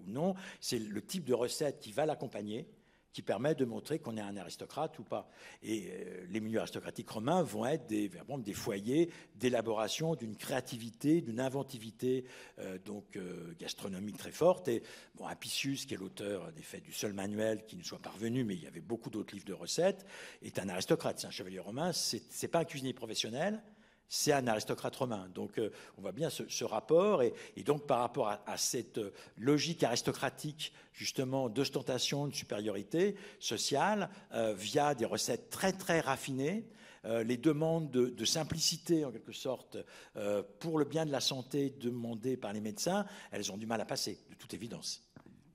non, 0.06 0.34
c'est 0.60 0.78
le 0.78 1.00
type 1.00 1.24
de 1.24 1.34
recette 1.34 1.78
qui 1.80 1.92
va 1.92 2.04
l'accompagner 2.04 2.66
qui 3.12 3.22
permet 3.22 3.54
de 3.54 3.64
montrer 3.64 3.98
qu'on 3.98 4.16
est 4.16 4.22
un 4.22 4.36
aristocrate 4.36 4.98
ou 4.98 5.04
pas. 5.04 5.28
Et 5.62 5.88
euh, 5.90 6.26
les 6.30 6.40
milieux 6.40 6.58
aristocratiques 6.58 7.10
romains 7.10 7.42
vont 7.42 7.66
être 7.66 7.86
des, 7.86 8.10
des 8.38 8.52
foyers 8.54 9.10
d'élaboration 9.34 10.14
d'une 10.14 10.36
créativité, 10.36 11.20
d'une 11.20 11.40
inventivité 11.40 12.24
euh, 12.58 12.78
donc 12.84 13.16
euh, 13.16 13.54
gastronomique 13.58 14.16
très 14.16 14.32
forte. 14.32 14.68
Et 14.68 14.82
Apicius, 15.24 15.86
qui 15.86 15.94
est 15.94 15.98
l'auteur 15.98 16.50
des 16.52 16.62
faits 16.62 16.82
du 16.82 16.92
seul 16.92 17.12
manuel 17.12 17.64
qui 17.64 17.76
nous 17.76 17.84
soit 17.84 18.00
parvenu, 18.00 18.44
mais 18.44 18.54
il 18.54 18.62
y 18.62 18.66
avait 18.66 18.80
beaucoup 18.80 19.08
d'autres 19.08 19.34
livres 19.34 19.46
de 19.46 19.52
recettes, 19.52 20.04
est 20.42 20.58
un 20.58 20.68
aristocrate, 20.68 21.20
c'est 21.20 21.26
un 21.26 21.30
chevalier 21.30 21.60
romain. 21.60 21.92
C'est 21.92 22.48
pas 22.48 22.60
un 22.60 22.64
cuisinier 22.64 22.92
professionnel 22.92 23.62
c'est 24.08 24.32
un 24.32 24.46
aristocrate 24.46 24.94
romain. 24.94 25.28
Donc 25.34 25.58
euh, 25.58 25.70
on 25.96 26.02
voit 26.02 26.12
bien 26.12 26.28
ce, 26.30 26.64
rapport, 26.64 27.22
et, 27.22 27.32
donc 27.64 27.86
par 27.86 28.00
rapport 28.00 28.28
à, 28.28 28.56
cette 28.56 28.98
euh, 28.98 29.12
logique 29.38 29.82
aristocratique, 29.82 30.72
justement, 30.92 31.48
d'ostentation, 31.48 32.26
de 32.26 32.34
supériorité 32.34 33.16
sociale, 33.40 34.10
euh, 34.34 34.54
via 34.54 34.94
des 34.94 35.06
recettes 35.06 35.50
très 35.50 35.72
très 35.72 36.00
raffinées, 36.00 36.64
les 37.24 37.36
demandes 37.36 37.90
de, 37.90 38.24
simplicité, 38.24 39.04
en 39.04 39.10
quelque 39.10 39.32
sorte, 39.32 39.76
pour 40.60 40.78
le 40.78 40.84
bien 40.84 41.04
de 41.04 41.10
la 41.10 41.18
santé 41.18 41.74
demandées 41.80 42.36
par 42.36 42.52
les 42.52 42.60
médecins, 42.60 43.06
elles 43.32 43.50
ont 43.50 43.56
du 43.56 43.66
mal 43.66 43.80
à 43.80 43.84
passer, 43.84 44.20
de 44.30 44.36
toute 44.36 44.54
évidence. 44.54 45.02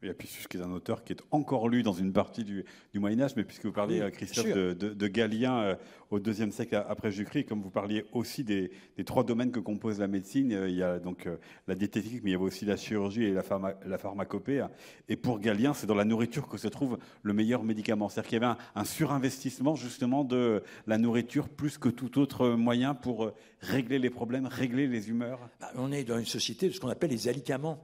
Et 0.03 0.13
puis, 0.13 0.29
qui 0.47 0.57
est 0.57 0.61
un 0.61 0.71
auteur 0.71 1.03
qui 1.03 1.13
est 1.13 1.21
encore 1.31 1.69
lu 1.69 1.81
dans 1.81 1.93
une 1.93 2.13
partie 2.13 2.43
du, 2.43 2.65
Moyen 2.93 3.21
Âge, 3.21 3.35
mais 3.35 3.43
puisque 3.43 3.65
vous 3.65 3.71
parliez, 3.71 4.01
euh, 4.01 4.09
Christophe, 4.09 4.47
de, 4.47 5.07
Galien 5.07 5.59
euh, 5.59 5.75
au 6.09 6.19
deuxième 6.19 6.51
siècle 6.51 6.83
après 6.87 7.11
Jésus-Christ, 7.11 7.45
comme 7.45 7.61
vous 7.61 7.69
parliez 7.69 8.05
aussi 8.11 8.43
des, 8.43 8.71
trois 9.05 9.23
domaines 9.23 9.51
que 9.51 9.59
compose 9.59 9.99
la 9.99 10.07
médecine, 10.07 10.51
euh, 10.53 10.69
il 10.69 10.75
y 10.75 10.83
a 10.83 10.99
donc 10.99 11.27
la 11.67 11.75
diététique, 11.75 12.21
mais 12.23 12.31
il 12.31 12.33
y 12.33 12.35
a 12.35 12.39
aussi 12.39 12.65
la 12.65 12.75
chirurgie 12.75 13.23
et 13.23 13.33
la, 13.33 13.43
la 13.85 13.97
pharmacopée. 13.97 14.65
Et 15.09 15.15
pour 15.15 15.39
Galien, 15.39 15.73
c'est 15.73 15.87
dans 15.87 15.95
la 15.95 16.05
nourriture 16.05 16.47
que 16.47 16.57
se 16.57 16.67
trouve 16.67 16.97
le 17.23 17.33
meilleur 17.33 17.63
médicament. 17.63 18.09
C'est-à-dire 18.09 18.29
qu'il 18.29 18.41
y 18.41 18.45
avait 18.45 18.55
un, 18.75 18.85
surinvestissement 18.85 19.75
justement 19.75 20.23
de 20.23 20.63
la 20.85 20.97
nourriture 20.97 21.49
plus 21.49 21.77
que 21.77 21.89
tout 21.89 22.19
autre 22.19 22.49
moyen 22.49 22.95
pour 22.95 23.31
régler 23.61 23.99
les 23.99 24.09
problèmes, 24.09 24.45
régler 24.45 24.87
les 24.87 25.09
humeurs. 25.09 25.39
Bah, 25.59 25.71
on 25.75 25.91
est 25.91 26.03
dans 26.03 26.17
une 26.17 26.25
société 26.25 26.67
de 26.67 26.73
ce 26.73 26.79
qu'on 26.79 26.89
appelle 26.89 27.11
les 27.11 27.27
alicaments 27.27 27.79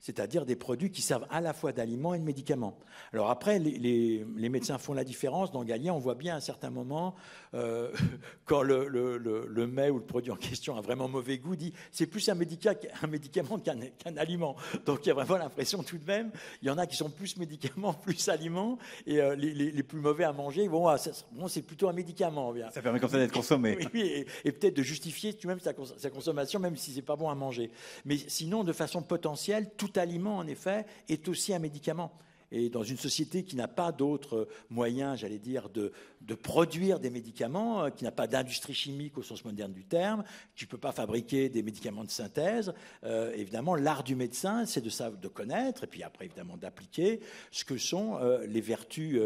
c'est-à-dire 0.00 0.46
des 0.46 0.56
produits 0.56 0.90
qui 0.90 1.02
servent 1.02 1.26
à 1.30 1.40
la 1.40 1.52
fois 1.52 1.72
d'aliments 1.72 2.14
et 2.14 2.18
de 2.18 2.24
médicaments. 2.24 2.78
Alors 3.12 3.30
après, 3.30 3.58
les, 3.58 4.24
médecins 4.48 4.78
font 4.78 4.94
la 4.94 5.04
différence. 5.04 5.50
Dans 5.50 5.64
Galien, 5.64 5.92
on 5.92 5.98
voit 5.98 6.14
bien 6.14 6.34
à 6.34 6.36
un 6.38 6.40
certain 6.40 6.70
moment, 6.70 7.14
euh, 7.54 7.92
quand 8.44 8.62
le, 8.62 8.86
le, 8.88 9.66
mets 9.66 9.90
ou 9.90 9.98
le 9.98 10.04
produit 10.04 10.30
en 10.30 10.36
question 10.36 10.76
a 10.76 10.80
vraiment 10.80 11.08
mauvais 11.08 11.38
goût, 11.38 11.56
dit 11.56 11.72
c'est 11.90 12.06
plus 12.06 12.28
un, 12.28 12.34
médicament 12.34 13.58
qu'un 13.58 14.16
aliment. 14.16 14.56
Donc 14.86 15.04
il 15.04 15.08
y 15.08 15.10
a 15.10 15.14
vraiment 15.14 15.36
l'impression 15.36 15.82
tout 15.82 15.98
de 15.98 16.06
même, 16.06 16.30
il 16.62 16.68
y 16.68 16.70
en 16.70 16.78
a 16.78 16.86
qui 16.86 16.96
sont 16.96 17.10
plus 17.10 17.36
médicaments, 17.36 17.92
plus 18.04 18.28
aliments, 18.28 18.78
et 19.06 19.20
euh, 19.20 19.34
les, 19.34 19.82
plus 19.82 19.98
mauvais 19.98 20.24
à 20.24 20.32
manger, 20.32 20.68
bon, 20.68 20.86
ah, 20.86 20.96
c'est 20.98 21.62
plutôt 21.62 21.88
un 21.88 21.92
médicament. 21.92 22.52
Bien. 22.52 22.70
Ça 22.70 22.82
permet 22.82 23.00
comme 23.00 23.10
ça 23.10 23.18
d'être 23.18 23.32
consommé. 23.32 23.78
Oui, 23.94 24.26
et, 24.44 24.52
peut-être 24.52 24.76
de 24.76 24.82
justifier 24.82 25.32
tout 25.32 25.42
de 25.42 25.48
même 25.48 25.60
sa, 25.60 25.72
sa 25.96 26.10
consommation, 26.10 26.60
même 26.60 26.76
si 26.76 26.92
c'est 26.92 27.02
pas 27.02 27.16
bon 27.16 27.30
à 27.30 27.34
manger. 27.34 27.70
Mais 28.04 28.18
sinon, 28.18 28.64
de 28.64 28.72
façon 28.72 29.02
potentielle, 29.02 29.70
tout 29.76 29.87
tout 29.88 30.00
aliment, 30.00 30.36
en 30.36 30.46
effet, 30.46 30.86
est 31.08 31.28
aussi 31.28 31.54
un 31.54 31.58
médicament. 31.58 32.12
Et 32.50 32.70
dans 32.70 32.82
une 32.82 32.96
société 32.96 33.44
qui 33.44 33.56
n'a 33.56 33.68
pas 33.68 33.92
d'autres 33.92 34.48
moyens, 34.70 35.18
j'allais 35.18 35.38
dire, 35.38 35.68
de, 35.68 35.92
produire 36.34 36.98
des 36.98 37.10
médicaments, 37.10 37.84
euh, 37.84 37.90
qui 37.90 38.04
n'a 38.04 38.10
pas 38.10 38.26
d'industrie 38.26 38.74
chimique 38.74 39.18
au 39.18 39.22
sens 39.22 39.44
moderne 39.44 39.72
du 39.72 39.84
terme, 39.84 40.24
qui 40.56 40.64
ne 40.64 40.70
peut 40.70 40.78
pas 40.78 40.92
fabriquer 40.92 41.48
des 41.48 41.62
médicaments 41.62 42.04
de 42.04 42.10
synthèse, 42.10 42.72
euh, 43.04 43.32
évidemment, 43.34 43.74
l'art 43.74 44.02
du 44.02 44.14
médecin, 44.14 44.64
c'est 44.64 44.80
de, 44.80 45.16
de 45.16 45.28
connaître, 45.28 45.84
et 45.84 45.86
puis 45.86 46.02
après, 46.02 46.24
évidemment, 46.24 46.56
d'appliquer 46.56 47.20
ce 47.50 47.64
que 47.64 47.76
sont 47.76 48.18
euh, 48.18 48.46
les 48.46 48.62
vertus 48.62 49.20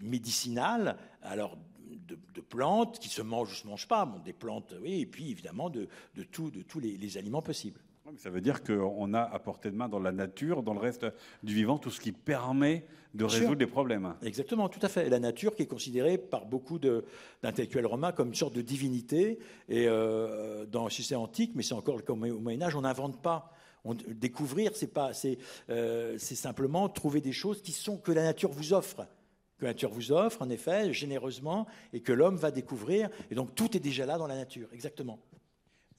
médicinales, 0.00 0.96
alors 1.22 1.58
de, 1.88 2.40
plantes 2.40 2.98
qui 2.98 3.08
se 3.08 3.22
mangent 3.22 3.52
ou 3.52 3.54
se 3.54 3.66
mangent 3.66 3.88
pas, 3.88 4.04
bon, 4.04 4.18
des 4.18 4.32
plantes, 4.32 4.74
oui, 4.82 5.00
et 5.00 5.06
puis 5.06 5.30
évidemment 5.30 5.70
de, 5.70 5.88
de 6.14 6.22
tous 6.22 6.80
les 6.80 7.18
aliments 7.18 7.42
possibles. 7.42 7.80
Ça 8.18 8.30
veut 8.30 8.40
dire 8.40 8.62
qu'on 8.62 9.14
a 9.14 9.20
à 9.20 9.38
portée 9.38 9.70
de 9.70 9.76
main 9.76 9.88
dans 9.88 9.98
la 9.98 10.12
nature, 10.12 10.62
dans 10.62 10.74
le 10.74 10.80
reste 10.80 11.06
du 11.42 11.54
vivant, 11.54 11.78
tout 11.78 11.90
ce 11.90 12.00
qui 12.00 12.12
permet 12.12 12.84
de 13.14 13.24
résoudre 13.24 13.60
les 13.60 13.66
problèmes. 13.66 14.14
Exactement, 14.22 14.68
tout 14.68 14.80
à 14.82 14.88
fait. 14.88 15.08
La 15.08 15.18
nature 15.18 15.54
qui 15.54 15.62
est 15.62 15.66
considérée 15.66 16.18
par 16.18 16.46
beaucoup 16.46 16.78
d'intellectuels 16.78 17.86
romains 17.86 18.12
comme 18.12 18.28
une 18.28 18.34
sorte 18.34 18.54
de 18.54 18.62
divinité. 18.62 19.38
Et 19.68 19.86
euh, 19.86 20.66
dans 20.66 20.84
le 20.84 20.90
système 20.90 21.20
antique, 21.20 21.52
mais 21.54 21.62
c'est 21.62 21.74
encore 21.74 22.04
comme 22.04 22.22
au 22.22 22.38
Moyen 22.38 22.62
Âge, 22.62 22.76
on 22.76 22.82
n'invente 22.82 23.20
pas. 23.20 23.52
découvrir, 24.08 24.72
c'est 24.74 24.92
pas, 24.92 25.12
euh, 25.70 26.16
c'est 26.18 26.34
simplement 26.34 26.88
trouver 26.88 27.20
des 27.20 27.32
choses 27.32 27.62
qui 27.62 27.72
sont 27.72 27.98
que 27.98 28.12
la 28.12 28.22
nature 28.22 28.50
vous 28.50 28.72
offre 28.72 29.06
que 29.58 29.66
la 29.66 29.74
nature 29.74 29.90
vous 29.90 30.10
offre, 30.10 30.42
en 30.42 30.50
effet, 30.50 30.92
généreusement, 30.92 31.68
et 31.92 32.00
que 32.00 32.12
l'homme 32.12 32.34
va 32.34 32.50
découvrir. 32.50 33.08
Et 33.30 33.36
donc 33.36 33.54
tout 33.54 33.76
est 33.76 33.80
déjà 33.80 34.04
là 34.04 34.18
dans 34.18 34.26
la 34.26 34.34
nature, 34.34 34.66
exactement. 34.72 35.20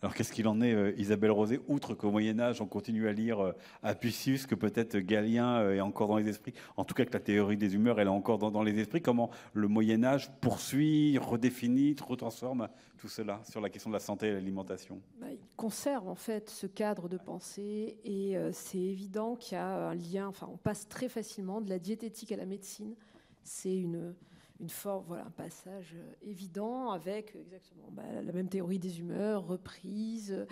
Alors 0.03 0.13
qu'est-ce 0.13 0.33
qu'il 0.33 0.49
en 0.49 0.59
est, 0.59 0.73
euh, 0.73 0.91
Isabelle 0.97 1.31
Rosé, 1.31 1.61
outre 1.69 1.93
qu'au 1.93 2.11
Moyen 2.11 2.37
Âge, 2.37 2.59
on 2.59 2.65
continue 2.65 3.07
à 3.07 3.13
lire 3.13 3.39
euh, 3.39 3.53
Apicius, 3.83 4.45
que 4.45 4.53
peut-être 4.53 4.97
Galien 4.97 5.61
euh, 5.61 5.75
est 5.75 5.79
encore 5.79 6.09
dans 6.09 6.17
les 6.17 6.27
esprits, 6.27 6.53
en 6.75 6.83
tout 6.83 6.93
cas 6.93 7.05
que 7.05 7.13
la 7.13 7.21
théorie 7.21 7.55
des 7.55 7.73
humeurs, 7.73 8.01
elle 8.01 8.07
est 8.07 8.09
encore 8.09 8.37
dans, 8.37 8.63
les 8.63 8.77
esprits, 8.77 9.01
comment 9.01 9.29
le 9.53 9.69
Moyen 9.69 10.03
Âge 10.03 10.29
poursuit, 10.41 11.17
redéfinit, 11.17 11.95
retransforme 12.05 12.67
tout 12.97 13.07
cela 13.07 13.39
sur 13.49 13.61
la 13.61 13.69
question 13.69 13.91
de 13.91 13.95
la 13.95 14.01
santé 14.01 14.27
et 14.27 14.33
l'alimentation? 14.33 14.99
Bah, 15.21 15.27
Il 15.31 15.39
conserve 15.55 16.09
en 16.09 16.15
fait 16.15 16.49
ce 16.49 16.67
cadre 16.67 17.07
de 17.07 17.15
pensée 17.15 17.95
et 18.03 18.35
c'est 18.51 18.79
évident 18.79 19.37
qu'il 19.37 19.55
y 19.55 19.61
a 19.61 19.87
un 19.87 19.95
lien, 19.95 20.27
enfin 20.27 20.49
on 20.51 20.57
passe 20.57 20.89
très 20.89 21.07
facilement 21.07 21.61
de 21.61 21.69
la 21.69 21.79
diététique 21.79 22.33
à 22.33 22.37
la 22.37 22.45
médecine, 22.45 22.93
c'est 23.41 23.77
une 23.77 24.13
une 24.59 24.69
forme, 24.69 25.05
voilà, 25.07 25.25
un 25.25 25.31
passage 25.31 25.95
euh, 25.95 26.13
évident 26.21 26.91
avec 26.91 27.35
exactement 27.35 27.89
bah, 27.91 28.03
la 28.23 28.31
même 28.31 28.49
théorie 28.49 28.79
des 28.79 28.99
humeurs, 28.99 29.45
reprise, 29.45 30.45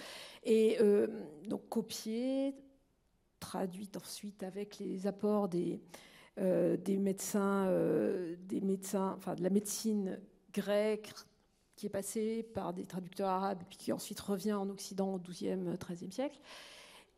et 0.43 0.77
euh, 0.81 1.07
donc 1.47 1.67
copiée, 1.69 2.55
traduite 3.39 3.97
ensuite 3.97 4.43
avec 4.43 4.79
les 4.79 5.07
apports 5.07 5.47
des, 5.47 5.81
euh, 6.39 6.77
des 6.77 6.97
médecins, 6.97 7.71
des 8.39 8.61
médecins, 8.61 9.15
enfin 9.17 9.35
de 9.35 9.43
la 9.43 9.49
médecine 9.49 10.19
grecque 10.53 11.13
qui 11.75 11.87
est 11.87 11.89
passée 11.89 12.43
par 12.43 12.73
des 12.73 12.85
traducteurs 12.85 13.29
arabes, 13.29 13.63
puis 13.67 13.77
qui 13.77 13.91
ensuite 13.91 14.19
revient 14.19 14.53
en 14.53 14.69
Occident 14.69 15.15
au 15.15 15.19
XIIe, 15.19 15.77
XIIIe 15.79 16.11
siècle. 16.11 16.39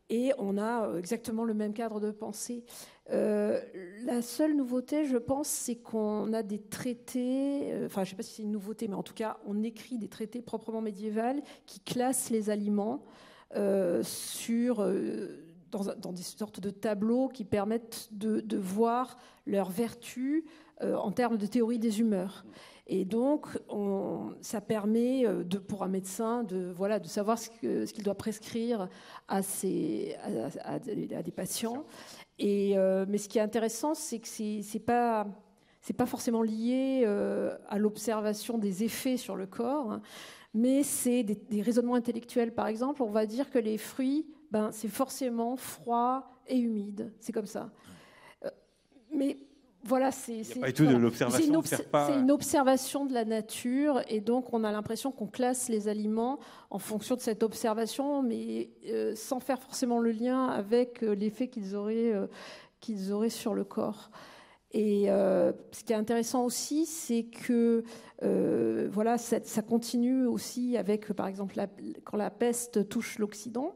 et 0.08 0.32
on 0.38 0.56
a 0.56 0.96
exactement 0.96 1.44
le 1.44 1.54
même 1.54 1.74
cadre 1.74 2.00
de 2.00 2.10
pensée. 2.10 2.64
La 3.10 4.22
seule 4.22 4.56
nouveauté, 4.56 5.04
je 5.04 5.16
pense, 5.16 5.48
c'est 5.48 5.76
qu'on 5.76 6.32
a 6.32 6.42
des 6.42 6.58
traités, 6.58 7.72
enfin 7.84 8.02
je 8.02 8.08
ne 8.08 8.10
sais 8.10 8.16
pas 8.16 8.22
si 8.22 8.34
c'est 8.34 8.42
une 8.42 8.52
nouveauté, 8.52 8.88
mais 8.88 8.94
en 8.94 9.02
tout 9.02 9.14
cas, 9.14 9.38
on 9.46 9.62
écrit 9.62 9.98
des 9.98 10.08
traités 10.08 10.42
proprement 10.42 10.80
médiévaux 10.80 11.42
qui 11.66 11.80
classent 11.80 12.30
les 12.30 12.50
aliments 12.50 13.04
sur 14.02 14.82
dans, 15.82 16.12
des 16.12 16.22
sortes 16.22 16.60
de 16.60 16.70
tableaux 16.70 17.28
qui 17.28 17.44
permettent 17.44 18.08
de, 18.12 18.56
voir 18.56 19.16
leurs 19.46 19.70
vertus 19.70 20.44
euh, 20.82 20.96
en 20.96 21.12
termes 21.12 21.36
de 21.36 21.46
théorie 21.46 21.78
des 21.78 22.00
humeurs. 22.00 22.44
Et 22.86 23.06
donc, 23.06 23.46
ça 24.42 24.60
permet 24.60 25.26
euh, 25.26 25.42
pour 25.66 25.84
un 25.84 25.88
médecin 25.88 26.44
de, 26.44 26.74
savoir 27.04 27.38
ce, 27.38 27.48
qu'il 27.90 28.04
doit 28.04 28.14
prescrire 28.14 28.88
à, 29.28 29.40
des 29.40 31.32
patients. 31.34 31.84
Euh, 32.42 33.06
mais 33.08 33.18
ce 33.18 33.28
qui 33.28 33.38
est 33.38 33.42
intéressant, 33.42 33.94
c'est 33.94 34.18
que 34.18 34.28
ce 34.28 34.42
n'est 34.42 34.84
pas, 34.84 35.26
pas 35.96 36.06
forcément 36.06 36.42
lié 36.42 37.04
à 37.68 37.78
l'observation 37.78 38.58
des 38.58 38.84
effets 38.84 39.16
sur 39.16 39.36
le 39.36 39.46
corps, 39.46 39.92
hein, 39.92 40.02
mais 40.52 40.82
c'est 40.82 41.22
des, 41.24 41.34
des, 41.34 41.62
raisonnements 41.62 41.96
intellectuels. 41.96 42.54
Par 42.54 42.68
exemple, 42.68 43.02
on 43.02 43.10
va 43.10 43.26
dire 43.26 43.50
que 43.50 43.58
les 43.58 43.76
fruits 43.76 44.26
ben, 44.54 44.70
c'est 44.70 44.86
forcément 44.86 45.56
froid 45.56 46.40
et 46.46 46.56
humide. 46.56 47.12
C'est 47.18 47.32
comme 47.32 47.46
ça. 47.46 47.72
Euh, 48.44 48.50
mais 49.10 49.36
voilà, 49.86 50.10
c'est 50.10 50.42
une, 50.78 50.90
une, 50.90 52.30
observation 52.30 53.04
de 53.04 53.12
la 53.12 53.24
nature, 53.26 54.00
et 54.08 54.20
donc 54.20 54.54
on 54.54 54.64
a 54.64 54.72
l'impression 54.72 55.12
qu'on 55.12 55.26
classe 55.26 55.68
les 55.68 55.88
aliments 55.88 56.38
en 56.70 56.78
fonction 56.78 57.16
de 57.16 57.20
cette 57.20 57.42
observation, 57.42 58.22
mais 58.22 58.70
euh, 58.88 59.14
sans 59.14 59.40
faire 59.40 59.60
forcément 59.60 59.98
le 59.98 60.10
lien 60.10 60.46
avec 60.46 61.02
euh, 61.02 61.14
l'effet 61.14 61.48
qu'ils 61.48 61.76
auraient, 61.76 62.14
qu'ils 62.80 63.12
auraient 63.12 63.28
sur 63.28 63.54
le 63.54 63.64
corps. 63.64 64.10
Et 64.72 65.06
ce 65.06 65.84
qui 65.84 65.92
est 65.92 65.96
intéressant 65.96 66.44
aussi, 66.44 66.86
c'est 66.86 67.24
que 67.24 67.84
voilà, 68.90 69.18
ça, 69.18 69.36
ça, 69.44 69.62
continue 69.62 70.26
aussi 70.26 70.76
avec, 70.76 71.12
par 71.12 71.28
exemple, 71.28 71.56
la, 71.56 71.68
quand 72.02 72.16
la 72.16 72.30
peste 72.30 72.88
touche 72.88 73.18
l'Occident. 73.18 73.74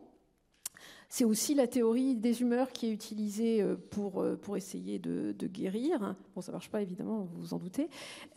C'est 1.10 1.24
aussi 1.24 1.54
la 1.54 1.66
théorie 1.66 2.14
des 2.14 2.42
humeurs 2.42 2.70
qui 2.70 2.86
est 2.86 2.92
utilisée 2.92 3.62
euh, 3.62 3.76
pour, 3.76 4.20
euh, 4.20 4.36
pour 4.36 4.58
essayer 4.58 4.98
de, 4.98 5.32
guérir. 5.46 6.14
Bon, 6.34 6.42
ça 6.42 6.52
ne 6.52 6.56
marche 6.56 6.68
pas, 6.70 6.82
évidemment, 6.82 7.20
vous 7.22 7.40
vous 7.40 7.54
en 7.54 7.58
doutez. 7.58 7.88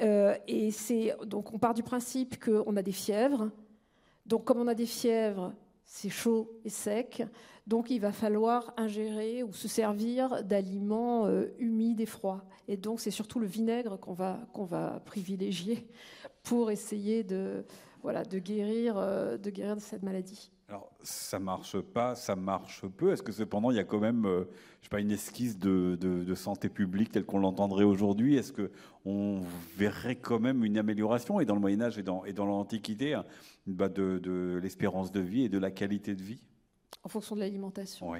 Euh, 0.02 0.36
et 0.48 0.72
c'est, 0.72 1.16
donc, 1.26 1.54
on 1.54 1.60
part 1.60 1.74
du 1.74 1.84
principe 1.84 2.42
qu'on 2.42 2.76
a 2.78 2.82
des 2.82 2.94
fièvres. 2.94 3.50
Donc, 4.26 4.46
comme 4.46 4.60
on 4.60 4.68
a 4.68 4.74
des 4.74 4.86
fièvres, 4.86 5.54
c'est 5.84 6.10
chaud 6.10 6.50
et 6.64 6.70
sec. 6.70 7.24
Donc, 7.68 7.90
il 7.90 8.00
va 8.00 8.14
falloir 8.14 8.74
ingérer 8.78 9.44
ou 9.44 9.52
se 9.52 9.68
servir 9.68 10.44
d'aliments 10.46 11.30
humides 11.60 12.00
et 12.00 12.06
froids. 12.06 12.46
Et 12.70 12.78
donc, 12.78 13.02
c'est 13.02 13.12
surtout 13.12 13.40
le 13.40 13.48
vinaigre 13.48 14.00
qu'on 14.00 14.14
va, 14.14 14.48
va 14.56 15.02
privilégier 15.06 15.88
pour 16.44 16.72
essayer 16.72 17.24
de, 17.24 17.66
voilà, 18.02 18.24
de, 18.24 18.40
guérir, 18.40 18.96
de 18.96 19.50
guérir 19.50 19.76
de 19.76 19.82
cette 19.82 20.04
maladie. 20.04 20.52
Alors, 20.72 20.90
ça 21.04 21.38
marche 21.38 21.82
pas, 21.82 22.16
ça 22.16 22.38
marche 22.38 22.88
peu. 22.88 23.12
Est-ce 23.12 23.22
que 23.22 23.34
cependant, 23.34 23.72
il 23.72 23.76
y 23.76 23.80
a 23.82 23.84
quand 23.84 24.00
même, 24.00 24.26
euh, 24.26 24.46
je 24.80 24.86
sais 24.86 24.90
pas, 24.90 25.02
une 25.02 25.12
esquisse 25.12 25.58
de, 25.60 26.34
santé 26.34 26.70
publique 26.70 27.12
telle 27.12 27.26
qu'on 27.26 27.40
l'entendrait 27.40 27.84
aujourd'hui? 27.84 28.38
Est-ce 28.38 28.54
que 28.54 28.72
on 29.04 29.42
verrait 29.76 30.16
quand 30.16 30.40
même 30.40 30.64
une 30.64 30.78
amélioration? 30.78 31.42
Et 31.42 31.46
dans 31.46 31.56
le 31.56 31.60
Moyen 31.60 31.82
Âge 31.82 31.98
et 31.98 32.04
dans, 32.04 32.24
et 32.24 32.32
dans 32.32 32.46
l'Antiquité 32.46 33.16
hein, 33.16 33.26
bah, 33.68 33.90
de, 33.90 34.62
l'espérance 34.64 35.12
de 35.12 35.20
vie 35.20 35.44
et 35.44 35.50
de 35.50 35.58
la 35.58 35.72
qualité 35.72 36.16
de 36.16 36.24
vie? 36.24 36.42
En 37.04 37.10
fonction 37.10 37.36
de 37.36 37.42
l'alimentation. 37.42 38.10
Oui. 38.10 38.20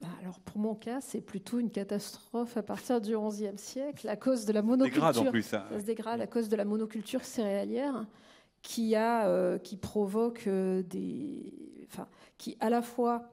Bah, 0.00 0.08
alors 0.22 0.40
pour 0.40 0.58
mon 0.58 0.74
cas, 0.74 1.02
c'est 1.02 1.20
plutôt 1.20 1.58
une 1.58 1.70
catastrophe 1.70 2.56
à 2.56 2.62
partir 2.62 3.02
du 3.02 3.14
XIe 3.14 3.58
siècle 3.58 4.08
à 4.08 4.16
cause 4.16 4.46
de 4.46 4.54
la 4.54 4.62
monoculture. 4.62 5.02
Ça 5.02 5.12
se 5.12 5.18
dégrade 5.18 5.28
en 5.28 5.30
plus. 5.30 5.52
Hein. 5.52 5.66
Ça 5.70 5.80
se 5.80 5.84
dégrade 5.84 6.20
à 6.22 6.26
cause 6.26 6.48
de 6.48 6.56
la 6.56 6.64
monoculture 6.64 7.24
céréalière 7.24 8.06
qui, 8.62 8.94
a, 8.94 9.28
euh, 9.28 9.58
qui 9.58 9.76
provoque 9.76 10.46
euh, 10.46 10.82
des, 10.82 11.52
enfin, 11.86 12.08
qui 12.36 12.56
à 12.60 12.70
la 12.70 12.82
fois 12.82 13.30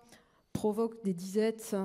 provoque 0.53 1.03
des 1.03 1.13
disettes, 1.13 1.76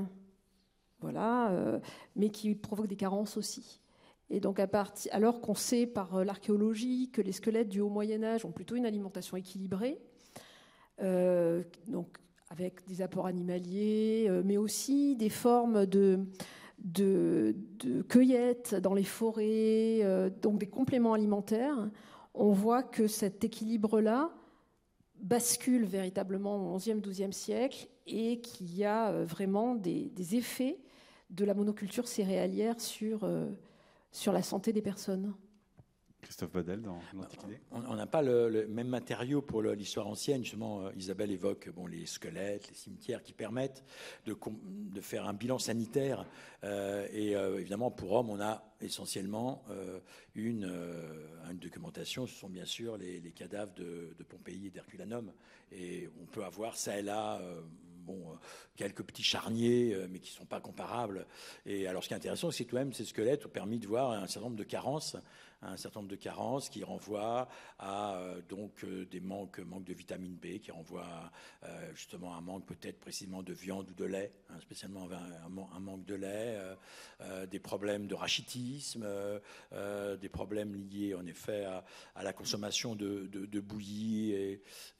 voilà, 1.00 1.50
euh, 1.50 1.80
mais 2.16 2.30
qui 2.30 2.54
provoque 2.54 2.86
des 2.86 2.96
carences 2.96 3.36
aussi. 3.36 3.80
Et 4.28 4.38
donc, 4.38 4.60
à 4.60 4.68
partir, 4.68 5.12
alors 5.12 5.40
qu'on 5.40 5.56
sait 5.56 5.86
par 5.86 6.24
l'archéologie 6.24 7.10
que 7.10 7.20
les 7.20 7.32
squelettes 7.32 7.68
du 7.68 7.80
Haut 7.80 7.88
Moyen 7.88 8.22
Âge 8.22 8.44
ont 8.44 8.52
plutôt 8.52 8.76
une 8.76 8.86
alimentation 8.86 9.36
équilibrée, 9.36 9.98
donc 11.88 12.18
avec 12.50 12.86
des 12.86 13.02
apports 13.02 13.26
animaliers, 13.26 14.30
mais 14.44 14.56
aussi 14.56 15.16
des 15.16 15.30
formes 15.30 15.86
de, 15.86 16.20
de, 16.78 17.56
de 17.80 18.02
cueillette 18.02 18.76
dans 18.76 18.94
les 18.94 19.02
forêts, 19.02 20.30
donc 20.40 20.60
des 20.60 20.68
compléments 20.68 21.14
alimentaires 21.14 21.90
on 22.34 22.52
voit 22.52 22.82
que 22.82 23.06
cet 23.06 23.44
équilibre-là 23.44 24.30
bascule 25.22 25.84
véritablement 25.84 26.74
au 26.74 26.78
XIe, 26.78 27.00
XIIe 27.00 27.32
siècle 27.32 27.88
et 28.06 28.40
qu'il 28.40 28.74
y 28.74 28.84
a 28.84 29.10
euh, 29.10 29.24
vraiment 29.24 29.74
des, 29.74 30.10
effets 30.34 30.78
de 31.30 31.44
la 31.44 31.54
monoculture 31.54 32.08
céréalière 32.08 32.80
sur, 32.80 33.24
euh, 33.24 33.50
sur 34.10 34.32
la 34.32 34.42
santé 34.42 34.72
des 34.72 34.82
personnes. 34.82 35.34
Christophe 36.20 36.52
Badel 36.52 36.82
dans 36.82 37.00
l'Antiquité 37.14 37.60
On 37.72 37.94
n'a 37.94 38.06
pas 38.06 38.22
le, 38.22 38.66
même 38.68 38.88
matériau 38.88 39.42
pour 39.42 39.62
l'histoire 39.62 40.06
ancienne. 40.06 40.42
Justement, 40.42 40.82
euh, 40.82 40.90
Isabelle 40.96 41.30
évoque 41.30 41.68
bon, 41.70 41.86
les 41.86 42.06
squelettes, 42.06 42.68
les 42.68 42.74
cimetières 42.74 43.22
qui 43.22 43.32
permettent 43.32 43.84
de, 44.26 44.36
de 44.92 45.00
faire 45.00 45.26
un 45.26 45.32
bilan 45.32 45.58
sanitaire. 45.58 46.26
Euh, 46.64 47.06
et 47.12 47.36
euh, 47.36 47.58
évidemment, 47.58 47.90
pour 47.90 48.10
Rome, 48.10 48.30
on 48.30 48.40
a 48.40 48.62
essentiellement 48.80 49.64
une, 50.34 50.70
une, 51.50 51.58
documentation. 51.58 52.26
Ce 52.26 52.34
sont 52.34 52.48
bien 52.48 52.64
sûr 52.64 52.96
les, 52.96 53.20
cadavres 53.32 53.74
de, 53.74 54.14
de, 54.18 54.24
Pompéi 54.24 54.66
et 54.66 54.70
d'Herculanum. 54.70 55.32
Et 55.72 56.08
on 56.22 56.26
peut 56.26 56.44
avoir 56.44 56.76
ça 56.76 56.98
et 56.98 57.02
là. 57.02 57.40
Bon, 58.06 58.38
quelques 58.76 59.02
petits 59.02 59.22
charniers, 59.22 59.94
mais 60.08 60.18
qui 60.20 60.32
ne 60.32 60.38
sont 60.38 60.46
pas 60.46 60.58
comparables. 60.58 61.26
Et 61.66 61.86
alors, 61.86 62.02
ce 62.02 62.08
qui 62.08 62.14
est 62.14 62.16
intéressant, 62.16 62.50
c'est 62.50 62.64
que 62.64 62.70
tout 62.70 62.76
de 62.76 62.80
même 62.80 62.92
ces 62.94 63.04
squelettes 63.04 63.44
ont 63.44 63.50
permis 63.50 63.78
de 63.78 63.86
voir 63.86 64.12
un 64.12 64.26
certain 64.26 64.46
nombre 64.46 64.56
de 64.56 64.64
carences 64.64 65.16
un 65.62 65.76
certain 65.76 66.00
nombre 66.00 66.10
de 66.10 66.16
carences 66.16 66.68
qui 66.68 66.84
renvoient 66.84 67.48
à 67.78 68.16
euh, 68.16 68.40
donc 68.48 68.84
euh, 68.84 69.04
des 69.06 69.20
manques, 69.20 69.58
manque 69.58 69.84
de 69.84 69.92
vitamine 69.92 70.34
B, 70.34 70.58
qui 70.58 70.70
renvoient 70.70 71.04
à, 71.04 71.32
euh, 71.66 71.94
justement 71.94 72.34
un 72.34 72.40
manque 72.40 72.66
peut-être 72.66 72.98
précisément 72.98 73.42
de 73.42 73.52
viande 73.52 73.90
ou 73.90 73.94
de 73.94 74.04
lait, 74.04 74.32
hein, 74.48 74.58
spécialement 74.60 75.08
un, 75.10 75.80
manque 75.80 76.04
de 76.04 76.14
lait, 76.14 76.58
des 77.50 77.58
problèmes 77.58 78.06
de 78.06 78.14
rachitisme, 78.14 79.06
des 80.20 80.28
problèmes 80.28 80.74
liés 80.74 81.14
en 81.14 81.26
effet 81.26 81.64
à, 81.64 82.22
la 82.22 82.32
consommation 82.32 82.94
de, 82.94 83.26
de, 83.26 83.60
bouillie 83.60 84.32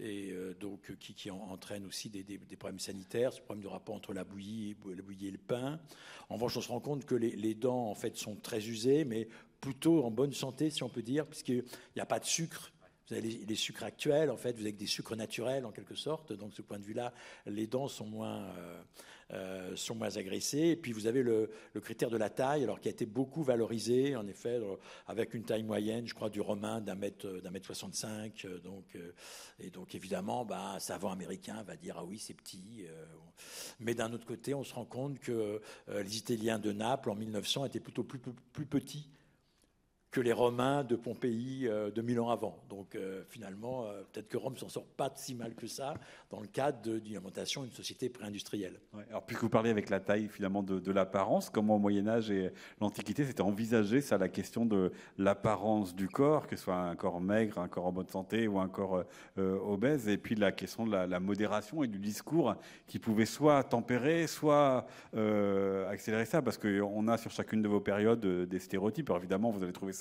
et, 0.01 0.35
donc 0.59 0.97
qui, 0.99 1.15
qui 1.15 1.31
entraînent 1.31 1.87
aussi 1.87 2.09
des, 2.09 2.23
des, 2.23 2.57
problèmes 2.57 2.81
sanitaires, 2.81 3.33
ce 3.33 3.41
problème 3.41 3.63
de 3.63 3.69
rapport 3.69 3.95
entre 3.95 4.13
la 4.13 4.25
bouillie, 4.25 4.77
la 4.87 5.03
bouillie 5.03 5.29
et 5.29 5.33
le 5.33 5.39
pain. 5.39 5.81
En 6.29 6.35
revanche, 6.35 6.57
on 6.57 6.61
se 6.61 6.69
rend 6.69 6.81
compte 6.81 7.05
que 7.05 7.15
les, 7.15 7.35
les 7.37 7.55
dents 7.55 7.91
en 7.91 7.95
fait 7.95 8.17
sont 8.17 8.37
très 8.37 8.69
usées, 8.69 9.05
mais 9.05 9.29
plutôt 9.61 10.05
en 10.05 10.11
bonne 10.11 10.33
santé, 10.33 10.71
si 10.71 10.83
on 10.83 10.89
peut 10.89 11.03
dire, 11.03 11.27
puisqu'il 11.27 11.65
n'y 11.95 12.03
a 12.03 12.07
pas 12.07 12.19
de 12.19 12.25
sucre. 12.25 12.73
Vous 13.11 13.17
avez 13.17 13.29
les, 13.29 13.55
sucres 13.57 13.83
actuels, 13.83 14.31
en 14.31 14.37
fait, 14.37 14.53
vous 14.53 14.63
avez 14.63 14.73
des 14.73 14.87
sucres 14.87 15.17
naturels 15.17 15.67
en 15.67 15.73
quelque 15.73 15.97
sorte. 15.97 16.33
Donc, 16.33 16.51
de 16.51 16.55
ce 16.55 16.63
point 16.63 16.79
de 16.79 16.85
vue-là, 16.85 17.13
les 17.47 17.67
dents 17.67 17.89
sont 17.89 18.07
moins, 18.07 18.45
euh, 18.57 18.83
euh, 19.33 19.75
sont 19.75 19.97
moins 19.97 20.17
agressées. 20.17 20.69
Et 20.69 20.77
puis, 20.77 20.93
vous 20.93 21.09
avez 21.09 21.25
le, 21.25 21.51
critère 21.83 22.09
de 22.09 22.17
la 22.17 22.31
taille, 22.31 22.63
alors 22.63 22.79
qui 22.79 22.87
a 22.87 22.93
été 22.93 23.07
beaucoup 23.07 23.43
valorisé, 23.43 24.15
en 24.15 24.29
effet, 24.29 24.61
avec 25.09 25.35
une 25.35 25.43
taille 25.43 25.65
moyenne, 25.65 26.07
je 26.07 26.15
crois, 26.15 26.31
du 26.31 26.41
romain 26.41 26.81
d'un 26.81 26.95
mètre, 26.95 27.27
d'un 27.41 27.51
mètre 27.51 27.67
65. 27.67 28.47
Donc, 28.63 28.85
euh, 28.95 29.11
et 29.59 29.71
donc, 29.71 29.97
évidemment, 29.97 30.45
bah, 30.45 30.75
un 30.77 30.79
savant 30.79 31.11
américain 31.11 31.65
va 31.65 31.75
dire 31.75 31.97
ah 31.99 32.05
oui, 32.05 32.21
c'est 32.21 32.35
petit. 32.35 32.85
mais 33.81 33.95
d'un 33.95 34.13
autre 34.13 34.25
côté, 34.25 34.55
on 34.55 34.63
se 34.63 34.73
rend 34.73 34.85
compte 34.85 35.19
que 35.19 35.61
les 35.89 36.17
Italiens 36.17 36.61
de 36.61 36.71
Naples 36.71 37.11
en 37.11 37.17
1900 37.17 37.65
étaient 37.65 37.81
plutôt 37.81 38.05
plus, 38.05 38.21
plus 38.53 38.67
petits 38.67 39.09
que 40.11 40.21
les 40.21 40.33
Romains 40.33 40.83
de 40.83 40.97
Pompéi 40.97 41.69
euh, 41.69 41.91
de 41.91 42.03
mille 42.03 42.19
ans 42.19 42.31
avant. 42.31 42.59
Donc 42.69 42.95
euh, 42.95 43.23
finalement, 43.29 43.87
euh, 43.87 44.03
peut-être 44.13 44.29
que 44.29 44.37
Rome 44.37 44.57
s'en 44.57 44.69
sort 44.69 44.87
pas 44.87 45.13
si 45.15 45.35
mal 45.35 45.55
que 45.55 45.69
ça 45.69 45.95
dans 46.31 46.41
le 46.41 46.49
cadre 46.49 46.99
d'une 46.99 47.15
alimentation 47.15 47.63
d'une 47.63 47.73
société 47.73 48.09
pré-industrielle. 48.09 48.81
alors 49.09 49.25
puisque 49.25 49.43
vous 49.43 49.49
parlez 49.49 49.71
avec 49.71 49.89
la 49.89 50.01
taille 50.01 50.29
finalement 50.29 50.63
de, 50.63 50.93
l'apparence, 50.93 51.49
comment 51.51 51.77
au 51.77 51.79
Moyen 51.79 52.09
Âge 52.09 52.31
et 52.31 52.53
l'Antiquité 52.81 53.25
c'était 53.25 53.43
envisagé 53.43 54.01
ça 54.01 54.19
la 54.19 54.29
question 54.29 54.67
de 54.67 54.93
l'apparence 55.17 55.95
du 55.95 56.09
corps, 56.09 56.47
que 56.47 56.57
ce 56.57 56.65
soit 56.65 56.75
un 56.75 56.97
corps 56.97 57.21
maigre, 57.21 57.59
un 57.59 57.69
corps 57.69 57.87
en 57.87 57.93
bonne 57.93 58.09
santé 58.09 58.49
ou 58.49 58.59
un 58.59 58.69
corps 58.69 59.05
obèse, 59.37 60.09
et 60.09 60.19
puis 60.19 60.35
la 60.35 60.53
question 60.53 60.87
de 60.87 60.93
la, 60.93 61.21
modération 61.21 61.83
et 61.85 61.89
du 61.89 61.99
discours 61.99 62.55
qui 62.87 62.99
pouvait 62.99 63.27
soit 63.27 63.63
tempérer, 63.65 64.27
soit 64.27 64.87
accélérer 65.89 66.25
ça, 66.25 66.43
parce 66.43 66.59
qu'on 66.59 67.09
a 67.09 67.19
sur 67.19 67.31
chacune 67.31 67.63
de 67.63 67.69
vos 67.69 67.81
périodes 67.81 68.21
des 68.21 68.59
stéréotypes. 68.59 69.11
Évidemment, 69.17 69.51
vous 69.51 69.63
allez 69.63 69.73
trouver 69.73 69.93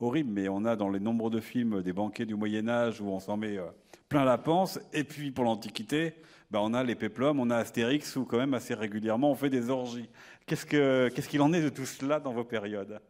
horrible, 0.00 0.30
mais 0.30 0.48
on 0.48 0.64
a 0.64 0.76
dans 0.76 0.88
les 0.88 1.00
nombreux 1.00 1.30
de 1.30 1.40
films 1.40 1.82
des 1.82 1.92
banquets 1.92 2.26
du 2.26 2.34
Moyen 2.34 2.68
Âge 2.68 3.00
où 3.00 3.08
on 3.08 3.20
s'en 3.20 3.36
met 3.36 3.58
euh, 3.58 3.66
plein 4.08 4.24
la 4.24 4.38
panse, 4.38 4.78
et 4.92 5.04
puis 5.04 5.30
pour 5.30 5.44
l'Antiquité, 5.44 6.14
ben, 6.50 6.60
on 6.62 6.74
a 6.74 6.84
les 6.84 6.94
péplums, 6.94 7.40
on 7.40 7.50
a 7.50 7.56
Astérix, 7.56 8.16
où 8.16 8.24
quand 8.24 8.38
même 8.38 8.54
assez 8.54 8.74
régulièrement 8.74 9.30
on 9.30 9.34
fait 9.34 9.50
des 9.50 9.70
orgies. 9.70 10.08
Qu'est-ce 10.46 10.66
qu'il 11.28 11.40
en 11.40 11.52
est 11.52 11.62
de 11.62 11.68
tout 11.68 11.86
cela 11.86 12.20
dans 12.20 12.32
vos 12.32 12.44
périodes? 12.44 13.00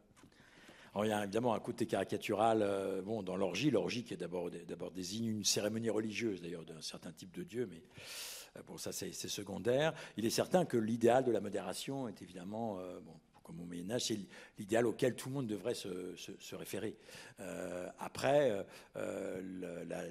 Il 1.03 1.09
y 1.09 1.13
a 1.13 1.25
évidemment 1.25 1.55
un 1.55 1.61
côté 1.61 1.87
caricatural 1.87 2.63
euh, 2.63 3.03
bon, 3.03 3.25
dans 3.25 3.37
l'orgie. 3.37 3.71
L'orgie 3.71 4.05
qui 4.05 4.15
est 4.15 4.17
d'abord 4.17 4.51
désigne 4.93 5.27
une 5.27 5.45
cérémonie 5.45 5.91
religieuse, 5.91 6.41
d'ailleurs, 6.41 6.65
d'un 6.65 6.81
certain 6.81 7.11
type 7.11 7.35
de 7.35 7.43
dieu, 7.43 7.67
mais 7.69 7.83
euh, 8.57 8.61
bon, 8.67 8.79
ça 8.79 8.93
c'est 8.93 9.13
secondaire. 9.13 9.93
Il 10.17 10.25
est 10.25 10.31
certain 10.31 10.65
que 10.65 10.77
l'idéal 10.77 11.25
de 11.25 11.33
la 11.33 11.41
modération 11.41 12.07
est 12.07 12.23
évidemment, 12.23 12.79
euh, 12.79 13.01
bon, 13.01 13.15
comme 13.45 13.61
au 13.61 13.65
Moyen 13.65 13.91
Âge, 13.93 14.07
c'est 14.07 14.19
l'idéal 14.59 14.87
auquel 14.87 15.15
tout 15.15 15.29
le 15.29 15.35
monde 15.37 15.47
devrait 15.47 15.75
se, 15.75 16.17
se, 16.17 16.55
référer. 16.57 16.97
après, 18.01 18.67
la, 18.95 20.05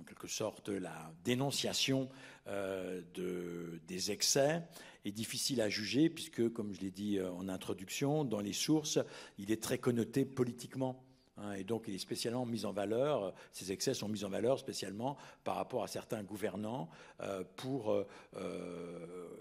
en 0.00 0.04
quelque 0.04 0.28
sorte, 0.28 0.68
la 0.68 1.12
dénonciation 1.24 2.10
de, 2.46 3.80
des 3.86 4.10
excès 4.10 4.62
est 5.04 5.12
difficile 5.12 5.60
à 5.60 5.68
juger 5.68 6.10
puisque, 6.10 6.52
comme 6.52 6.72
je 6.72 6.80
l'ai 6.80 6.90
dit 6.90 7.18
euh, 7.18 7.30
en 7.32 7.48
introduction, 7.48 8.24
dans 8.24 8.40
les 8.40 8.52
sources, 8.52 8.98
il 9.38 9.50
est 9.50 9.62
très 9.62 9.78
connoté 9.78 10.24
politiquement. 10.24 11.04
Hein, 11.38 11.52
et 11.54 11.64
donc, 11.64 11.84
il 11.88 11.94
est 11.94 11.98
spécialement 11.98 12.44
mis 12.44 12.64
en 12.64 12.72
valeur, 12.72 13.32
ces 13.52 13.72
excès 13.72 13.94
sont 13.94 14.08
mis 14.08 14.24
en 14.24 14.28
valeur 14.28 14.58
spécialement 14.58 15.16
par 15.44 15.56
rapport 15.56 15.82
à 15.82 15.88
certains 15.88 16.22
gouvernants 16.22 16.88
euh, 17.20 17.42
pour, 17.56 17.92
euh, 17.92 18.04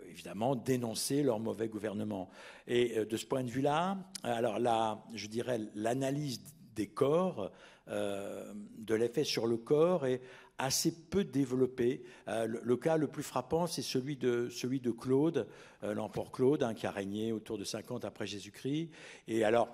évidemment, 0.10 0.56
dénoncer 0.56 1.24
leur 1.24 1.40
mauvais 1.40 1.68
gouvernement. 1.68 2.30
Et 2.68 3.06
de 3.06 3.18
ce 3.18 3.26
point 3.26 3.44
de 3.44 3.50
vue-là, 3.50 3.98
alors 4.24 4.60
là, 4.60 5.04
je 5.14 5.28
dirais, 5.28 5.60
l'analyse 5.76 6.42
des 6.76 6.88
corps, 6.88 7.52
de 7.88 8.96
l'effet 8.96 9.26
sur 9.26 9.48
le 9.48 9.58
corps 9.58 10.06
est 10.06 10.22
assez 10.62 10.92
peu 10.92 11.24
développé. 11.24 12.04
Euh, 12.28 12.48
le, 12.48 12.78
cas 12.78 12.98
le 12.98 13.08
plus 13.08 13.24
frappant, 13.24 13.68
c'est 13.68 13.82
celui 13.82 14.16
de, 14.16 14.48
celui 14.50 14.80
de 14.80 14.92
Claude, 14.92 15.48
euh, 15.84 15.94
l'empereur 15.94 16.32
Claude, 16.32 16.64
hein, 16.64 16.74
qui 16.74 16.86
a 16.86 16.92
régné 16.92 17.32
autour 17.32 17.58
de 17.58 17.64
50 17.64 18.06
après 18.06 18.28
Jésus-Christ. 18.28 18.90
Et 19.28 19.44
alors, 19.44 19.70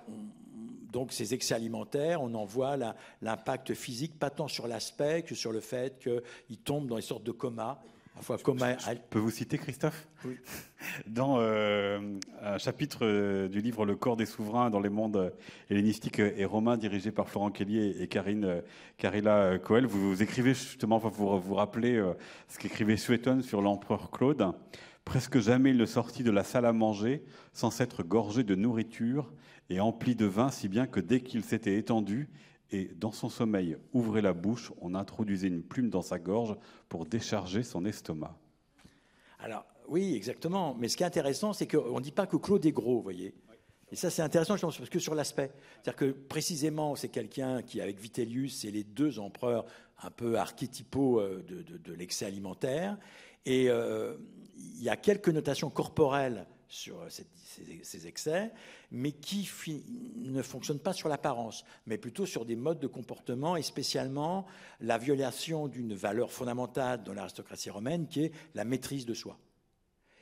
donc, 0.90 1.12
ces 1.12 1.34
excès 1.34 1.54
alimentaires, 1.54 2.22
on 2.22 2.34
en 2.34 2.44
voit 2.44 2.76
l'impact 3.20 3.74
physique, 3.74 4.18
pas 4.18 4.30
tant 4.30 4.48
sur 4.48 4.66
l'aspect 4.66 5.22
que 5.22 5.34
sur 5.34 5.52
le 5.52 5.60
fait 5.60 5.98
qu'il 5.98 6.58
tombe 6.58 6.88
dans 6.88 6.96
une 6.96 7.02
sorte 7.02 7.24
de 7.24 7.32
coma 7.32 7.82
je, 8.20 8.94
peux 9.10 9.18
vous 9.18 9.30
citer, 9.30 9.58
Christophe 9.58 10.08
oui. 10.24 10.36
Dans 11.06 11.36
euh, 11.38 12.18
un 12.42 12.58
chapitre 12.58 13.00
euh, 13.02 13.48
du 13.48 13.60
livre 13.60 13.84
Le 13.84 13.96
corps 13.96 14.16
des 14.16 14.26
souverains 14.26 14.70
dans 14.70 14.80
les 14.80 14.88
mondes 14.88 15.32
hellénistiques 15.70 16.18
et 16.18 16.44
romains, 16.44 16.76
dirigé 16.76 17.10
par 17.12 17.28
Florent 17.28 17.50
Kelly 17.50 18.00
et 18.00 18.08
Karine 18.08 18.62
Carilla 18.96 19.58
Coel, 19.58 19.86
vous, 19.86 20.22
écrivez 20.22 20.54
justement, 20.54 20.98
vous 20.98 21.40
vous 21.40 21.54
rappelez 21.54 21.96
euh, 21.96 22.14
ce 22.48 22.58
qu'écrivait 22.58 22.96
Suétone 22.96 23.42
sur 23.42 23.62
l'empereur 23.62 24.10
Claude. 24.10 24.52
Presque 25.04 25.38
jamais 25.38 25.70
il 25.70 25.76
ne 25.76 25.86
sortit 25.86 26.22
de 26.22 26.30
la 26.30 26.44
salle 26.44 26.66
à 26.66 26.72
manger 26.72 27.24
sans 27.52 27.70
s'être 27.70 28.02
gorgé 28.02 28.42
de 28.42 28.54
nourriture 28.54 29.32
et 29.70 29.80
empli 29.80 30.14
de 30.14 30.26
vin, 30.26 30.50
si 30.50 30.68
bien 30.68 30.86
que 30.86 31.00
dès 31.00 31.20
qu'il 31.20 31.44
s'était 31.44 31.76
étendu, 31.76 32.28
et 32.70 32.90
dans 32.96 33.12
son 33.12 33.28
sommeil 33.28 33.76
ouvrait 33.92 34.22
la 34.22 34.32
bouche, 34.32 34.72
on 34.80 34.94
introduisait 34.94 35.48
une 35.48 35.62
plume 35.62 35.90
dans 35.90 36.02
sa 36.02 36.18
gorge 36.18 36.56
pour 36.88 37.06
décharger 37.06 37.62
son 37.62 37.84
estomac. 37.84 38.36
Alors 39.38 39.64
oui, 39.88 40.14
exactement. 40.14 40.76
Mais 40.78 40.88
ce 40.88 40.96
qui 40.96 41.02
est 41.02 41.06
intéressant, 41.06 41.52
c'est 41.52 41.66
qu'on 41.66 41.96
ne 41.96 42.02
dit 42.02 42.12
pas 42.12 42.26
que 42.26 42.36
Claude 42.36 42.64
est 42.66 42.72
gros, 42.72 42.96
vous 42.96 43.02
voyez. 43.02 43.34
Et 43.90 43.96
ça, 43.96 44.10
c'est 44.10 44.20
intéressant, 44.20 44.56
je 44.56 44.60
pense, 44.60 44.76
parce 44.76 44.90
que 44.90 44.98
sur 44.98 45.14
l'aspect. 45.14 45.50
C'est-à-dire 45.76 45.96
que 45.96 46.10
précisément, 46.10 46.94
c'est 46.94 47.08
quelqu'un 47.08 47.62
qui, 47.62 47.80
avec 47.80 47.98
Vitellius, 47.98 48.60
c'est 48.60 48.70
les 48.70 48.84
deux 48.84 49.18
empereurs 49.18 49.64
un 50.02 50.10
peu 50.10 50.38
archétypaux 50.38 51.20
euh, 51.20 51.42
de, 51.42 51.92
l'excès 51.94 52.26
alimentaire. 52.26 52.98
Et 53.46 53.70
euh, 53.70 54.16
il 54.56 54.82
y 54.82 54.90
a 54.90 54.96
quelques 54.96 55.30
notations 55.30 55.70
corporelles 55.70 56.46
sur 56.68 56.98
ces, 57.08 58.06
excès, 58.06 58.52
mais 58.90 59.12
qui 59.12 59.48
ne 60.16 60.42
fonctionnent 60.42 60.78
pas 60.78 60.92
sur 60.92 61.08
l'apparence, 61.08 61.64
mais 61.86 61.98
plutôt 61.98 62.26
sur 62.26 62.44
des 62.44 62.56
modes 62.56 62.80
de 62.80 62.86
comportement, 62.86 63.56
et 63.56 63.62
spécialement 63.62 64.46
la 64.80 64.98
violation 64.98 65.68
d'une 65.68 65.94
valeur 65.94 66.30
fondamentale 66.30 67.02
dans 67.02 67.14
l'aristocratie 67.14 67.70
romaine, 67.70 68.06
qui 68.06 68.24
est 68.24 68.32
la 68.54 68.64
maîtrise 68.64 69.06
de 69.06 69.14
soi 69.14 69.38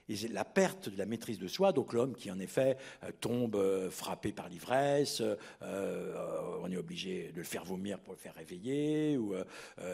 et 0.08 0.28
la 0.28 0.44
perte 0.44 0.88
de 0.88 0.96
la 0.96 1.06
maîtrise 1.06 1.38
de 1.38 1.48
soi, 1.48 1.72
donc 1.72 1.92
l'homme 1.92 2.14
qui 2.14 2.30
en 2.30 2.38
effet 2.38 2.76
euh, 3.02 3.10
tombe 3.20 3.56
euh, 3.56 3.90
frappé 3.90 4.32
par 4.32 4.48
l'ivresse, 4.48 5.22
euh, 5.62 6.58
on 6.62 6.70
est 6.70 6.76
obligé 6.76 7.30
de 7.32 7.38
le 7.38 7.42
faire 7.42 7.64
vomir 7.64 7.98
pour 7.98 8.14
le 8.14 8.18
faire 8.18 8.34
réveiller, 8.34 9.16
ou 9.16 9.34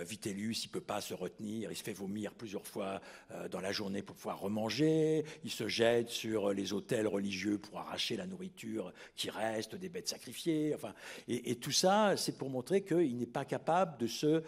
Vitellius, 0.06 0.64
il 0.64 0.68
peut 0.68 0.80
pas 0.80 1.00
se 1.00 1.14
retenir, 1.14 1.70
il 1.70 1.76
se 1.76 1.82
fait 1.82 1.92
vomir 1.92 2.32
plusieurs 2.34 2.66
fois 2.66 3.00
dans 3.50 3.60
la 3.60 3.72
journée 3.72 4.02
pour 4.02 4.16
pouvoir 4.16 4.40
remanger, 4.40 5.24
il 5.44 5.50
se 5.50 5.68
jette 5.68 6.08
sur 6.08 6.52
les 6.52 6.72
hôtels 6.72 7.06
religieux 7.06 7.58
pour 7.58 7.78
arracher 7.78 8.16
la 8.16 8.26
nourriture 8.26 8.92
qui 9.16 9.30
reste 9.30 9.74
des 9.74 9.88
bêtes 9.88 10.08
sacrifiées, 10.08 10.74
enfin, 10.74 10.94
et, 11.28 11.56
tout 11.56 11.72
ça, 11.72 12.16
c'est 12.16 12.36
pour 12.38 12.50
montrer 12.50 12.82
qu'il 12.82 13.16
n'est 13.16 13.26
pas 13.26 13.44
capable 13.44 13.98
de 13.98 14.06
se 14.06 14.42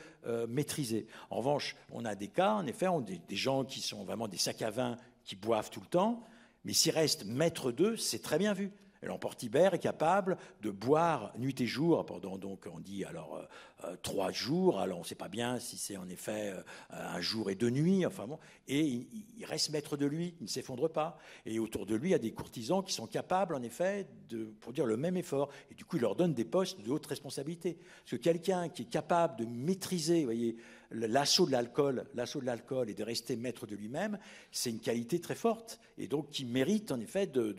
maîtriser. 0.49 1.07
En 1.31 1.37
revanche, 1.37 1.77
on 1.91 2.05
a 2.05 2.15
des 2.15 2.29
cas, 2.29 2.55
en 2.55 2.67
effet, 2.67 2.89
on 2.89 3.01
des, 3.01 3.19
des 3.19 3.37
gens 3.37 3.65
qui 3.65 3.81
sont 3.81 4.05
vraiment 4.05 4.29
des 4.29 4.39
sacs 4.39 4.63
à 4.63 4.71
vin 4.71 4.99
qui 5.25 5.37
boivent 5.37 5.71
tout 5.71 5.81
le 5.81 5.87
temps, 5.87 6.25
mais 6.65 6.73
s'ils 6.73 6.93
restent 6.93 7.25
maîtres 7.25 7.73
d'eux, 7.73 7.97
c'est 7.97 8.23
très 8.23 8.39
bien 8.39 8.53
vu. 8.53 8.71
L'empereur 9.05 9.37
Tibère 9.37 9.75
est 9.75 9.79
capable 9.79 10.37
de 10.63 10.71
boire 10.71 11.33
nuit 11.39 11.55
et 11.61 11.67
jour 11.67 12.05
pendant 12.07 12.39
donc 12.39 12.67
on 12.73 12.81
dit 12.81 13.05
alors 13.05 13.37
euh, 13.37 13.45
euh, 13.85 13.97
trois 14.03 14.33
jours. 14.33 14.81
Alors 14.81 14.99
on 14.99 15.03
ne 15.03 15.07
sait 15.07 15.15
pas 15.15 15.29
bien 15.29 15.59
si 15.59 15.77
c'est 15.77 15.97
en 15.97 16.09
effet 16.09 16.53
euh, 16.55 16.63
un 16.91 17.21
jour 17.21 17.51
et 17.51 17.55
deux 17.55 17.71
nuits. 17.71 18.07
Enfin 18.07 18.27
bon, 18.27 18.39
et 18.67 18.81
il, 18.83 19.45
reste 19.45 19.71
maître 19.71 19.97
de 19.97 20.07
lui, 20.07 20.35
il 20.41 20.45
ne 20.45 20.49
s'effondre 20.49 20.89
pas. 20.89 21.19
Et 21.45 21.59
autour 21.59 21.87
de 21.87 21.95
lui, 21.95 22.11
il 22.11 22.13
y 22.13 22.17
a 22.17 22.19
des 22.19 22.33
courtisans 22.33 22.83
qui 22.83 22.93
sont 22.93 23.07
capables 23.07 23.55
en 23.55 23.63
effet 23.63 24.09
de 24.29 24.55
produire 24.61 24.87
le 24.87 24.97
même 24.97 25.17
effort. 25.17 25.51
Et 25.71 25.75
du 25.75 25.85
coup, 25.85 25.97
il 25.97 26.03
leur 26.03 26.17
donne 26.17 26.35
des 26.35 26.45
postes 26.45 26.81
de 26.81 26.91
haute 26.91 27.07
responsabilité. 27.07 27.75
Parce 27.75 28.13
que 28.13 28.17
quelqu'un 28.17 28.69
qui 28.69 28.83
est 28.83 28.91
capable 28.91 29.37
de 29.39 29.45
maîtriser, 29.45 30.21
vous 30.21 30.27
voyez, 30.27 30.57
l'assaut 30.91 31.47
de 31.47 31.53
l'alcool, 31.53 32.07
l'assaut 32.15 32.41
de 32.41 32.47
l'alcool 32.47 32.91
et 32.91 32.95
de 32.95 33.03
rester 33.03 33.37
maître 33.37 33.67
de 33.67 33.77
lui-même, 33.77 34.19
c'est 34.53 34.71
une 34.71 34.81
qualité 34.81 35.21
très 35.21 35.35
forte 35.35 35.81
et 35.99 36.07
donc 36.07 36.31
qui 36.31 36.45
mérite 36.45 36.93
en 36.93 37.01
effet 37.01 37.27
de, 37.27 37.55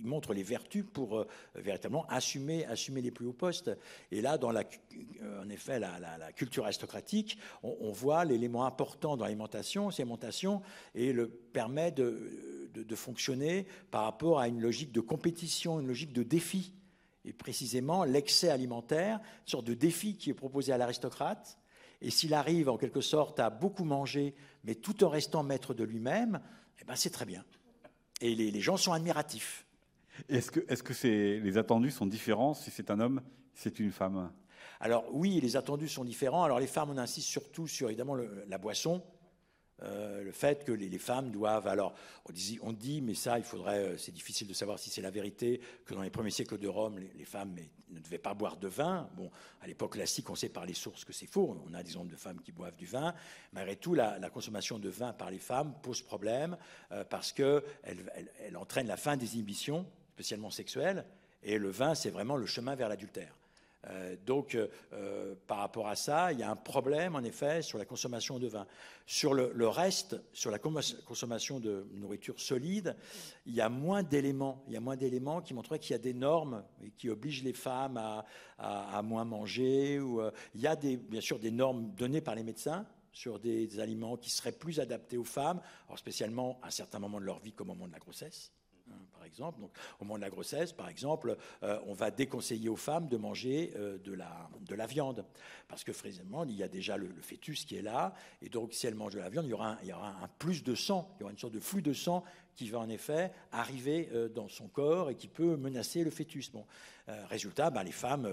il 0.00 0.06
montre 0.06 0.34
les 0.34 0.42
vertus 0.42 0.84
pour 0.92 1.18
euh, 1.18 1.26
véritablement 1.54 2.06
assumer, 2.08 2.64
assumer 2.66 3.00
les 3.00 3.10
plus 3.10 3.26
hauts 3.26 3.32
postes. 3.32 3.70
Et 4.10 4.20
là, 4.20 4.38
dans 4.38 4.50
la, 4.50 4.64
euh, 5.22 5.42
en 5.42 5.48
effet, 5.48 5.78
la, 5.78 6.32
culture 6.32 6.64
aristocratique, 6.64 7.38
on, 7.62 7.90
voit 7.90 8.24
l'élément 8.24 8.64
important 8.64 9.16
dans 9.16 9.24
l'alimentation, 9.24 9.90
c'est 9.90 10.02
l'alimentation, 10.02 10.62
et 10.94 11.12
le 11.12 11.28
permet 11.28 11.90
de, 11.90 12.70
de, 12.74 12.94
fonctionner 12.94 13.66
par 13.90 14.04
rapport 14.04 14.38
à 14.38 14.48
une 14.48 14.60
logique 14.60 14.92
de 14.92 15.00
compétition, 15.00 15.80
une 15.80 15.88
logique 15.88 16.12
de 16.12 16.22
défi. 16.22 16.74
Et 17.24 17.32
précisément, 17.32 18.04
l'excès 18.04 18.50
alimentaire, 18.50 19.16
une 19.16 19.50
sorte 19.50 19.66
de 19.66 19.74
défi 19.74 20.16
qui 20.16 20.30
est 20.30 20.34
proposé 20.34 20.72
à 20.72 20.78
l'aristocrate, 20.78 21.58
et 22.00 22.10
s'il 22.10 22.34
arrive 22.34 22.68
en 22.68 22.76
quelque 22.76 23.00
sorte 23.00 23.40
à 23.40 23.50
beaucoup 23.50 23.84
manger, 23.84 24.34
mais 24.64 24.74
tout 24.74 25.02
en 25.04 25.08
restant 25.08 25.42
maître 25.42 25.74
de 25.74 25.84
lui-même, 25.84 26.40
eh 26.80 26.84
ben 26.84 26.94
c'est 26.94 27.10
très 27.10 27.24
bien. 27.24 27.44
Et 28.20 28.34
les, 28.34 28.60
gens 28.60 28.76
sont 28.76 28.92
admiratifs. 28.92 29.66
Est-ce 30.28 30.50
que, 30.50 30.60
est-ce 30.68 30.82
que 30.82 31.06
les 31.06 31.58
attendus 31.58 31.92
sont 31.92 32.06
différents 32.06 32.54
si 32.54 32.70
c'est 32.70 32.90
un 32.90 32.98
homme, 33.00 33.22
c'est 33.54 33.78
une 33.78 33.92
femme? 33.92 34.32
Alors 34.80 35.04
oui, 35.12 35.40
les 35.40 35.56
attendus 35.56 35.88
sont 35.88 36.04
différents. 36.04 36.44
Alors 36.44 36.60
les 36.60 36.66
femmes, 36.66 36.90
on 36.90 36.98
insiste 36.98 37.28
surtout 37.28 37.66
sur 37.66 37.88
évidemment 37.88 38.16
la 38.16 38.58
boisson, 38.58 39.02
euh, 39.82 40.24
le 40.24 40.32
fait 40.32 40.64
que 40.64 40.72
les, 40.72 40.98
femmes 40.98 41.30
doivent. 41.30 41.68
Alors, 41.68 41.94
on 42.62 42.72
dit, 42.72 43.00
mais 43.00 43.14
ça, 43.14 43.38
il 43.38 43.44
faudrait. 43.44 43.78
Euh, 43.78 43.96
c'est 43.96 44.12
difficile 44.12 44.48
de 44.48 44.54
savoir 44.54 44.78
si 44.78 44.90
c'est 44.90 45.02
la 45.02 45.10
vérité 45.10 45.60
que 45.86 45.94
dans 45.94 46.02
les 46.02 46.10
premiers 46.10 46.30
siècles 46.30 46.58
de 46.58 46.66
Rome, 46.66 46.98
les, 46.98 47.24
femmes 47.24 47.54
ne 47.90 48.00
devaient 48.00 48.18
pas 48.18 48.34
boire 48.34 48.56
de 48.56 48.68
vin. 48.68 49.08
Bon, 49.16 49.30
à 49.60 49.66
l'époque 49.66 49.92
classique, 49.92 50.28
on 50.30 50.34
sait 50.34 50.48
par 50.48 50.66
les 50.66 50.74
sources 50.74 51.04
que 51.04 51.12
c'est 51.12 51.26
faux. 51.26 51.56
On 51.68 51.74
a 51.74 51.82
des 51.82 51.96
hommes 51.96 52.08
de 52.08 52.16
femmes 52.16 52.40
qui 52.40 52.50
boivent 52.50 52.76
du 52.76 52.86
vin. 52.86 53.14
Malgré 53.52 53.76
tout, 53.76 53.94
la, 53.94 54.18
consommation 54.30 54.78
de 54.78 54.88
vin 54.88 55.12
par 55.12 55.30
les 55.30 55.38
femmes 55.38 55.74
pose 55.82 56.02
problème 56.02 56.56
euh, 56.92 57.04
parce 57.04 57.32
que 57.32 57.64
elle 57.84 58.56
entraîne 58.56 58.86
la 58.86 58.96
fin 58.96 59.16
des 59.16 59.34
inhibitions, 59.34 59.86
spécialement 60.14 60.50
sexuelles. 60.50 61.04
Et 61.42 61.56
le 61.56 61.70
vin, 61.70 61.94
c'est 61.94 62.10
vraiment 62.10 62.36
le 62.36 62.46
chemin 62.46 62.74
vers 62.74 62.88
l'adultère. 62.88 63.37
Euh, 63.86 64.16
donc, 64.26 64.54
euh, 64.54 64.68
euh, 64.92 65.34
par 65.46 65.58
rapport 65.58 65.88
à 65.88 65.96
ça, 65.96 66.32
il 66.32 66.38
y 66.38 66.42
a 66.42 66.50
un 66.50 66.56
problème, 66.56 67.14
en 67.14 67.22
effet, 67.22 67.62
sur 67.62 67.78
la 67.78 67.84
consommation 67.84 68.38
de 68.38 68.48
vin. 68.48 68.66
Sur 69.06 69.34
le, 69.34 69.68
reste, 69.68 70.20
sur 70.32 70.50
la 70.50 70.58
consommation 70.58 71.60
de 71.60 71.86
nourriture 71.94 72.38
solide, 72.38 72.96
il 73.46 73.54
y 73.54 73.60
a 73.60 73.68
moins 73.68 74.02
d'éléments. 74.02 74.62
Il 74.66 74.74
y 74.74 74.76
a 74.76 74.80
moins 74.80 74.96
d'éléments 74.96 75.40
qui 75.40 75.54
montrent 75.54 75.76
qu'il 75.78 75.92
y 75.92 75.94
a 75.94 75.98
des 75.98 76.12
normes 76.12 76.64
et 76.84 76.90
qui 76.90 77.08
obligent 77.08 77.44
les 77.44 77.54
femmes 77.54 77.96
à, 78.58 79.02
moins 79.02 79.24
manger. 79.24 79.98
Ou, 80.00 80.20
il 80.54 80.60
y 80.60 80.66
a 80.66 80.76
des, 80.76 80.96
bien 80.96 81.22
sûr 81.22 81.38
des 81.38 81.50
normes 81.50 81.94
données 81.94 82.20
par 82.20 82.34
les 82.34 82.42
médecins 82.42 82.86
sur 83.12 83.38
des, 83.38 83.80
aliments 83.80 84.16
qui 84.16 84.30
seraient 84.30 84.52
plus 84.52 84.78
adaptés 84.78 85.16
aux 85.16 85.24
femmes, 85.24 85.60
alors 85.86 85.98
spécialement 85.98 86.60
à 86.62 86.70
certains 86.70 86.98
moments 86.98 87.20
de 87.20 87.24
leur 87.24 87.38
vie 87.38 87.52
comme 87.52 87.70
au 87.70 87.74
moment 87.74 87.88
de 87.88 87.92
la 87.92 87.98
grossesse. 87.98 88.52
Hein, 88.90 89.00
par 89.12 89.24
exemple, 89.24 89.60
au 90.00 90.04
moment 90.04 90.16
de 90.16 90.22
la 90.22 90.30
grossesse, 90.30 90.72
par 90.72 90.88
exemple, 90.88 91.36
euh, 91.62 91.78
on 91.86 91.92
va 91.92 92.10
déconseiller 92.10 92.68
aux 92.68 92.76
femmes 92.76 93.08
de 93.08 93.16
manger 93.16 93.72
euh, 93.76 93.98
de, 93.98 94.12
la, 94.12 94.48
de 94.60 94.74
la 94.74 94.86
viande. 94.86 95.24
Parce 95.68 95.84
que, 95.84 95.92
fréquemment, 95.92 96.44
il 96.44 96.56
y 96.56 96.62
a 96.62 96.68
déjà 96.68 96.96
le, 96.96 97.08
fœtus 97.20 97.64
qui 97.64 97.76
est 97.76 97.82
là. 97.82 98.14
Et 98.42 98.48
donc, 98.48 98.72
si 98.72 98.86
elle 98.86 98.94
mange 98.94 99.14
de 99.14 99.18
la 99.18 99.28
viande, 99.28 99.46
il 99.46 99.50
y, 99.50 99.92
aura 99.92 100.08
un, 100.22 100.28
plus 100.38 100.62
de 100.62 100.74
sang. 100.74 101.14
Il 101.16 101.20
y 101.20 101.22
aura 101.24 101.32
une 101.32 101.38
sorte 101.38 101.54
de 101.54 101.60
flux 101.60 101.82
de 101.82 101.92
sang 101.92 102.24
qui 102.56 102.68
va 102.68 102.78
en 102.80 102.88
effet 102.88 103.32
arriver 103.52 104.08
euh, 104.12 104.28
dans 104.28 104.48
son 104.48 104.68
corps 104.68 105.10
et 105.10 105.14
qui 105.14 105.28
peut 105.28 105.56
menacer 105.56 106.04
le 106.04 106.10
fœtus. 106.10 106.50
Bon, 106.50 106.64
résultat, 107.28 107.70
ben, 107.70 107.82
les 107.84 107.92
femmes, 107.92 108.28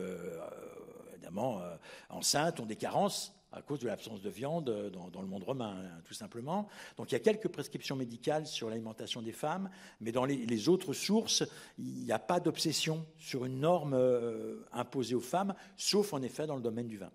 évidemment, 1.14 1.62
enceintes 2.10 2.60
ont 2.60 2.66
des 2.66 2.76
carences 2.76 3.34
à 3.56 3.62
cause 3.62 3.80
de 3.80 3.88
l'absence 3.88 4.22
de 4.22 4.30
viande 4.30 4.91
dans, 5.12 5.22
le 5.22 5.28
monde 5.28 5.43
romain, 5.43 5.78
hein, 5.78 6.01
tout 6.03 6.14
simplement. 6.14 6.68
Donc 6.97 7.12
il 7.12 7.14
y 7.14 7.16
a 7.16 7.20
quelques 7.20 7.47
prescriptions 7.47 7.95
médicales 7.95 8.45
sur 8.45 8.70
l'alimentation 8.70 9.22
des 9.22 9.32
femmes, 9.32 9.70
mais 10.01 10.12
dans 10.12 10.26
les, 10.26 10.70
autres 10.70 10.93
sources, 10.93 11.43
il 11.78 12.03
n'y 12.03 12.12
a 12.12 12.20
pas 12.20 12.39
d'obsession 12.39 13.06
sur 13.18 13.45
une 13.45 13.60
norme 13.60 13.93
euh, 13.93 14.66
imposée 14.72 15.16
aux 15.16 15.22
femmes, 15.22 15.53
sauf 15.78 16.14
en 16.14 16.22
effet 16.22 16.47
dans 16.47 16.56
le 16.56 16.62
domaine 16.62 16.88
du 16.88 16.97
vin. 16.97 17.12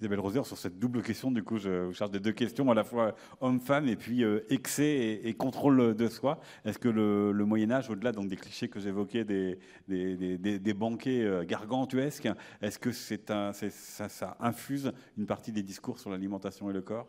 Isabelle 0.00 0.20
Roser, 0.20 0.44
sur 0.44 0.58
cette 0.58 0.78
double 0.78 1.02
question, 1.02 1.30
du 1.30 1.42
coup, 1.42 1.58
je 1.58 1.86
vous 1.86 1.92
charge 1.92 2.10
des 2.10 2.20
deux 2.20 2.32
questions, 2.32 2.70
à 2.70 2.74
la 2.74 2.84
fois 2.84 3.14
homme-femme 3.40 3.88
et 3.88 3.96
puis 3.96 4.24
euh, 4.24 4.44
excès 4.48 5.20
et, 5.22 5.34
contrôle 5.34 5.94
de 5.94 6.08
soi. 6.08 6.40
Est-ce 6.64 6.78
que 6.78 6.88
le, 6.88 7.32
Moyen-Âge, 7.44 7.90
au-delà 7.90 8.12
donc, 8.12 8.28
des 8.28 8.36
clichés 8.36 8.68
que 8.68 8.80
j'évoquais, 8.80 9.24
des, 9.24 9.58
des, 9.88 10.74
banquets 10.74 11.22
euh, 11.22 11.44
gargantuesques, 11.44 12.28
est-ce 12.60 12.78
que 12.78 12.92
c'est 12.92 13.30
un, 13.30 13.52
ça, 13.52 14.36
infuse 14.40 14.92
une 15.16 15.26
partie 15.26 15.52
des 15.52 15.62
discours 15.62 15.98
sur 15.98 16.10
l'alimentation 16.10 16.70
et 16.70 16.72
le 16.72 16.82
corps? 16.82 17.08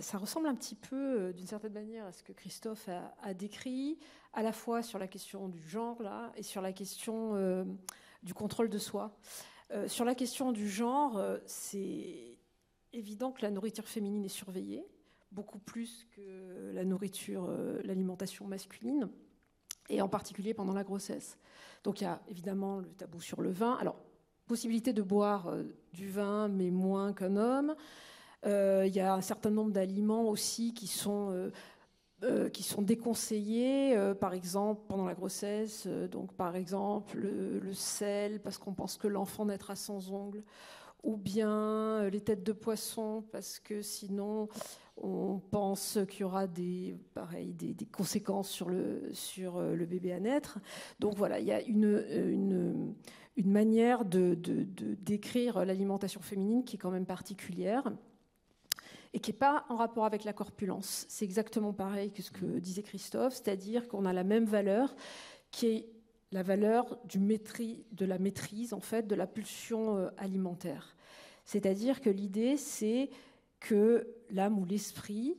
Ça 0.00 0.18
ressemble 0.18 0.48
un 0.48 0.54
petit 0.56 0.74
peu, 0.74 0.96
euh, 0.96 1.32
d'une 1.32 1.46
certaine 1.46 1.72
manière, 1.72 2.06
à 2.06 2.12
ce 2.12 2.22
que 2.22 2.32
Christophe 2.32 2.88
a, 3.22 3.34
décrit, 3.34 3.98
à 4.32 4.42
la 4.42 4.52
fois 4.52 4.82
sur 4.82 4.98
la 4.98 5.06
question 5.06 5.48
du 5.48 5.60
genre 5.68 6.02
là 6.02 6.32
et 6.36 6.42
sur 6.42 6.60
la 6.60 6.72
question 6.72 7.64
du 8.24 8.34
contrôle 8.34 8.68
de 8.68 8.78
soi. 8.78 9.16
Euh, 9.72 9.88
sur 9.88 10.04
la 10.04 10.14
question 10.14 10.52
du 10.52 10.68
genre, 10.68 11.16
euh, 11.16 11.38
c'est 11.46 12.36
évident 12.92 13.32
que 13.32 13.42
la 13.42 13.50
nourriture 13.50 13.88
féminine 13.88 14.24
est 14.24 14.28
surveillée, 14.28 14.86
beaucoup 15.32 15.58
plus 15.58 16.06
que 16.14 16.72
la 16.72 16.84
nourriture, 16.84 17.46
euh, 17.48 17.80
l'alimentation 17.82 18.46
masculine, 18.46 19.08
et 19.88 20.00
en 20.00 20.08
particulier 20.08 20.54
pendant 20.54 20.74
la 20.74 20.84
grossesse. 20.84 21.38
Donc 21.82 22.00
il 22.00 22.04
y 22.04 22.06
a 22.06 22.20
évidemment 22.28 22.78
le 22.78 22.88
tabou 22.88 23.20
sur 23.20 23.40
le 23.40 23.50
vin. 23.50 23.74
Alors, 23.74 23.96
possibilité 24.46 24.92
de 24.92 25.02
boire 25.02 25.54
du 25.92 26.08
vin, 26.10 26.48
mais 26.48 26.70
moins 26.70 27.14
qu'un 27.14 27.36
homme. 27.36 27.74
Il 28.44 28.94
y 28.94 29.00
a 29.00 29.14
un 29.14 29.22
certain 29.22 29.50
nombre 29.50 29.72
d'aliments 29.72 30.28
aussi 30.28 30.74
qui 30.74 30.86
sont 30.86 31.50
euh, 32.24 32.48
qui 32.48 32.62
sont 32.62 32.80
déconseillés, 32.80 33.94
euh, 33.96 34.14
par 34.14 34.32
exemple 34.32 34.82
pendant 34.88 35.04
la 35.04 35.14
grossesse, 35.14 35.84
euh, 35.86 36.08
donc 36.08 36.32
par 36.32 36.56
exemple 36.56 37.18
le, 37.18 37.72
sel 37.74 38.40
parce 38.40 38.56
qu'on 38.56 38.72
pense 38.72 38.96
que 38.96 39.08
l'enfant 39.08 39.44
naîtra 39.44 39.76
sans 39.76 40.10
ongles, 40.10 40.42
ou 41.02 41.18
bien 41.18 42.08
les 42.08 42.20
têtes 42.20 42.42
de 42.42 42.52
poisson 42.52 43.24
parce 43.30 43.58
que 43.58 43.82
sinon 43.82 44.48
on 44.96 45.38
pense 45.50 45.98
qu'il 46.08 46.20
y 46.20 46.24
aura 46.24 46.46
des, 46.46 46.96
pareil, 47.12 47.52
des, 47.52 47.86
conséquences 47.86 48.48
sur 48.48 48.70
le, 48.70 49.10
sur 49.12 49.60
le 49.60 49.84
bébé 49.84 50.12
à 50.12 50.20
naître. 50.20 50.58
Donc 51.00 51.16
voilà, 51.16 51.40
il 51.40 51.46
y 51.46 51.52
a 51.52 51.60
une, 51.60 52.04
une, 52.08 52.94
une 53.36 53.50
manière 53.50 54.06
de, 54.06 54.34
de 54.34 54.94
décrire 54.94 55.64
l'alimentation 55.64 56.22
féminine 56.22 56.64
qui 56.64 56.76
est 56.76 56.78
quand 56.78 56.92
même 56.92 57.06
particulière 57.06 57.92
et 59.14 59.20
qui 59.20 59.30
n'est 59.30 59.38
pas 59.38 59.64
en 59.68 59.76
rapport 59.76 60.04
avec 60.04 60.24
la 60.24 60.32
corpulence. 60.32 61.06
C'est 61.08 61.24
exactement 61.24 61.72
pareil 61.72 62.10
que 62.10 62.20
ce 62.20 62.32
que 62.32 62.58
disait 62.58 62.82
Christophe, 62.82 63.34
c'est-à-dire 63.34 63.88
qu'on 63.88 64.04
a 64.04 64.12
la 64.12 64.24
même 64.24 64.44
valeur 64.44 64.94
qui 65.52 65.66
est 65.66 65.88
la 66.32 66.42
valeur 66.42 66.98
du 67.04 67.18
de 67.20 68.04
la 68.04 68.18
maîtrise 68.18 68.74
en 68.74 68.80
fait 68.80 69.06
de 69.06 69.14
la 69.14 69.28
pulsion 69.28 69.96
euh, 69.96 70.10
alimentaire. 70.18 70.96
C'est-à-dire 71.44 72.00
que 72.00 72.10
l'idée 72.10 72.56
c'est 72.56 73.08
que 73.60 74.08
l'âme 74.30 74.58
ou 74.58 74.64
l'esprit 74.64 75.38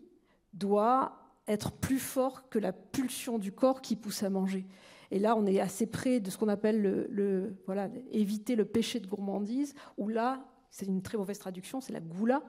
doit 0.54 1.20
être 1.48 1.74
plus 1.74 2.00
fort 2.00 2.50
que 2.50 2.58
la 2.58 2.72
pulsion 2.72 3.38
du 3.38 3.52
corps 3.52 3.82
qui 3.82 3.98
pousse 3.98 4.24
à 4.24 4.30
manger. 4.30 4.66
Et 5.12 5.20
là, 5.20 5.36
on 5.36 5.46
est 5.46 5.60
assez 5.60 5.86
près 5.86 6.20
de 6.20 6.32
ce 6.32 6.38
qu'on 6.38 6.48
appelle 6.48 6.82
le, 6.82 7.56
voilà, 7.68 7.90
éviter 8.12 8.56
le 8.56 8.66
péché 8.66 9.00
de 9.00 9.06
gourmandise, 9.06 9.76
où 9.98 10.08
là, 10.08 10.44
c'est 10.72 10.88
une 10.88 11.04
très 11.04 11.18
mauvaise 11.18 11.38
traduction, 11.38 11.82
c'est 11.82 11.94
la 11.94 12.00
goula. 12.00 12.42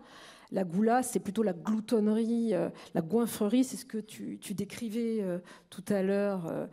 La 0.53 0.65
goula, 0.65 1.03
c'est 1.03 1.21
plutôt 1.21 1.43
la 1.43 1.53
gloutonnerie, 1.53 2.55
euh, 2.55 2.69
la 2.95 3.03
goinfrerie, 3.03 3.65
c'est 3.65 3.77
ce 3.77 3.85
que 3.85 3.99
tu, 3.99 4.39
décrivais 4.55 5.21
euh, 5.21 5.39
tout 5.71 5.85
à 5.89 6.03
l'heure 6.03 6.69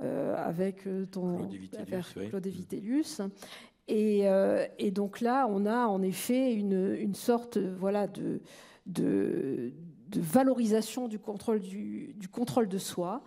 euh, 0.00 0.36
avec 0.36 0.88
ton 1.10 1.48
Claude 2.28 2.46
Vitellus. 2.46 3.20
Et, 3.88 4.90
donc 4.92 5.20
là, 5.20 5.46
on 5.48 5.66
a 5.66 5.86
en 5.86 6.02
effet 6.02 6.52
une, 6.54 7.14
sorte 7.14 7.58
voilà, 7.58 8.06
de, 8.06 8.40
de, 8.86 9.72
valorisation 10.14 11.08
du 11.08 11.18
contrôle, 11.18 11.60
du, 11.60 12.28
contrôle 12.30 12.68
de 12.68 12.78
soi 12.78 13.22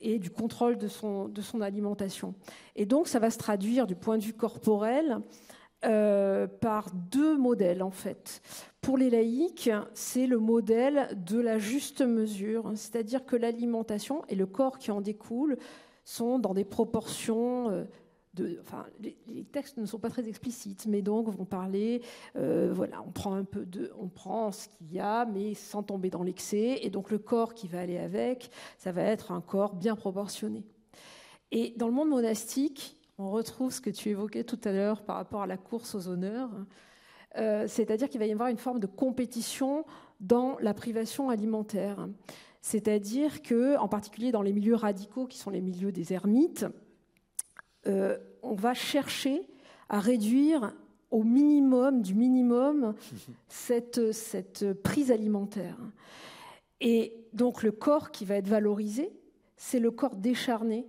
et 0.00 0.18
du 0.18 0.30
contrôle 0.30 0.78
de 0.78 0.88
son, 0.88 1.28
de 1.28 1.40
son 1.40 1.60
alimentation. 1.60 2.34
Et 2.76 2.86
donc, 2.86 3.08
ça 3.08 3.18
va 3.18 3.30
se 3.30 3.38
traduire 3.38 3.86
du 3.86 3.96
point 3.96 4.18
de 4.18 4.22
vue 4.22 4.34
corporel 4.34 5.20
euh, 5.84 6.48
par 6.48 6.90
deux 6.92 7.36
modèles 7.36 7.84
en 7.84 7.92
fait. 7.92 8.42
Pour 8.80 8.98
les 8.98 9.10
laïcs, 9.10 9.70
c'est 9.94 10.26
le 10.26 10.38
modèle 10.38 11.08
de 11.24 11.38
la 11.38 11.58
juste 11.58 12.02
mesure, 12.02 12.72
c'est-à-dire 12.74 13.24
que 13.24 13.36
l'alimentation 13.36 14.24
et 14.28 14.34
le 14.34 14.46
corps 14.46 14.78
qui 14.78 14.90
en 14.90 15.00
découle 15.00 15.56
sont 16.04 16.40
dans 16.40 16.52
des 16.52 16.64
proportions. 16.64 17.70
Euh, 17.70 17.84
de, 18.34 18.58
enfin, 18.60 18.86
les, 19.00 19.44
textes 19.44 19.76
ne 19.76 19.86
sont 19.86 20.00
pas 20.00 20.10
très 20.10 20.28
explicites, 20.28 20.86
mais 20.86 21.00
donc 21.00 21.28
vont 21.28 21.44
parler, 21.44 22.02
euh, 22.34 22.72
voilà, 22.74 23.00
on 23.06 23.10
prend 23.10 23.34
un 23.34 23.44
peu 23.44 23.64
de, 23.64 23.92
on 24.00 24.08
prend 24.08 24.50
ce 24.50 24.66
qu'il 24.68 24.92
y 24.92 24.98
a, 24.98 25.26
mais 25.26 25.54
sans 25.54 25.84
tomber 25.84 26.10
dans 26.10 26.24
l'excès, 26.24 26.80
et 26.82 26.90
donc 26.90 27.10
le 27.12 27.18
corps 27.18 27.54
qui 27.54 27.68
va 27.68 27.80
aller 27.80 27.98
avec, 27.98 28.50
ça 28.78 28.90
va 28.90 29.02
être 29.02 29.30
un 29.30 29.40
corps 29.40 29.74
bien 29.74 29.94
proportionné. 29.94 30.64
Et 31.50 31.72
dans 31.76 31.86
le 31.86 31.94
monde 31.94 32.10
monastique, 32.10 32.97
on 33.18 33.30
retrouve 33.30 33.72
ce 33.72 33.80
que 33.80 33.90
tu 33.90 34.10
évoquais 34.10 34.44
tout 34.44 34.60
à 34.64 34.72
l'heure 34.72 35.02
par 35.02 35.16
rapport 35.16 35.42
à 35.42 35.46
la 35.46 35.56
course 35.56 35.94
aux 35.96 36.08
honneurs. 36.08 36.50
Euh, 37.36 37.66
c'est-à-dire 37.68 38.08
qu'il 38.08 38.20
va 38.20 38.26
y 38.26 38.32
avoir 38.32 38.48
une 38.48 38.58
forme 38.58 38.78
de 38.78 38.86
compétition 38.86 39.84
dans 40.20 40.56
la 40.60 40.72
privation 40.72 41.28
alimentaire. 41.28 42.08
C'est-à-dire 42.62 43.42
que, 43.42 43.76
en 43.76 43.88
particulier 43.88 44.32
dans 44.32 44.42
les 44.42 44.52
milieux 44.52 44.76
radicaux, 44.76 45.26
qui 45.26 45.38
sont 45.38 45.50
les 45.50 45.60
milieux 45.60 45.92
des 45.92 46.12
ermites, 46.12 46.66
euh, 47.86 48.16
on 48.42 48.54
va 48.54 48.72
chercher 48.72 49.42
à 49.88 50.00
réduire 50.00 50.72
au 51.10 51.24
minimum 51.24 52.02
du 52.02 52.14
minimum 52.14 52.94
cette, 53.48 54.12
cette 54.12 54.72
prise 54.82 55.10
alimentaire. 55.10 55.76
Et 56.80 57.14
donc 57.32 57.64
le 57.64 57.72
corps 57.72 58.12
qui 58.12 58.24
va 58.24 58.36
être 58.36 58.48
valorisé, 58.48 59.12
c'est 59.56 59.80
le 59.80 59.90
corps 59.90 60.14
décharné 60.14 60.86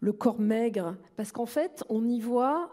le 0.00 0.12
corps 0.12 0.40
maigre, 0.40 0.96
parce 1.16 1.30
qu'en 1.30 1.46
fait, 1.46 1.84
on 1.88 2.06
y 2.08 2.20
voit 2.20 2.70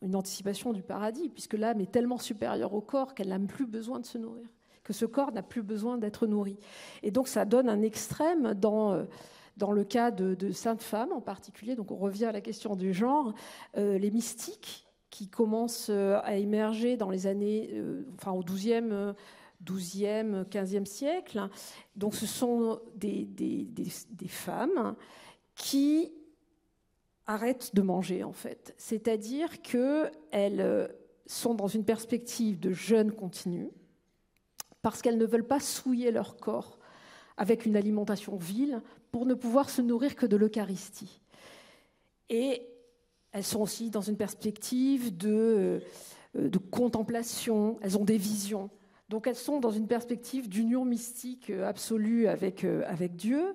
une 0.00 0.14
anticipation 0.14 0.72
du 0.72 0.82
paradis, 0.82 1.28
puisque 1.28 1.54
l'âme 1.54 1.80
est 1.80 1.90
tellement 1.90 2.18
supérieure 2.18 2.72
au 2.74 2.80
corps 2.80 3.14
qu'elle 3.14 3.28
n'a 3.28 3.38
plus 3.38 3.66
besoin 3.66 3.98
de 3.98 4.06
se 4.06 4.16
nourrir, 4.16 4.46
que 4.84 4.92
ce 4.92 5.04
corps 5.04 5.32
n'a 5.32 5.42
plus 5.42 5.62
besoin 5.62 5.98
d'être 5.98 6.26
nourri. 6.26 6.56
Et 7.02 7.10
donc 7.10 7.26
ça 7.26 7.44
donne 7.44 7.68
un 7.68 7.82
extrême 7.82 8.54
dans, 8.54 8.92
euh, 8.92 9.04
dans 9.56 9.72
le 9.72 9.82
cas 9.82 10.12
de, 10.12 10.52
saintes 10.52 10.82
femmes 10.82 11.12
en 11.12 11.20
particulier, 11.20 11.74
donc 11.74 11.90
on 11.90 11.96
revient 11.96 12.26
à 12.26 12.32
la 12.32 12.40
question 12.40 12.76
du 12.76 12.94
genre, 12.94 13.34
euh, 13.76 13.98
les 13.98 14.12
mystiques 14.12 14.86
qui 15.10 15.28
commencent 15.28 15.90
euh, 15.90 16.20
à 16.22 16.36
émerger 16.36 16.96
dans 16.96 17.10
les 17.10 17.26
années, 17.26 17.82
enfin 18.14 18.30
au 18.30 18.42
12e, 18.42 19.14
12e, 19.64 20.44
15e 20.44 20.84
siècle. 20.84 21.48
Donc 21.96 22.14
ce 22.14 22.26
sont 22.26 22.78
des, 22.94 23.24
des, 23.24 23.66
des 23.66 24.28
femmes 24.28 24.94
qui 25.56 26.12
arrêtent 27.28 27.74
de 27.74 27.82
manger, 27.82 28.24
en 28.24 28.32
fait. 28.32 28.74
C'est-à-dire 28.78 29.62
qu'elles 29.62 30.60
euh, 30.60 30.88
sont 31.26 31.54
dans 31.54 31.68
une 31.68 31.84
perspective 31.84 32.58
de 32.58 32.72
jeûne 32.72 33.12
continu, 33.12 33.70
parce 34.82 35.02
qu'elles 35.02 35.18
ne 35.18 35.26
veulent 35.26 35.46
pas 35.46 35.60
souiller 35.60 36.10
leur 36.10 36.36
corps 36.36 36.78
avec 37.36 37.66
une 37.66 37.76
alimentation 37.76 38.36
vile 38.36 38.82
pour 39.12 39.26
ne 39.26 39.34
pouvoir 39.34 39.70
se 39.70 39.82
nourrir 39.82 40.16
que 40.16 40.26
de 40.26 40.36
l'Eucharistie. 40.36 41.20
Et 42.30 42.66
elles 43.32 43.44
sont 43.44 43.60
aussi 43.60 43.90
dans 43.90 44.00
une 44.00 44.16
perspective 44.16 45.16
de, 45.16 45.82
euh, 46.36 46.48
de 46.48 46.58
contemplation, 46.58 47.78
elles 47.82 47.98
ont 47.98 48.04
des 48.04 48.18
visions. 48.18 48.70
Donc 49.08 49.26
elles 49.26 49.36
sont 49.36 49.60
dans 49.60 49.70
une 49.70 49.86
perspective 49.86 50.48
d'union 50.48 50.84
mystique 50.84 51.50
euh, 51.50 51.66
absolue 51.66 52.28
avec, 52.28 52.64
avec 52.64 53.16
Dieu. 53.16 53.54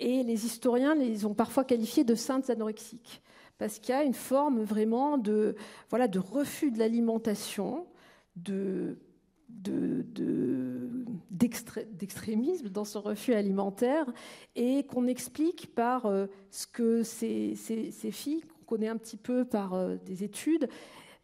Et 0.00 0.22
les 0.22 0.46
historiens 0.46 0.94
les 0.94 1.24
ont 1.24 1.34
parfois 1.34 1.64
qualifiées 1.64 2.04
de 2.04 2.14
saintes 2.14 2.50
anorexiques, 2.50 3.22
parce 3.58 3.78
qu'il 3.78 3.94
y 3.94 3.98
a 3.98 4.02
une 4.02 4.14
forme 4.14 4.62
vraiment 4.62 5.18
de, 5.18 5.54
voilà, 5.90 6.08
de 6.08 6.18
refus 6.18 6.70
de 6.70 6.78
l'alimentation, 6.78 7.86
de, 8.36 8.96
d'extrémisme 11.30 12.68
dans 12.68 12.84
ce 12.84 12.98
refus 12.98 13.34
alimentaire 13.34 14.06
et 14.56 14.84
qu'on 14.84 15.06
explique 15.06 15.74
par 15.74 16.06
euh, 16.06 16.26
ce 16.50 16.66
que 16.66 17.02
ces, 17.02 17.54
filles, 18.10 18.42
qu'on 18.42 18.64
connaît 18.64 18.88
un 18.88 18.96
petit 18.96 19.16
peu 19.16 19.44
par 19.44 19.74
euh, 19.74 19.96
des 20.04 20.24
études, 20.24 20.68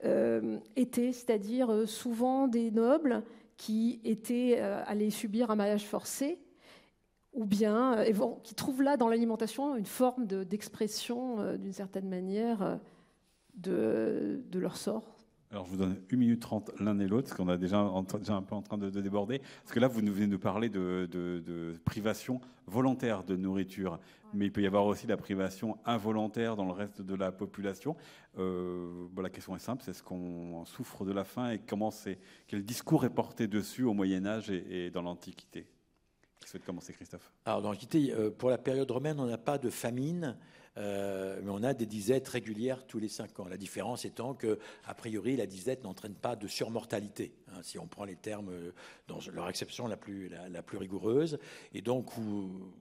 euh, 0.05 0.59
étaient, 0.76 1.12
c'est-à-dire 1.12 1.87
souvent 1.87 2.49
des 2.49 2.70
nobles 2.70 3.22
qui 3.61 4.01
étaient 4.05 4.59
allés 4.59 5.11
subir 5.11 5.51
un 5.51 5.55
mariage 5.55 5.87
forcé 5.87 6.39
ou 7.35 7.45
bien 7.45 8.03
qui 8.43 8.55
trouvent 8.55 8.81
là 8.81 8.97
dans 8.97 9.07
l'alimentation 9.07 9.77
une 9.77 9.85
forme 9.85 10.27
d'expression 10.27 11.57
d'une 11.59 11.75
certaine 11.75 12.09
manière 12.09 12.81
de, 13.57 14.43
de 14.49 14.59
leur 14.59 14.79
sort. 14.79 15.20
Alors, 15.53 15.65
je 15.65 15.71
vous 15.71 15.77
donne 15.77 16.01
une 16.11 16.21
minute 16.21 16.41
trente 16.41 16.71
l'un 16.79 16.97
et 17.01 17.09
l'autre, 17.09 17.27
parce 17.29 17.37
qu'on 17.37 17.49
a 17.49 17.57
déjà, 17.57 17.81
un 17.81 18.43
peu 18.43 18.55
en 18.55 18.63
train 18.63 18.79
de, 18.79 18.89
déborder. 18.89 19.41
Parce 19.63 19.73
que 19.73 19.81
là, 19.81 19.89
vous 19.89 20.01
venez 20.01 20.27
de 20.27 20.27
nous 20.27 20.39
parler 20.39 20.69
de, 20.69 21.81
privation 21.85 22.41
volontaire 22.69 23.25
de 23.25 23.35
nourriture. 23.35 23.99
Mais 24.33 24.47
il 24.47 24.53
peut 24.53 24.63
y 24.63 24.67
avoir 24.69 24.87
aussi 24.87 25.09
la 25.09 25.17
privation 25.17 25.77
involontaire 25.85 26.55
dans 26.55 26.67
le 26.67 26.71
reste 26.71 27.03
de 27.03 27.15
la 27.17 27.33
population. 27.33 27.97
Euh, 28.39 29.09
la 29.21 29.29
question 29.29 29.57
est 29.57 29.61
simple 29.61 29.83
c'est 29.85 29.93
ce 29.93 30.05
qu'on 30.05 30.65
souffre 30.67 31.05
de 31.05 31.11
la 31.11 31.25
faim 31.25 31.51
et 31.51 31.59
comment 31.59 31.93
quel 32.47 32.65
discours 32.65 33.05
est 33.05 33.11
porté 33.11 33.49
dessus 33.49 33.83
au 33.83 33.93
Moyen-Âge 33.93 34.51
et, 34.51 34.91
dans 34.91 35.03
l'Antiquité? 35.03 35.67
Qui 36.39 36.49
souhaite 36.49 36.65
commencer, 36.65 36.93
Christophe? 36.93 37.33
Alors, 37.45 37.61
dans 37.61 37.71
l'Antiquité, 37.71 38.15
euh, 38.15 38.31
pour 38.31 38.51
la 38.51 38.59
période 38.59 38.89
romaine, 38.89 39.19
on 39.19 39.27
n'a 39.27 39.37
pas 39.37 39.59
de 39.59 39.69
famine. 39.69 40.37
Euh, 40.77 41.41
mais 41.43 41.51
on 41.51 41.62
a 41.62 41.75
des 41.75 41.87
disettes 41.87 42.29
régulières 42.29 42.87
tous 42.87 42.99
les 42.99 43.09
cinq 43.09 43.41
ans. 43.41 43.49
La 43.49 43.57
différence 43.57 44.05
étant 44.05 44.35
que, 44.35 44.59
a 44.85 44.95
priori, 44.95 45.37
la 45.37 45.47
disette 45.47 45.83
n'entraîne 45.83 46.14
pas 46.14 46.37
de 46.37 46.47
surmortalité, 46.47 47.33
hein, 47.49 47.61
si 47.62 47.79
on 47.79 47.87
prend 47.87 48.05
les 48.05 48.16
termes 48.16 48.51
euh, 48.51 48.73
dans 49.09 49.18
leur 49.33 49.47
acception 49.47 49.89
la 49.89 49.97
plus, 49.97 50.31
rigoureuse. 50.73 51.39
Et 51.75 51.83
donc, 51.83 52.11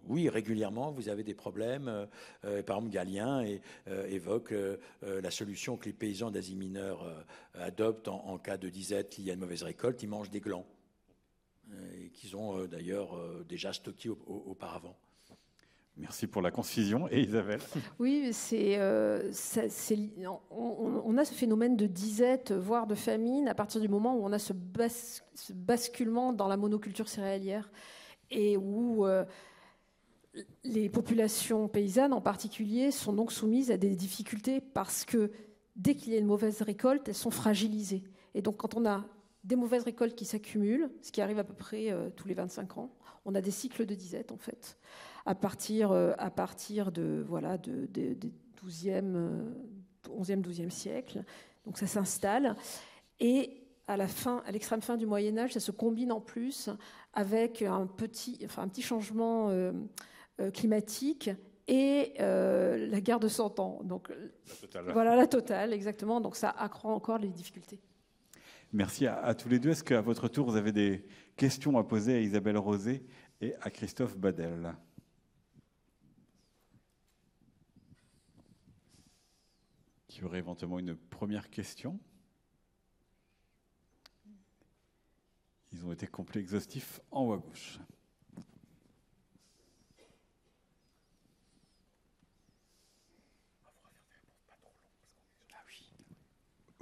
oui, 0.08 0.30
régulièrement, 0.30 0.92
vous 0.92 1.10
avez 1.10 1.24
des 1.24 1.34
problèmes. 1.34 2.08
Euh, 2.46 2.64
par 2.64 2.78
exemple, 2.78 2.94
Galien 2.94 3.44
évoque 3.88 4.54
la 5.02 5.32
solution 5.32 5.78
que 5.78 5.86
les 5.86 5.94
paysans 5.94 6.32
d'Asie 6.32 6.56
mineure 6.56 7.06
adoptent 7.56 8.08
en, 8.08 8.38
cas 8.38 8.58
de 8.58 8.70
disette 8.70 9.18
liée 9.18 9.32
à 9.32 9.34
une 9.34 9.40
mauvaise 9.40 9.64
récolte. 9.64 10.02
Ils 10.04 10.08
mangent 10.08 10.30
des 10.30 10.40
glands, 10.40 10.66
et 11.98 12.10
qu'ils 12.10 12.36
ont 12.36 12.66
d'ailleurs 12.66 13.18
déjà 13.48 13.74
stockés 13.74 14.10
auparavant. 14.10 14.96
Merci 16.00 16.28
pour 16.28 16.42
la 16.42 16.50
concision. 16.50 17.08
Et 17.12 17.22
Isabelle 17.24 17.60
Oui, 18.00 18.32
euh, 18.54 19.32
on, 20.50 21.18
a 21.18 21.26
ce 21.26 21.34
phénomène 21.34 21.76
de 21.76 21.86
disette, 21.86 22.54
voire 22.54 22.88
de 22.88 22.96
famine, 22.96 23.48
à 23.48 23.56
partir 23.56 23.82
du 23.82 23.90
moment 23.90 24.16
où 24.16 24.24
on 24.24 24.32
a 24.32 24.40
ce, 24.40 24.54
basculement 25.54 26.32
dans 26.32 26.48
la 26.48 26.58
monoculture 26.58 27.10
céréalière 27.10 27.70
et 28.32 28.56
où 28.56 29.06
euh, 29.06 29.26
les 30.64 30.90
populations 30.90 31.68
paysannes 31.68 32.14
en 32.14 32.22
particulier 32.22 32.92
sont 32.92 33.14
donc 33.14 33.32
soumises 33.32 33.72
à 33.72 33.78
des 33.78 33.96
difficultés 33.96 34.62
parce 34.62 35.04
que 35.04 35.32
dès 35.76 35.96
qu'il 35.96 36.14
y 36.14 36.16
a 36.16 36.20
une 36.20 36.28
mauvaise 36.28 36.62
récolte, 36.62 37.10
elles 37.10 37.16
sont 37.16 37.32
fragilisées. 37.32 38.04
Et 38.36 38.42
donc 38.42 38.58
quand 38.58 38.76
on 38.76 38.86
a 38.86 39.06
des 39.44 39.56
mauvaises 39.56 39.84
récoltes 39.84 40.16
qui 40.16 40.26
s'accumulent, 40.26 40.92
ce 41.02 41.12
qui 41.12 41.22
arrive 41.22 41.40
à 41.40 41.44
peu 41.44 41.54
près 41.54 41.92
euh, 41.92 42.10
tous 42.16 42.28
les 42.28 42.34
25 42.36 42.78
ans, 42.78 42.92
on 43.26 43.36
a 43.36 43.42
des 43.42 43.52
cycles 43.52 43.86
de 43.86 43.96
disette 43.96 44.32
en 44.32 44.38
fait 44.38 44.78
à 45.26 45.36
partir, 45.36 45.92
euh, 45.92 46.14
à 46.18 46.30
partir 46.30 46.92
de, 46.92 47.24
voilà, 47.28 47.58
de, 47.58 47.88
12e, 48.66 49.54
11e, 50.08 50.42
12e 50.42 50.70
siècle. 50.70 51.24
Donc 51.66 51.78
ça 51.78 51.88
s'installe. 51.88 52.56
Et 53.20 53.64
à 53.88 53.98
la 53.98 54.08
fin, 54.08 54.44
à 54.46 54.52
l'extrême 54.52 54.82
fin 54.82 54.98
du 54.98 55.06
Moyen 55.06 55.38
Âge, 55.38 55.54
ça 55.54 55.60
se 55.60 55.72
combine 55.72 56.12
en 56.12 56.22
plus 56.22 56.70
avec 57.14 57.62
un 57.62 57.88
petit, 57.88 58.40
enfin 58.46 58.64
un 58.64 58.68
petit 58.68 58.82
changement 58.82 59.50
euh, 59.50 59.72
euh, 60.40 60.52
climatique 60.52 61.30
et 61.68 62.14
la 62.18 63.00
guerre 63.00 63.20
de 63.20 63.28
Cent 63.28 63.60
Ans. 63.60 63.82
Donc 63.84 64.12
voilà 64.92 65.16
la 65.16 65.28
totale, 65.28 65.72
exactement. 65.72 66.20
Donc 66.20 66.36
ça 66.36 66.50
accroît 66.50 66.94
encore 66.94 67.20
les 67.20 67.30
difficultés. 67.30 67.80
Merci 68.74 69.06
à, 69.06 69.20
à 69.20 69.36
tous 69.36 69.50
les 69.50 69.60
deux. 69.60 69.70
Est-ce 69.70 69.84
qu'à 69.84 70.02
votre 70.02 70.28
tour, 70.28 70.50
vous 70.50 70.56
avez 70.56 70.72
des 70.72 71.06
questions 71.36 71.78
à 71.78 71.84
poser 71.84 72.16
à 72.16 72.20
Isabelle 72.20 72.58
Rosé 72.58 73.04
et 73.42 73.54
à 73.62 73.70
Christophe 73.70 74.18
Badel? 74.18 74.76
Y 80.22 80.26
aurait 80.26 80.40
éventuellement 80.40 80.80
une 80.80 80.96
première 80.96 81.50
question? 81.50 82.00
Ils 85.72 85.86
ont 85.86 85.92
été 85.92 86.08
complets 86.08 86.42
exhaustifs 86.42 87.00
en 87.12 87.26
haut 87.26 87.34
à 87.34 87.38
gauche. 87.38 87.80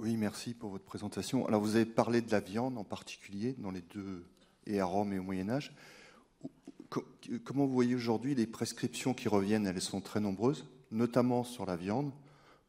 Oui, 0.00 0.16
merci 0.16 0.54
pour 0.54 0.70
votre 0.70 0.84
présentation. 0.84 1.44
Alors, 1.46 1.60
vous 1.60 1.74
avez 1.74 1.84
parlé 1.84 2.20
de 2.20 2.30
la 2.30 2.38
viande 2.38 2.78
en 2.78 2.84
particulier 2.84 3.54
dans 3.58 3.72
les 3.72 3.82
deux, 3.82 4.24
et 4.64 4.78
à 4.78 4.84
Rome 4.84 5.12
et 5.12 5.18
au 5.18 5.24
Moyen 5.24 5.48
Âge. 5.50 5.74
Comment 7.44 7.66
vous 7.66 7.72
voyez 7.72 7.96
aujourd'hui 7.96 8.36
les 8.36 8.46
prescriptions 8.46 9.12
qui 9.12 9.28
reviennent? 9.28 9.66
Elles 9.66 9.82
sont 9.82 10.00
très 10.00 10.20
nombreuses, 10.20 10.66
notamment 10.92 11.42
sur 11.42 11.66
la 11.66 11.74
viande 11.74 12.12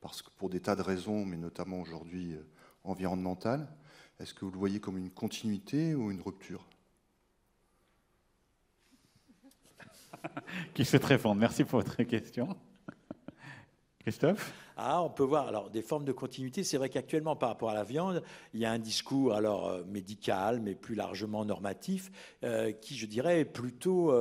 parce 0.01 0.21
que 0.21 0.29
pour 0.37 0.49
des 0.49 0.59
tas 0.59 0.75
de 0.75 0.81
raisons, 0.81 1.25
mais 1.25 1.37
notamment 1.37 1.81
aujourd'hui 1.81 2.33
euh, 2.33 2.43
environnementales. 2.83 3.67
Est-ce 4.19 4.33
que 4.33 4.45
vous 4.45 4.51
le 4.51 4.57
voyez 4.57 4.79
comme 4.79 4.97
une 4.97 5.11
continuité 5.11 5.95
ou 5.95 6.11
une 6.11 6.21
rupture? 6.21 6.67
Qui 10.73 10.85
fait 10.85 11.03
répondre 11.03 11.39
Merci 11.39 11.63
pour 11.63 11.79
votre 11.79 12.03
question. 12.03 12.57
Christophe? 13.99 14.53
Ah, 14.75 15.03
on 15.03 15.09
peut 15.09 15.23
voir 15.23 15.47
alors 15.47 15.69
des 15.69 15.81
formes 15.81 16.05
de 16.05 16.13
continuité. 16.13 16.63
C'est 16.63 16.77
vrai 16.77 16.89
qu'actuellement, 16.89 17.35
par 17.35 17.49
rapport 17.49 17.69
à 17.69 17.73
la 17.73 17.83
viande, 17.83 18.23
il 18.53 18.61
y 18.61 18.65
a 18.65 18.71
un 18.71 18.79
discours 18.79 19.33
alors 19.33 19.67
euh, 19.67 19.83
médical, 19.85 20.61
mais 20.61 20.73
plus 20.73 20.95
largement 20.95 21.43
normatif, 21.43 22.11
euh, 22.43 22.71
qui, 22.71 22.97
je 22.97 23.05
dirais, 23.05 23.41
est 23.41 23.45
plutôt 23.45 24.13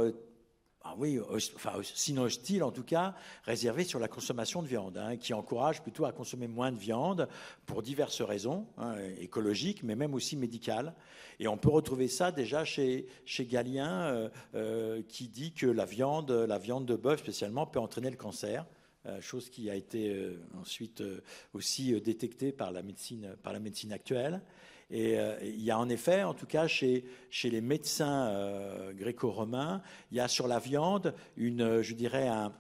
ah 0.90 0.94
oui, 0.96 1.20
enfin, 1.54 1.72
sinon 1.82 2.22
hostile 2.22 2.62
en 2.62 2.70
tout 2.70 2.82
cas, 2.82 3.14
réservé 3.44 3.84
sur 3.84 3.98
la 3.98 4.08
consommation 4.08 4.62
de 4.62 4.68
viande, 4.68 4.96
hein, 4.96 5.18
qui 5.18 5.34
encourage 5.34 5.82
plutôt 5.82 6.06
à 6.06 6.12
consommer 6.12 6.48
moins 6.48 6.72
de 6.72 6.78
viande 6.78 7.28
pour 7.66 7.82
diverses 7.82 8.22
raisons, 8.22 8.66
hein, 8.78 8.94
écologiques, 9.20 9.82
mais 9.82 9.94
même 9.96 10.14
aussi 10.14 10.34
médicales. 10.34 10.94
Et 11.40 11.46
on 11.46 11.58
peut 11.58 11.68
retrouver 11.68 12.08
ça 12.08 12.32
déjà 12.32 12.64
chez, 12.64 13.06
chez 13.26 13.44
Galien, 13.44 14.04
euh, 14.04 14.28
euh, 14.54 15.02
qui 15.08 15.28
dit 15.28 15.52
que 15.52 15.66
la 15.66 15.84
viande, 15.84 16.30
la 16.30 16.58
viande 16.58 16.86
de 16.86 16.96
bœuf 16.96 17.20
spécialement, 17.20 17.66
peut 17.66 17.80
entraîner 17.80 18.10
le 18.10 18.16
cancer. 18.16 18.64
Euh, 19.04 19.20
chose 19.20 19.50
qui 19.50 19.68
a 19.68 19.74
été 19.74 20.16
ensuite 20.58 21.02
aussi 21.52 22.00
détectée 22.00 22.50
par 22.50 22.72
la 22.72 22.82
médecine, 22.82 23.36
par 23.42 23.52
la 23.52 23.60
médecine 23.60 23.92
actuelle. 23.92 24.40
Et 24.90 25.18
euh, 25.18 25.36
il 25.42 25.62
y 25.62 25.70
a 25.70 25.78
en 25.78 25.88
effet, 25.88 26.22
en 26.22 26.34
tout 26.34 26.46
cas 26.46 26.66
chez, 26.66 27.04
les 27.44 27.60
médecins 27.60 28.28
euh, 28.28 28.92
gréco-romains, 28.94 29.82
il 30.10 30.16
y 30.16 30.20
a 30.20 30.28
sur 30.28 30.48
la 30.48 30.58
viande, 30.58 31.14
une, 31.36 31.82
je 31.82 31.94
dirais, 31.94 32.28
un, 32.28 32.52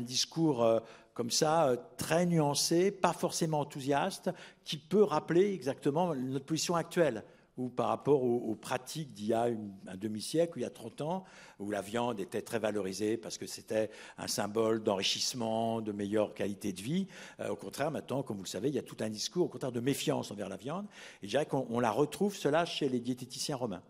discours 0.00 0.64
euh, 0.64 0.80
comme 1.12 1.30
ça, 1.30 1.76
très 1.98 2.24
nuancé, 2.24 2.90
pas 2.90 3.12
forcément 3.12 3.60
enthousiaste, 3.60 4.30
qui 4.64 4.78
peut 4.78 5.02
rappeler 5.02 5.52
exactement 5.52 6.14
notre 6.14 6.46
position 6.46 6.74
actuelle 6.74 7.22
ou 7.58 7.68
par 7.68 7.88
rapport 7.88 8.22
aux, 8.22 8.54
pratiques 8.54 9.12
d'il 9.12 9.26
y 9.26 9.34
a 9.34 9.44
un 9.86 9.96
demi-siècle, 9.96 10.58
il 10.58 10.62
y 10.62 10.64
a 10.64 10.70
30 10.70 11.00
ans, 11.02 11.24
où 11.58 11.70
la 11.70 11.82
viande 11.82 12.18
était 12.20 12.42
très 12.42 12.58
valorisée 12.58 13.16
parce 13.16 13.38
que 13.38 13.46
c'était 13.46 13.90
un 14.18 14.26
symbole 14.26 14.82
d'enrichissement, 14.82 15.80
de 15.80 15.92
meilleure 15.92 16.34
qualité 16.34 16.72
de 16.72 16.80
vie. 16.80 17.06
Euh, 17.40 17.50
au 17.50 17.56
contraire, 17.56 17.90
maintenant, 17.90 18.22
comme 18.22 18.38
vous 18.38 18.44
le 18.44 18.48
savez, 18.48 18.68
il 18.68 18.74
y 18.74 18.78
a 18.78 18.82
tout 18.82 18.96
un 19.00 19.10
discours, 19.10 19.46
au 19.46 19.48
contraire, 19.48 19.72
de 19.72 19.80
méfiance 19.80 20.30
envers 20.30 20.48
la 20.48 20.56
viande. 20.56 20.86
Et 21.22 21.26
je 21.26 21.30
dirais 21.30 21.46
qu'on 21.46 21.80
la 21.80 21.90
retrouve, 21.90 22.34
cela, 22.34 22.64
chez 22.64 22.88
les 22.88 23.00
diététiciens 23.00 23.56
romains. 23.56 23.82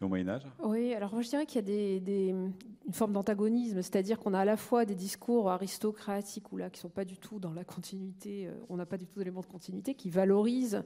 Au 0.00 0.08
Moyen 0.08 0.28
Âge 0.28 0.42
Oui, 0.62 0.92
alors 0.92 1.12
moi 1.12 1.22
je 1.22 1.28
dirais 1.28 1.46
qu'il 1.46 1.56
y 1.56 1.96
a 1.96 2.00
des, 2.00 2.28
une 2.28 2.92
forme 2.92 3.12
d'antagonisme, 3.12 3.80
c'est-à-dire 3.80 4.18
qu'on 4.18 4.34
a 4.34 4.40
à 4.40 4.44
la 4.44 4.56
fois 4.56 4.84
des 4.84 4.94
discours 4.94 5.50
aristocratiques 5.50 6.52
ou 6.52 6.56
là 6.56 6.68
qui 6.68 6.78
ne 6.78 6.82
sont 6.82 6.88
pas 6.90 7.04
du 7.04 7.16
tout 7.16 7.38
dans 7.38 7.52
la 7.52 7.64
continuité, 7.64 8.48
euh, 8.48 8.52
on 8.68 8.76
n'a 8.76 8.86
pas 8.86 8.98
du 8.98 9.06
tout 9.06 9.18
d'éléments 9.18 9.40
de 9.40 9.46
continuité, 9.46 9.94
qui 9.94 10.10
valorisent 10.10 10.82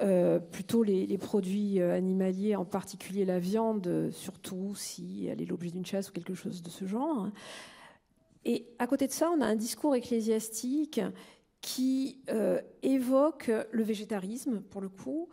euh, 0.00 0.40
plutôt 0.40 0.82
les, 0.82 1.18
produits 1.18 1.80
euh, 1.80 1.94
animaliers, 1.94 2.56
en 2.56 2.64
particulier 2.64 3.24
la 3.24 3.38
viande, 3.38 4.08
surtout 4.10 4.74
si 4.74 5.26
elle 5.26 5.40
est 5.40 5.46
l'objet 5.46 5.70
d'une 5.70 5.86
chasse 5.86 6.10
ou 6.10 6.12
quelque 6.12 6.34
chose 6.34 6.62
de 6.62 6.70
ce 6.70 6.84
genre. 6.84 7.28
Et 8.44 8.66
à 8.80 8.88
côté 8.88 9.06
de 9.06 9.12
ça, 9.12 9.30
on 9.30 9.40
a 9.40 9.46
un 9.46 9.54
discours 9.54 9.94
ecclésiastique 9.94 11.00
qui 11.60 12.20
euh, 12.28 12.60
évoque 12.82 13.52
le 13.70 13.82
végétarisme, 13.84 14.62
pour 14.62 14.80
le 14.80 14.88
coup, 14.88 15.28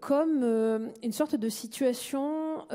comme 0.00 0.44
une 1.02 1.12
sorte 1.12 1.36
de 1.36 1.48
situation 1.48 2.66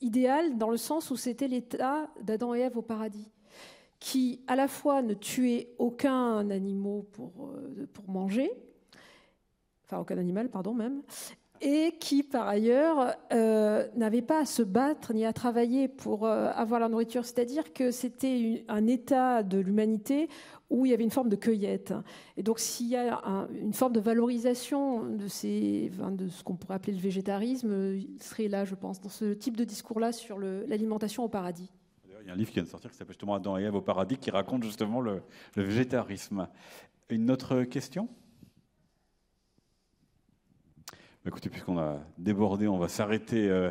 idéale 0.00 0.58
dans 0.58 0.70
le 0.70 0.76
sens 0.76 1.12
où 1.12 1.16
c'était 1.16 1.46
l'état 1.46 2.10
d'Adam 2.20 2.52
et 2.52 2.60
Ève 2.60 2.76
au 2.76 2.82
paradis 2.82 3.30
qui 4.00 4.40
à 4.48 4.56
la 4.56 4.66
fois 4.66 5.02
ne 5.02 5.14
tuait 5.14 5.72
aucun 5.78 6.50
animal 6.50 7.02
pour 7.12 8.08
manger, 8.08 8.50
enfin 9.90 10.00
aucun 10.00 10.18
animal, 10.18 10.48
pardon 10.48 10.74
même, 10.74 11.02
et 11.60 11.92
qui, 12.00 12.22
par 12.22 12.48
ailleurs, 12.48 13.14
euh, 13.32 13.86
n'avaient 13.94 14.22
pas 14.22 14.40
à 14.40 14.44
se 14.46 14.62
battre 14.62 15.12
ni 15.12 15.26
à 15.26 15.32
travailler 15.32 15.88
pour 15.88 16.24
euh, 16.24 16.50
avoir 16.54 16.80
la 16.80 16.88
nourriture. 16.88 17.24
C'est-à-dire 17.24 17.72
que 17.72 17.90
c'était 17.90 18.64
un 18.68 18.86
état 18.86 19.42
de 19.42 19.58
l'humanité 19.58 20.28
où 20.70 20.86
il 20.86 20.90
y 20.90 20.94
avait 20.94 21.04
une 21.04 21.10
forme 21.10 21.28
de 21.28 21.36
cueillette. 21.36 21.92
Et 22.36 22.42
donc, 22.42 22.60
s'il 22.60 22.86
y 22.86 22.96
a 22.96 23.20
une 23.60 23.74
forme 23.74 23.92
de 23.92 24.00
valorisation 24.00 25.04
de, 25.04 25.28
ce 25.28 26.42
qu'on 26.44 26.54
pourrait 26.54 26.76
appeler 26.76 26.94
le 26.94 27.02
végétarisme, 27.02 27.94
il 27.94 28.22
serait 28.22 28.48
là, 28.48 28.64
je 28.64 28.74
pense, 28.74 29.00
dans 29.00 29.08
ce 29.08 29.34
type 29.34 29.56
de 29.56 29.64
discours-là 29.64 30.12
sur 30.12 30.38
l'alimentation 30.38 31.24
au 31.24 31.28
paradis. 31.28 31.70
Il 32.22 32.28
y 32.28 32.30
a 32.30 32.34
un 32.34 32.36
livre 32.36 32.50
qui 32.50 32.54
vient 32.54 32.62
de 32.62 32.68
sortir 32.68 32.90
qui 32.90 32.96
s'appelle 32.96 33.14
justement 33.14 33.34
Adam 33.34 33.58
et 33.58 33.64
Ève 33.64 33.74
au 33.74 33.80
paradis 33.80 34.16
qui 34.16 34.30
raconte 34.30 34.62
justement 34.62 35.00
le 35.00 35.22
végétarisme. 35.56 36.48
Une 37.08 37.30
autre 37.30 37.64
question? 37.64 38.08
Écoutez, 41.26 41.50
puisqu'on 41.50 41.78
a 41.78 41.98
débordé, 42.16 42.66
on 42.66 42.78
va 42.78 42.88
s'arrêter 42.88 43.46
euh, 43.50 43.70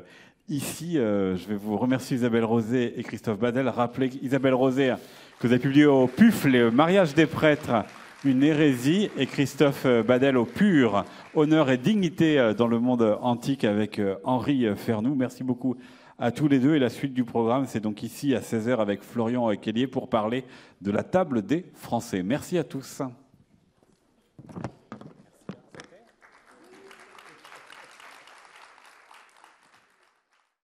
ici. 0.49 0.99
Euh, 0.99 1.35
je 1.35 1.47
vais 1.47 1.55
vous 1.55 1.77
remercier 1.77 2.15
Isabelle 2.15 2.45
Rosé 2.45 2.99
et 2.99 3.01
Christophe 3.01 3.39
Badel. 3.39 3.67
Rappelez 3.67 4.11
Isabelle 4.21 4.53
Rosé 4.53 4.93
que 5.39 5.47
vous 5.47 5.53
avez 5.53 5.61
publié 5.61 5.87
au 5.87 6.05
PUF, 6.05 6.45
Le 6.45 6.69
mariage 6.69 7.15
des 7.15 7.25
prêtres, 7.25 7.85
une 8.23 8.43
hérésie, 8.43 9.09
et 9.17 9.25
Christophe 9.25 9.87
Badel 10.05 10.37
au 10.37 10.45
PUR, 10.45 11.05
honneur 11.33 11.71
et 11.71 11.77
dignité 11.77 12.53
dans 12.55 12.67
le 12.67 12.77
monde 12.77 13.17
antique 13.19 13.63
avec 13.63 13.99
Henri 14.23 14.67
Fernoux. 14.75 15.15
Merci 15.15 15.43
beaucoup 15.43 15.75
à 16.19 16.31
tous 16.31 16.47
les 16.47 16.59
deux. 16.59 16.75
Et 16.75 16.79
la 16.79 16.89
suite 16.89 17.15
du 17.15 17.23
programme, 17.23 17.65
c'est 17.65 17.79
donc 17.79 18.03
ici 18.03 18.35
à 18.35 18.41
16h 18.41 18.77
avec 18.77 19.01
Florian 19.01 19.49
Kellier 19.55 19.87
pour 19.87 20.07
parler 20.07 20.45
de 20.81 20.91
la 20.91 21.01
table 21.01 21.41
des 21.41 21.65
Français. 21.73 22.21
Merci 22.21 22.59
à 22.59 22.63
tous. 22.63 23.01